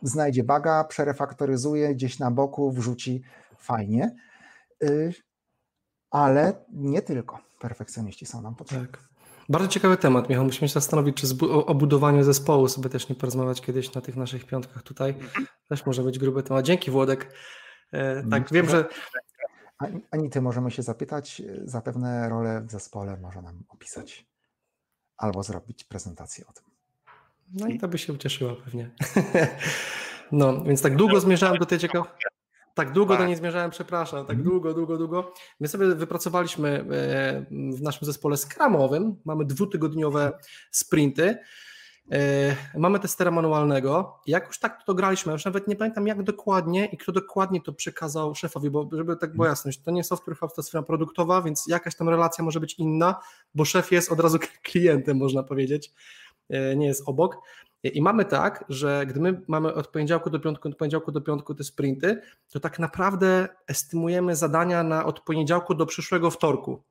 znajdzie 0.01 0.43
baga, 0.43 0.83
przerefaktoryzuje, 0.83 1.95
gdzieś 1.95 2.19
na 2.19 2.31
boku 2.31 2.71
wrzuci 2.71 3.23
fajnie. 3.57 4.15
Ale 6.11 6.65
nie 6.69 7.01
tylko 7.01 7.39
perfekcjoniści 7.59 8.25
są 8.25 8.41
nam 8.41 8.55
potrzebni. 8.55 8.87
Tak. 8.87 9.09
Bardzo 9.49 9.67
ciekawy 9.67 9.97
temat, 9.97 10.29
Michał. 10.29 10.45
Musimy 10.45 10.67
się 10.67 10.73
zastanowić, 10.73 11.17
czy 11.17 11.27
o 11.47 11.75
budowaniu 11.75 12.23
zespołu 12.23 12.67
sobie 12.67 12.89
też 12.89 13.09
nie 13.09 13.15
porozmawiać 13.15 13.61
kiedyś 13.61 13.93
na 13.93 14.01
tych 14.01 14.15
naszych 14.15 14.45
piątkach 14.45 14.83
tutaj. 14.83 15.15
Też 15.69 15.85
może 15.85 16.03
być 16.03 16.19
gruby 16.19 16.43
temat. 16.43 16.65
Dzięki 16.65 16.91
Włodek. 16.91 17.33
E, 17.91 18.23
tak, 18.29 18.51
wiem, 18.51 18.69
że... 18.69 18.85
Ani 20.11 20.29
ty 20.29 20.41
możemy 20.41 20.71
się 20.71 20.83
zapytać, 20.83 21.41
zapewne 21.63 22.29
rolę 22.29 22.61
w 22.61 22.71
zespole 22.71 23.17
może 23.17 23.41
nam 23.41 23.63
opisać 23.69 24.25
albo 25.17 25.43
zrobić 25.43 25.83
prezentację 25.83 26.45
o 26.47 26.53
tym. 26.53 26.63
No 27.53 27.67
i 27.67 27.79
to 27.79 27.87
by 27.87 27.97
się 27.97 28.13
ucieszyła 28.13 28.55
pewnie. 28.65 28.89
No, 30.31 30.63
więc 30.63 30.81
tak 30.81 30.95
długo 30.95 31.19
zmierzałem 31.19 31.57
do 31.57 31.65
tej 31.65 31.79
ciekawości. 31.79 32.25
Tak 32.73 32.91
długo 32.91 33.13
tak. 33.13 33.23
do 33.23 33.27
niej 33.27 33.35
zmierzałem, 33.35 33.71
przepraszam, 33.71 34.25
tak 34.25 34.37
mhm. 34.37 34.49
długo, 34.49 34.73
długo, 34.73 34.97
długo. 34.97 35.33
My 35.59 35.67
sobie 35.67 35.95
wypracowaliśmy 35.95 36.69
e, 36.69 37.45
w 37.51 37.81
naszym 37.81 38.05
zespole 38.05 38.37
skramowym, 38.37 39.15
mamy 39.25 39.45
dwutygodniowe 39.45 40.31
sprinty, 40.71 41.37
e, 42.11 42.55
mamy 42.77 42.99
testera 42.99 43.31
manualnego. 43.31 44.19
Jak 44.25 44.47
już 44.47 44.59
tak 44.59 44.83
to 44.85 44.93
graliśmy, 44.93 45.33
już 45.33 45.45
nawet 45.45 45.67
nie 45.67 45.75
pamiętam 45.75 46.07
jak 46.07 46.23
dokładnie 46.23 46.85
i 46.85 46.97
kto 46.97 47.11
dokładnie 47.11 47.61
to 47.61 47.73
przekazał 47.73 48.35
szefowi, 48.35 48.69
bo 48.69 48.89
żeby 48.91 49.17
tak 49.17 49.31
była 49.31 49.45
mhm. 49.45 49.51
jasność, 49.51 49.81
to 49.81 49.91
nie 49.91 50.03
software 50.03 50.37
house, 50.37 50.53
to 50.53 50.63
firma 50.63 50.83
produktowa, 50.83 51.41
więc 51.41 51.67
jakaś 51.67 51.95
tam 51.95 52.09
relacja 52.09 52.43
może 52.43 52.59
być 52.59 52.73
inna, 52.73 53.19
bo 53.55 53.65
szef 53.65 53.91
jest 53.91 54.11
od 54.11 54.19
razu 54.19 54.39
klientem, 54.71 55.17
można 55.17 55.43
powiedzieć, 55.43 55.91
e, 56.49 56.75
nie 56.75 56.87
jest 56.87 57.03
obok. 57.05 57.37
I 57.83 58.01
mamy 58.01 58.25
tak, 58.25 58.65
że 58.69 59.05
gdy 59.05 59.19
my 59.19 59.41
mamy 59.47 59.73
od 59.73 59.87
poniedziałku 59.87 60.29
do 60.29 60.39
piątku, 60.39 60.67
od 60.67 60.75
poniedziałku 60.75 61.11
do 61.11 61.21
piątku 61.21 61.55
te 61.55 61.63
sprinty, 61.63 62.21
to 62.51 62.59
tak 62.59 62.79
naprawdę 62.79 63.47
estymujemy 63.67 64.35
zadania 64.35 64.83
na 64.83 65.05
od 65.05 65.19
poniedziałku 65.19 65.75
do 65.75 65.85
przyszłego 65.85 66.31
wtorku. 66.31 66.83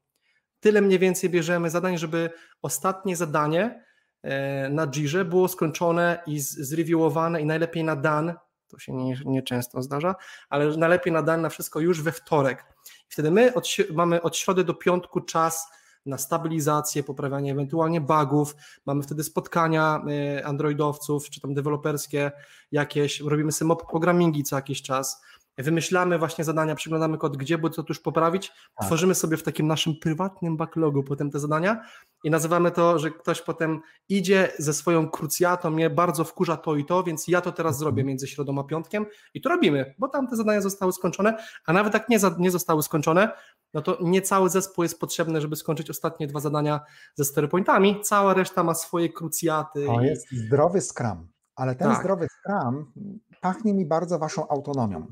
Tyle 0.61 0.81
mniej 0.81 0.99
więcej 0.99 1.31
bierzemy 1.31 1.71
zadań, 1.71 1.99
żeby 1.99 2.31
ostatnie 2.63 3.17
zadanie 3.17 3.85
e, 4.23 4.69
na 4.69 4.87
Jirze 4.87 5.25
było 5.25 5.49
skończone 5.49 6.23
i 6.27 6.41
zreviewowane 6.41 7.41
i 7.41 7.47
najlepiej 7.47 7.85
na 7.85 7.97
dan, 7.97 8.35
to 8.69 8.79
się 8.79 8.93
nie, 8.93 9.17
nie 9.25 9.43
zdarza, 9.79 10.15
ale 10.49 10.77
najlepiej 10.77 11.13
na 11.13 11.23
dan 11.23 11.43
na 11.43 11.49
wszystko 11.49 11.81
już 11.81 12.03
we 12.03 12.13
wtorek. 12.13 12.67
Wtedy 13.09 13.31
my 13.31 13.55
od, 13.55 13.69
mamy 13.93 14.23
od 14.23 14.37
środy 14.37 14.65
do 14.65 14.75
piątku 14.75 15.21
czas 15.21 15.69
na 16.09 16.19
stabilizację, 16.19 17.03
poprawianie 17.03 17.53
ewentualnie 17.53 18.01
bugów. 18.01 18.57
Mamy 18.87 19.03
wtedy 19.03 19.25
spotkania 19.25 20.03
y, 20.39 20.45
androidowców, 20.45 21.31
czy 21.31 21.41
tam 21.41 21.55
deweloperskie 21.55 22.31
jakieś, 22.73 23.21
robimy 23.21 23.53
sobie 23.53 23.67
mob 23.69 23.91
programmingi 23.91 24.45
co 24.45 24.57
jakiś 24.57 24.83
czas. 24.83 25.23
Wymyślamy 25.59 26.19
właśnie 26.19 26.45
zadania, 26.45 26.75
przeglądamy 26.75 27.19
kod, 27.19 27.37
gdzie 27.37 27.59
by 27.59 27.71
to 27.71 27.85
już 27.89 28.01
poprawić, 28.01 28.49
tak. 28.49 28.87
tworzymy 28.87 29.15
sobie 29.15 29.37
w 29.37 29.43
takim 29.43 29.67
naszym 29.67 29.97
prywatnym 29.97 30.57
backlogu 30.57 31.03
potem 31.03 31.31
te 31.31 31.39
zadania 31.39 31.85
i 32.25 32.31
nazywamy 32.31 32.71
to, 32.71 32.99
że 32.99 33.11
ktoś 33.11 33.43
potem 33.43 33.81
idzie 34.09 34.53
ze 34.59 34.73
swoją 34.73 35.11
krucjatą, 35.11 35.71
mnie 35.71 35.91
bardzo 35.91 36.25
wkurza 36.25 36.57
to 36.57 36.77
i 36.77 36.85
to, 36.85 37.03
więc 37.03 37.29
ja 37.29 37.41
to 37.41 37.53
teraz 37.53 37.75
mhm. 37.75 37.79
zrobię 37.79 38.05
między 38.05 38.27
środą 38.27 38.59
a 38.59 38.65
piątkiem 38.65 39.07
i 39.35 39.41
to 39.41 39.49
robimy, 39.49 39.95
bo 39.99 40.09
tam 40.09 40.29
te 40.29 40.37
zadania 40.37 40.61
zostały 40.61 40.93
skończone, 40.93 41.37
a 41.67 41.73
nawet 41.73 41.95
jak 41.95 42.09
nie, 42.09 42.19
nie 42.39 42.51
zostały 42.51 42.83
skończone, 42.83 43.29
no 43.75 43.83
to 43.83 43.99
nie 44.03 44.23
cały 44.23 44.51
zespół 44.51 44.83
jest 44.83 45.01
potrzebny, 45.01 45.41
żeby 45.41 45.57
skończyć 45.57 45.91
ostatnie 45.91 46.27
dwa 46.27 46.41
zadania 46.41 46.81
ze 47.15 47.25
stereopointami, 47.25 48.01
cała 48.03 48.35
reszta 48.35 48.65
ma 48.65 48.75
swoje 48.75 49.09
krucjaty. 49.09 49.87
To 49.87 50.01
i... 50.01 50.05
jest 50.07 50.33
zdrowy 50.33 50.81
Scrum, 50.81 51.29
ale 51.57 51.75
ten 51.75 51.89
tak. 51.89 52.01
zdrowy 52.01 52.27
Scrum 52.29 52.93
pachnie 53.41 53.75
mi 53.75 53.87
bardzo 53.87 54.19
waszą 54.19 54.49
autonomią. 54.49 55.07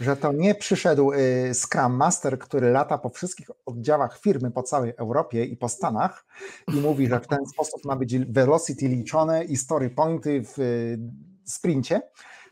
Że 0.00 0.16
to 0.16 0.32
nie 0.32 0.54
przyszedł 0.54 1.12
y, 1.12 1.52
Scrum 1.54 1.96
Master, 1.96 2.38
który 2.38 2.70
lata 2.70 2.98
po 2.98 3.08
wszystkich 3.08 3.50
oddziałach 3.66 4.18
firmy 4.18 4.50
po 4.50 4.62
całej 4.62 4.92
Europie 4.96 5.44
i 5.44 5.56
po 5.56 5.68
Stanach 5.68 6.24
i 6.68 6.80
mówi, 6.80 7.08
że 7.08 7.20
w 7.20 7.26
ten 7.26 7.46
sposób 7.46 7.84
ma 7.84 7.96
być 7.96 8.18
velocity 8.18 8.88
liczone 8.88 9.44
i 9.44 9.56
story 9.56 9.90
pointy 9.90 10.44
w 10.44 10.58
y, 10.58 10.98
sprincie, 11.44 12.02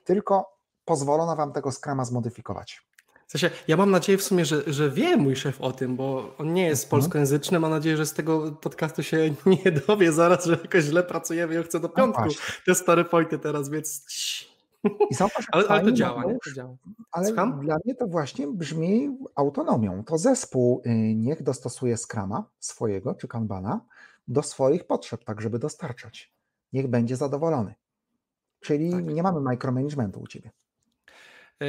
tylko 0.04 0.60
pozwolono 0.84 1.36
wam 1.36 1.52
tego 1.52 1.72
Scruma 1.72 2.04
zmodyfikować. 2.04 2.90
W 3.30 3.32
sensie, 3.32 3.50
ja 3.68 3.76
mam 3.76 3.90
nadzieję 3.90 4.18
w 4.18 4.22
sumie, 4.22 4.44
że, 4.44 4.62
że 4.66 4.90
wie 4.90 5.16
mój 5.16 5.36
szef 5.36 5.60
o 5.60 5.72
tym, 5.72 5.96
bo 5.96 6.34
on 6.38 6.52
nie 6.52 6.66
jest 6.66 6.84
mhm. 6.84 6.90
polskojęzyczny. 6.90 7.60
Mam 7.60 7.70
nadzieję, 7.70 7.96
że 7.96 8.06
z 8.06 8.12
tego 8.12 8.52
podcastu 8.52 9.02
się 9.02 9.34
nie 9.64 9.72
dowie 9.72 10.12
zaraz, 10.12 10.44
że 10.44 10.58
jakoś 10.62 10.84
źle 10.84 11.02
pracujemy 11.02 11.54
i 11.54 11.58
on 11.58 11.64
chce 11.64 11.80
do 11.80 11.88
piątku 11.88 12.24
no 12.24 12.30
te 12.66 12.74
stare 12.74 13.04
pointy 13.04 13.38
teraz, 13.38 13.68
więc... 13.68 14.04
I 15.10 15.14
zauważ, 15.14 15.46
ale, 15.52 15.68
ale 15.68 15.82
to 15.82 15.92
działa, 15.92 16.24
nie? 16.24 16.38
To 16.44 16.52
działa. 16.52 16.76
Ale 17.12 17.26
Skam? 17.26 17.60
dla 17.60 17.78
mnie 17.84 17.94
to 17.94 18.06
właśnie 18.06 18.48
brzmi 18.48 19.18
autonomią. 19.34 20.04
To 20.04 20.18
zespół 20.18 20.82
y, 20.86 20.90
niech 21.14 21.42
dostosuje 21.42 21.96
Scrama 21.96 22.44
swojego 22.58 23.14
czy 23.14 23.28
Kanbana 23.28 23.80
do 24.28 24.42
swoich 24.42 24.86
potrzeb, 24.86 25.24
tak 25.24 25.40
żeby 25.40 25.58
dostarczać. 25.58 26.32
Niech 26.72 26.86
będzie 26.86 27.16
zadowolony. 27.16 27.74
Czyli 28.60 28.90
tak. 28.90 29.04
nie 29.04 29.22
mamy 29.22 29.40
micromanagementu 29.40 30.20
u 30.20 30.26
Ciebie. 30.26 30.50
Yy, 31.60 31.66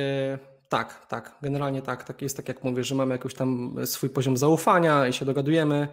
tak, 0.69 1.05
tak, 1.05 1.37
generalnie 1.41 1.81
tak. 1.81 2.03
tak. 2.03 2.21
Jest 2.21 2.37
tak 2.37 2.47
jak 2.47 2.63
mówię, 2.63 2.83
że 2.83 2.95
mamy 2.95 3.13
jakiś 3.13 3.33
tam 3.33 3.75
swój 3.85 4.09
poziom 4.09 4.37
zaufania 4.37 5.07
i 5.07 5.13
się 5.13 5.25
dogadujemy. 5.25 5.87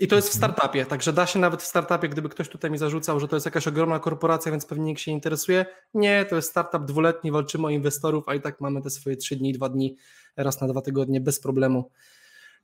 I 0.00 0.08
to 0.08 0.16
jest 0.16 0.28
w 0.28 0.32
startupie, 0.32 0.86
także 0.86 1.12
da 1.12 1.26
się 1.26 1.38
nawet 1.38 1.62
w 1.62 1.66
startupie, 1.66 2.08
gdyby 2.08 2.28
ktoś 2.28 2.48
tutaj 2.48 2.70
mi 2.70 2.78
zarzucał, 2.78 3.20
że 3.20 3.28
to 3.28 3.36
jest 3.36 3.46
jakaś 3.46 3.68
ogromna 3.68 3.98
korporacja, 3.98 4.52
więc 4.52 4.66
pewnie 4.66 4.84
nikt 4.84 5.00
się 5.00 5.10
interesuje. 5.10 5.66
Nie, 5.94 6.24
to 6.24 6.36
jest 6.36 6.50
startup 6.50 6.84
dwuletni, 6.84 7.32
walczymy 7.32 7.66
o 7.66 7.70
inwestorów, 7.70 8.28
a 8.28 8.34
i 8.34 8.40
tak 8.40 8.60
mamy 8.60 8.82
te 8.82 8.90
swoje 8.90 9.16
trzy 9.16 9.36
dni, 9.36 9.52
dwa 9.52 9.68
dni, 9.68 9.96
raz 10.36 10.60
na 10.60 10.68
dwa 10.68 10.80
tygodnie 10.80 11.20
bez 11.20 11.40
problemu. 11.40 11.90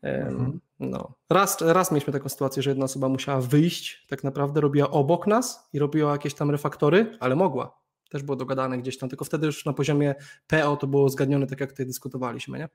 Mhm. 0.03 0.61
No. 0.81 1.14
Raz, 1.31 1.61
raz 1.61 1.91
mieliśmy 1.91 2.12
taką 2.12 2.29
sytuację, 2.29 2.62
że 2.62 2.70
jedna 2.70 2.85
osoba 2.85 3.09
musiała 3.09 3.41
wyjść, 3.41 4.07
tak 4.09 4.24
naprawdę 4.24 4.61
robiła 4.61 4.91
obok 4.91 5.26
nas 5.26 5.68
i 5.72 5.79
robiła 5.79 6.12
jakieś 6.12 6.35
tam 6.35 6.51
refaktory, 6.51 7.16
ale 7.20 7.37
mogła. 7.37 7.79
Też 8.11 8.22
było 8.22 8.37
dogadane 8.37 8.79
gdzieś 8.79 8.99
tam, 8.99 9.09
tylko 9.09 9.24
wtedy 9.24 9.47
już 9.47 9.64
na 9.64 9.72
poziomie 9.72 10.14
PO 10.47 10.76
to 10.76 10.87
było 10.87 11.09
zgadnione, 11.09 11.47
tak 11.47 11.61
jak 11.61 11.70
tutaj 11.70 11.87
dyskutowaliśmy. 11.87 12.59
Nie? 12.59 12.68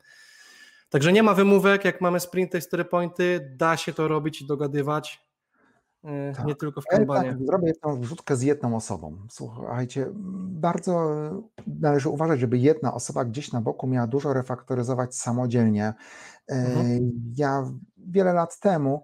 Także 0.94 1.14
nie 1.14 1.24
ma 1.24 1.34
wymówek, 1.34 1.86
jak 1.86 2.02
mamy 2.02 2.20
sprinty, 2.20 2.62
story 2.62 2.86
pointy, 2.86 3.56
da 3.56 3.78
się 3.78 3.94
to 3.94 4.08
robić 4.08 4.42
i 4.42 4.48
dogadywać. 4.48 5.28
E, 6.04 6.34
tak. 6.34 6.46
Nie 6.46 6.56
tylko 6.56 6.82
w 6.82 6.86
kanbanie. 6.86 7.30
tak, 7.30 7.46
zrobię 7.46 7.68
jedną 7.68 8.00
wrzutkę 8.00 8.36
z 8.36 8.42
jedną 8.42 8.76
osobą. 8.76 9.28
Słuchajcie, 9.32 10.10
bardzo 10.50 11.16
należy 11.68 12.10
uważać, 12.10 12.40
żeby 12.40 12.58
jedna 12.58 12.94
osoba 12.94 13.26
gdzieś 13.26 13.52
na 13.52 13.62
boku 13.62 13.88
miała 13.88 14.08
dużo 14.08 14.34
refaktoryzować 14.34 15.16
samodzielnie. 15.16 15.94
E, 16.52 16.56
mhm. 16.56 17.12
Ja 17.36 17.72
wiele 17.98 18.34
lat 18.34 18.60
temu 18.60 19.04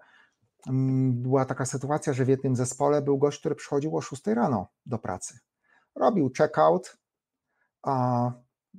mm, 0.68 1.22
była 1.22 1.46
taka 1.46 1.66
sytuacja, 1.66 2.14
że 2.14 2.26
w 2.26 2.30
jednym 2.30 2.56
zespole 2.56 3.02
był 3.02 3.18
gość, 3.18 3.40
który 3.40 3.56
przychodził 3.56 3.98
o 3.98 4.02
6 4.02 4.28
rano 4.28 4.68
do 4.86 5.00
pracy. 5.00 5.40
Robił 5.96 6.32
checkout, 6.38 6.98
a 7.84 8.32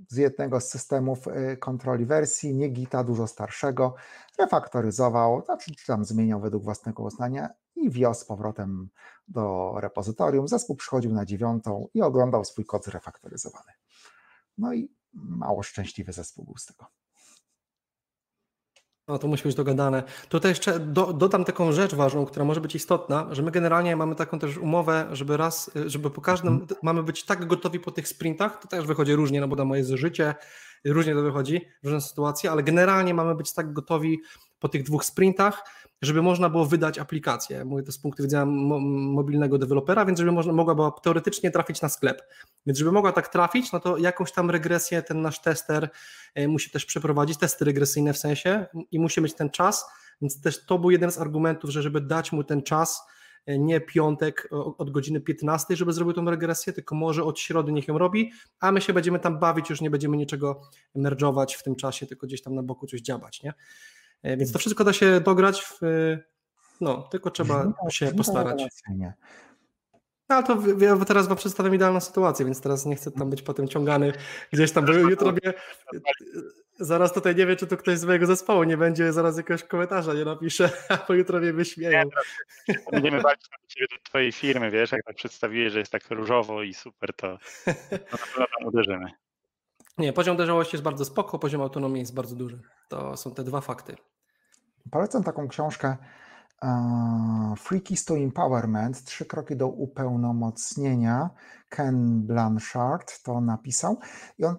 z 0.08 0.16
jednego 0.16 0.60
z 0.60 0.68
systemów 0.68 1.26
y, 1.26 1.56
kontroli 1.56 2.06
wersji, 2.06 2.54
nie 2.54 2.68
Gita, 2.68 3.04
dużo 3.04 3.26
starszego, 3.26 3.94
refaktoryzował, 4.38 5.44
znaczy 5.44 5.70
tam 5.86 6.04
zmieniał 6.04 6.40
według 6.40 6.64
własnego 6.64 7.02
uznania 7.02 7.48
i 7.76 7.90
wiózł 7.90 8.20
z 8.20 8.24
powrotem 8.24 8.88
do 9.28 9.74
repozytorium. 9.76 10.48
Zespół 10.48 10.76
przychodził 10.76 11.12
na 11.12 11.24
dziewiątą 11.24 11.88
i 11.94 12.02
oglądał 12.02 12.44
swój 12.44 12.64
kod 12.64 12.84
zrefaktoryzowany. 12.84 13.72
No 14.58 14.72
i 14.72 14.92
mało 15.12 15.62
szczęśliwy 15.62 16.12
zespół 16.12 16.44
był 16.44 16.56
z 16.56 16.66
tego. 16.66 16.86
No 19.10 19.18
to 19.18 19.28
musi 19.28 19.42
być 19.42 19.54
dogadane. 19.54 20.02
Tutaj 20.28 20.50
jeszcze 20.50 20.80
do, 20.80 21.12
dodam 21.12 21.44
taką 21.44 21.72
rzecz 21.72 21.94
ważną, 21.94 22.26
która 22.26 22.44
może 22.44 22.60
być 22.60 22.74
istotna, 22.74 23.26
że 23.30 23.42
my 23.42 23.50
generalnie 23.50 23.96
mamy 23.96 24.14
taką 24.14 24.38
też 24.38 24.58
umowę, 24.58 25.06
żeby 25.12 25.36
raz, 25.36 25.70
żeby 25.86 26.10
po 26.10 26.20
każdym, 26.20 26.52
mhm. 26.52 26.80
mamy 26.82 27.02
być 27.02 27.24
tak 27.24 27.46
gotowi 27.46 27.80
po 27.80 27.90
tych 27.90 28.08
sprintach, 28.08 28.58
to 28.62 28.68
też 28.68 28.86
wychodzi 28.86 29.14
różnie, 29.14 29.40
no 29.40 29.48
bo 29.48 29.56
na 29.56 29.64
moje 29.64 29.84
życie, 29.84 30.34
różnie 30.84 31.14
to 31.14 31.22
wychodzi, 31.22 31.60
różne 31.84 32.00
sytuacje, 32.00 32.50
ale 32.50 32.62
generalnie 32.62 33.14
mamy 33.14 33.34
być 33.34 33.52
tak 33.52 33.72
gotowi 33.72 34.20
po 34.58 34.68
tych 34.68 34.82
dwóch 34.82 35.04
sprintach, 35.04 35.62
żeby 36.02 36.22
można 36.22 36.50
było 36.50 36.66
wydać 36.66 36.98
aplikację. 36.98 37.64
Mówię 37.64 37.82
to 37.82 37.92
z 37.92 37.98
punktu 37.98 38.22
widzenia 38.22 38.46
mobilnego 38.46 39.58
dewelopera, 39.58 40.04
więc 40.04 40.18
żeby 40.18 40.32
można, 40.32 40.52
mogła 40.52 40.74
była 40.74 40.90
teoretycznie 40.90 41.50
trafić 41.50 41.82
na 41.82 41.88
sklep. 41.88 42.22
Więc 42.66 42.78
żeby 42.78 42.92
mogła 42.92 43.12
tak 43.12 43.28
trafić, 43.28 43.72
no 43.72 43.80
to 43.80 43.98
jakąś 43.98 44.32
tam 44.32 44.50
regresję 44.50 45.02
ten 45.02 45.22
nasz 45.22 45.42
tester 45.42 45.88
e, 46.34 46.48
musi 46.48 46.70
też 46.70 46.86
przeprowadzić, 46.86 47.38
testy 47.38 47.64
regresyjne 47.64 48.12
w 48.12 48.18
sensie 48.18 48.66
i 48.90 48.98
musi 48.98 49.20
mieć 49.20 49.34
ten 49.34 49.50
czas, 49.50 49.86
więc 50.20 50.40
też 50.40 50.66
to 50.66 50.78
był 50.78 50.90
jeden 50.90 51.12
z 51.12 51.18
argumentów, 51.18 51.70
że 51.70 51.82
żeby 51.82 52.00
dać 52.00 52.32
mu 52.32 52.44
ten 52.44 52.62
czas, 52.62 53.02
e, 53.46 53.58
nie 53.58 53.80
piątek 53.80 54.48
od 54.78 54.90
godziny 54.90 55.20
15, 55.20 55.76
żeby 55.76 55.92
zrobił 55.92 56.14
tą 56.14 56.24
regresję, 56.24 56.72
tylko 56.72 56.94
może 56.94 57.24
od 57.24 57.38
środy 57.38 57.72
niech 57.72 57.88
ją 57.88 57.98
robi, 57.98 58.32
a 58.60 58.72
my 58.72 58.80
się 58.80 58.92
będziemy 58.92 59.18
tam 59.18 59.38
bawić, 59.38 59.70
już 59.70 59.80
nie 59.80 59.90
będziemy 59.90 60.16
niczego 60.16 60.60
merdżować 60.94 61.54
w 61.54 61.62
tym 61.62 61.76
czasie, 61.76 62.06
tylko 62.06 62.26
gdzieś 62.26 62.42
tam 62.42 62.54
na 62.54 62.62
boku 62.62 62.86
coś 62.86 63.00
działać, 63.00 63.42
nie? 63.42 63.54
E, 64.22 64.36
więc 64.36 64.52
to 64.52 64.58
wszystko 64.58 64.84
da 64.84 64.92
się 64.92 65.20
dograć, 65.20 65.62
w, 65.62 65.78
no, 66.80 67.02
tylko 67.02 67.30
trzeba 67.30 67.72
się 67.88 68.14
postarać. 68.14 68.62
No, 70.28 70.36
ale 70.36 70.46
to 70.46 70.58
ja 70.78 70.96
teraz 70.96 71.28
wam 71.28 71.36
przedstawiam 71.36 71.74
idealną 71.74 72.00
sytuację, 72.00 72.44
więc 72.44 72.60
teraz 72.60 72.86
nie 72.86 72.96
chcę 72.96 73.10
tam 73.10 73.30
być 73.30 73.42
potem 73.42 73.68
ciągany 73.68 74.12
gdzieś 74.52 74.72
tam, 74.72 74.86
bo 74.86 74.92
jutro 74.92 75.32
mnie, 75.32 75.52
zaraz 76.80 77.12
tutaj 77.12 77.36
nie 77.36 77.46
wiem, 77.46 77.56
czy 77.56 77.66
tu 77.66 77.76
ktoś 77.76 77.98
z 77.98 78.04
mojego 78.04 78.26
zespołu 78.26 78.64
nie 78.64 78.76
będzie, 78.76 79.12
zaraz 79.12 79.36
jakiegoś 79.36 79.64
komentarza 79.64 80.14
nie 80.14 80.24
napisze, 80.24 80.70
bo 81.08 81.14
jutro 81.14 81.40
mnie 81.40 81.52
wyśmieją. 81.52 82.02
Nie, 82.68 82.78
będziemy 82.92 83.20
walczyć 83.20 83.48
do 83.90 83.96
twojej 84.02 84.32
firmy, 84.32 84.70
wiesz, 84.70 84.92
jak 84.92 85.04
tak 85.04 85.16
przedstawiłeś, 85.16 85.72
że 85.72 85.78
jest 85.78 85.92
tak 85.92 86.10
różowo 86.10 86.62
i 86.62 86.74
super, 86.74 87.14
to 87.14 87.38
na 87.88 88.18
pewno 88.18 88.46
tam 88.58 88.66
uderzymy. 88.66 89.10
Nie, 90.00 90.12
poziom 90.12 90.36
dojrzałości 90.36 90.76
jest 90.76 90.84
bardzo 90.84 91.04
spoko, 91.04 91.38
poziom 91.38 91.62
autonomii 91.62 92.00
jest 92.00 92.14
bardzo 92.14 92.36
duży. 92.36 92.62
To 92.88 93.16
są 93.16 93.34
te 93.34 93.44
dwa 93.44 93.60
fakty. 93.60 93.96
Polecam 94.90 95.24
taką 95.24 95.48
książkę 95.48 95.96
Free 97.58 97.82
Keys 97.82 98.04
to 98.04 98.16
Empowerment, 98.16 99.04
trzy 99.04 99.24
kroki 99.24 99.56
do 99.56 99.68
upełnomocnienia. 99.68 101.30
Ken 101.68 102.26
Blanchard 102.26 103.22
to 103.22 103.40
napisał 103.40 103.98
i 104.38 104.44
on 104.44 104.56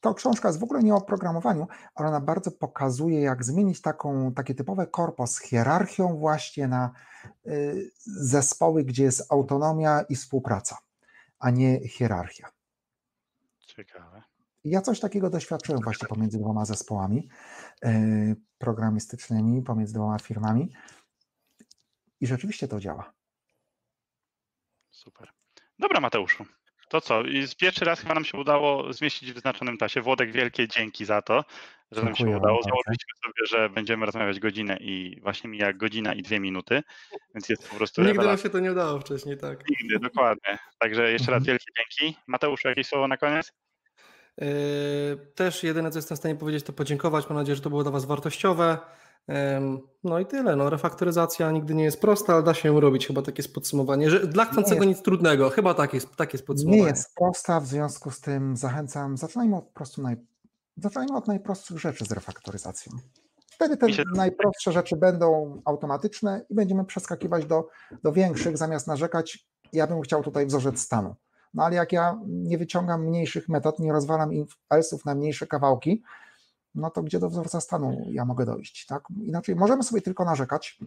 to 0.00 0.14
książka 0.14 0.48
jest 0.48 0.60
w 0.60 0.62
ogóle 0.62 0.82
nie 0.82 0.94
o 0.94 1.00
programowaniu, 1.00 1.68
ale 1.94 2.08
ona 2.08 2.20
bardzo 2.20 2.50
pokazuje, 2.50 3.20
jak 3.20 3.44
zmienić 3.44 3.80
taką, 3.80 4.34
takie 4.34 4.54
typowe 4.54 4.86
korpo 4.86 5.26
z 5.26 5.40
hierarchią 5.40 6.18
właśnie 6.18 6.68
na 6.68 6.90
y, 7.46 7.90
zespoły, 8.06 8.84
gdzie 8.84 9.04
jest 9.04 9.32
autonomia 9.32 10.02
i 10.08 10.16
współpraca, 10.16 10.78
a 11.38 11.50
nie 11.50 11.88
hierarchia. 11.88 12.48
Ciekawe. 13.60 14.31
Ja 14.64 14.80
coś 14.80 15.00
takiego 15.00 15.30
doświadczyłem 15.30 15.80
właśnie 15.82 16.08
pomiędzy 16.08 16.38
dwoma 16.38 16.64
zespołami 16.64 17.28
e, 17.84 18.34
programistycznymi, 18.58 19.62
pomiędzy 19.62 19.94
dwoma 19.94 20.18
firmami 20.18 20.72
i 22.20 22.26
rzeczywiście 22.26 22.68
to 22.68 22.80
działa. 22.80 23.12
Super. 24.90 25.28
Dobra, 25.78 26.00
Mateuszu. 26.00 26.44
To 26.88 27.00
co? 27.00 27.22
Pierwszy 27.60 27.84
raz 27.84 28.00
chyba 28.00 28.14
nam 28.14 28.24
się 28.24 28.38
udało 28.38 28.92
zmieścić 28.92 29.30
w 29.30 29.34
wyznaczonym 29.34 29.78
czasie. 29.78 30.02
Włodek, 30.02 30.32
wielkie 30.32 30.68
dzięki 30.68 31.04
za 31.04 31.22
to, 31.22 31.44
że 31.90 32.02
Dziękuję 32.02 32.04
nam 32.04 32.14
się 32.14 32.38
udało. 32.38 32.62
Założyliśmy 32.62 33.12
sobie, 33.24 33.46
że 33.48 33.70
będziemy 33.70 34.06
rozmawiać 34.06 34.40
godzinę 34.40 34.76
i 34.80 35.20
właśnie 35.20 35.50
mija 35.50 35.72
godzina 35.72 36.14
i 36.14 36.22
dwie 36.22 36.40
minuty, 36.40 36.82
więc 37.34 37.48
jest 37.48 37.68
po 37.68 37.76
prostu 37.76 38.02
Nigdy 38.02 38.26
nam 38.26 38.38
się 38.38 38.50
to 38.50 38.60
nie 38.60 38.72
udało 38.72 39.00
wcześniej, 39.00 39.38
tak. 39.38 39.68
Nigdy, 39.68 39.98
dokładnie. 39.98 40.58
Także 40.78 41.12
jeszcze 41.12 41.30
raz 41.30 41.40
mhm. 41.40 41.44
wielkie 41.44 41.72
dzięki. 41.78 42.18
Mateuszu, 42.26 42.68
jakieś 42.68 42.86
słowo 42.86 43.08
na 43.08 43.16
koniec? 43.16 43.52
Yy, 44.38 44.46
też 45.34 45.62
jedyne, 45.62 45.90
co 45.90 45.98
jestem 45.98 46.16
w 46.16 46.18
stanie 46.18 46.34
powiedzieć, 46.34 46.64
to 46.64 46.72
podziękować. 46.72 47.28
Mam 47.28 47.38
nadzieję, 47.38 47.56
że 47.56 47.62
to 47.62 47.70
było 47.70 47.82
dla 47.82 47.92
Was 47.92 48.04
wartościowe. 48.04 48.78
No 50.04 50.18
i 50.18 50.26
tyle. 50.26 50.56
No, 50.56 50.70
refaktoryzacja 50.70 51.50
nigdy 51.50 51.74
nie 51.74 51.84
jest 51.84 52.00
prosta, 52.00 52.34
ale 52.34 52.42
da 52.42 52.54
się 52.54 52.68
ją 52.68 52.80
robić. 52.80 53.06
Chyba 53.06 53.22
takie 53.22 53.42
jest 53.42 53.54
podsumowanie. 53.54 54.10
Że 54.10 54.26
dla 54.26 54.44
chcącego 54.44 54.84
nic 54.84 55.02
trudnego. 55.02 55.50
Chyba 55.50 55.74
tak 55.74 55.94
jest, 55.94 56.16
tak 56.16 56.32
jest 56.32 56.46
podsumowanie. 56.46 56.82
Nie 56.82 56.88
jest 56.88 57.14
prosta, 57.14 57.60
w 57.60 57.66
związku 57.66 58.10
z 58.10 58.20
tym 58.20 58.56
zachęcam, 58.56 59.16
zaczynajmy 59.16 59.56
od, 59.56 59.64
prostu 59.64 60.02
naj, 60.02 60.16
zaczynajmy 60.76 61.16
od 61.16 61.28
najprostszych 61.28 61.78
rzeczy 61.78 62.04
z 62.04 62.12
refaktoryzacją. 62.12 62.92
Wtedy 63.50 63.76
te 63.76 63.86
najprostsze 64.14 64.72
rzeczy 64.72 64.96
będą 64.96 65.60
automatyczne 65.64 66.44
i 66.50 66.54
będziemy 66.54 66.84
przeskakiwać 66.84 67.46
do, 67.46 67.68
do 68.02 68.12
większych, 68.12 68.58
zamiast 68.58 68.86
narzekać. 68.86 69.46
Ja 69.72 69.86
bym 69.86 70.00
chciał 70.00 70.22
tutaj 70.22 70.46
wzorzec 70.46 70.80
stanu. 70.80 71.14
No 71.54 71.64
ale 71.64 71.76
jak 71.76 71.92
ja 71.92 72.20
nie 72.26 72.58
wyciągam 72.58 73.04
mniejszych 73.04 73.48
metod, 73.48 73.78
nie 73.78 73.92
rozwalam 73.92 74.30
elsów 74.70 75.04
na 75.04 75.14
mniejsze 75.14 75.46
kawałki, 75.46 76.02
no 76.74 76.90
to 76.90 77.02
gdzie 77.02 77.18
do 77.18 77.28
wzorca 77.28 77.60
stanu 77.60 78.06
ja 78.10 78.24
mogę 78.24 78.46
dojść, 78.46 78.86
tak? 78.86 79.04
Inaczej 79.22 79.56
możemy 79.56 79.82
sobie 79.82 80.02
tylko 80.02 80.24
narzekać, 80.24 80.78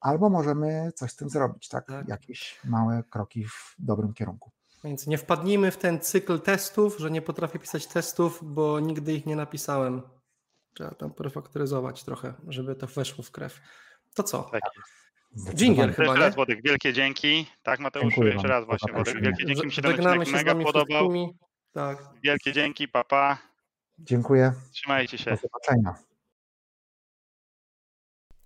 albo 0.00 0.30
możemy 0.30 0.92
coś 0.94 1.10
z 1.12 1.16
tym 1.16 1.30
zrobić, 1.30 1.68
tak? 1.68 1.86
tak. 1.86 2.08
Jakieś 2.08 2.60
małe 2.64 3.02
kroki 3.10 3.44
w 3.44 3.74
dobrym 3.78 4.14
kierunku. 4.14 4.50
Więc 4.84 5.06
nie 5.06 5.18
wpadnijmy 5.18 5.70
w 5.70 5.76
ten 5.76 6.00
cykl 6.00 6.40
testów, 6.40 6.98
że 6.98 7.10
nie 7.10 7.22
potrafię 7.22 7.58
pisać 7.58 7.86
testów, 7.86 8.40
bo 8.42 8.80
nigdy 8.80 9.14
ich 9.14 9.26
nie 9.26 9.36
napisałem. 9.36 10.02
Trzeba 10.74 10.90
tam 10.90 11.10
prefaktoryzować 11.10 12.04
trochę, 12.04 12.34
żeby 12.48 12.74
to 12.74 12.86
weszło 12.86 13.24
w 13.24 13.30
krew. 13.30 13.60
To 14.14 14.22
co? 14.22 14.42
Tak 14.42 14.62
jest. 14.76 14.97
Dżingiel 15.54 15.92
chyba, 15.92 16.08
Jeszcze 16.08 16.20
raz 16.20 16.36
Wodek, 16.36 16.62
wielkie 16.62 16.92
dzięki. 16.92 17.46
Tak 17.62 17.80
Mateusz, 17.80 18.04
Dziękuję 18.04 18.32
jeszcze 18.32 18.48
raz 18.48 18.66
właśnie 18.66 18.92
Wodek, 18.92 19.22
wielkie 19.22 19.46
dzięki. 19.46 19.66
Mi 19.66 19.72
się 19.72 19.82
ten 19.82 20.06
odcinek 20.06 20.32
mega 20.32 20.54
podobał. 20.54 21.34
Tak. 21.72 21.98
Wielkie 22.22 22.52
dzięki, 22.52 22.88
papa. 22.88 23.08
Pa. 23.08 23.38
Dziękuję. 23.98 24.52
Trzymajcie 24.72 25.18
się. 25.18 25.30
Do 25.30 25.36
zobaczenia. 25.36 25.94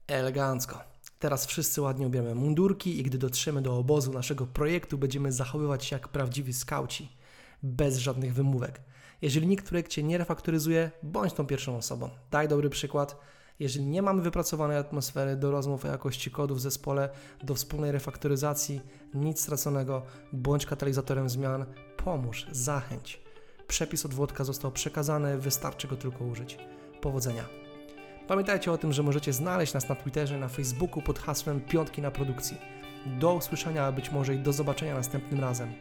Elegancko. 0.06 0.80
Teraz 1.18 1.46
wszyscy 1.46 1.80
ładnie 1.80 2.06
ubierzemy 2.06 2.34
mundurki 2.34 2.98
i 2.98 3.02
gdy 3.02 3.18
dotrzemy 3.18 3.62
do 3.62 3.76
obozu 3.76 4.12
naszego 4.12 4.46
projektu, 4.46 4.98
będziemy 4.98 5.32
zachowywać 5.32 5.84
się 5.84 5.96
jak 5.96 6.08
prawdziwi 6.08 6.52
skauci, 6.52 7.16
bez 7.62 7.98
żadnych 7.98 8.34
wymówek. 8.34 8.80
Jeżeli 9.22 9.46
nikt 9.46 9.66
w 9.66 9.68
projekcie 9.68 10.02
nie 10.02 10.18
refaktoryzuje, 10.18 10.90
bądź 11.02 11.32
tą 11.32 11.46
pierwszą 11.46 11.76
osobą. 11.76 12.10
Daj 12.30 12.48
dobry 12.48 12.70
przykład 12.70 13.16
jeżeli 13.62 13.86
nie 13.86 14.02
mamy 14.02 14.22
wypracowanej 14.22 14.76
atmosfery 14.76 15.36
do 15.36 15.50
rozmów 15.50 15.84
o 15.84 15.88
jakości 15.88 16.30
kodu 16.30 16.54
w 16.54 16.60
zespole, 16.60 17.08
do 17.42 17.54
wspólnej 17.54 17.92
refaktoryzacji, 17.92 18.80
nic 19.14 19.40
straconego, 19.40 20.02
bądź 20.32 20.66
katalizatorem 20.66 21.28
zmian, 21.28 21.64
pomóż, 21.96 22.46
zachęć. 22.52 23.20
Przepis 23.68 24.06
od 24.06 24.14
Włodka 24.14 24.44
został 24.44 24.70
przekazany, 24.72 25.38
wystarczy 25.38 25.88
go 25.88 25.96
tylko 25.96 26.24
użyć. 26.24 26.58
Powodzenia. 27.00 27.44
Pamiętajcie 28.28 28.72
o 28.72 28.78
tym, 28.78 28.92
że 28.92 29.02
możecie 29.02 29.32
znaleźć 29.32 29.74
nas 29.74 29.88
na 29.88 29.94
Twitterze, 29.94 30.38
na 30.38 30.48
Facebooku 30.48 31.02
pod 31.02 31.18
hasłem 31.18 31.60
Piątki 31.60 32.02
na 32.02 32.10
Produkcji. 32.10 32.56
Do 33.20 33.34
usłyszenia, 33.34 33.84
a 33.84 33.92
być 33.92 34.10
może 34.10 34.34
i 34.34 34.38
do 34.38 34.52
zobaczenia 34.52 34.94
następnym 34.94 35.40
razem. 35.40 35.74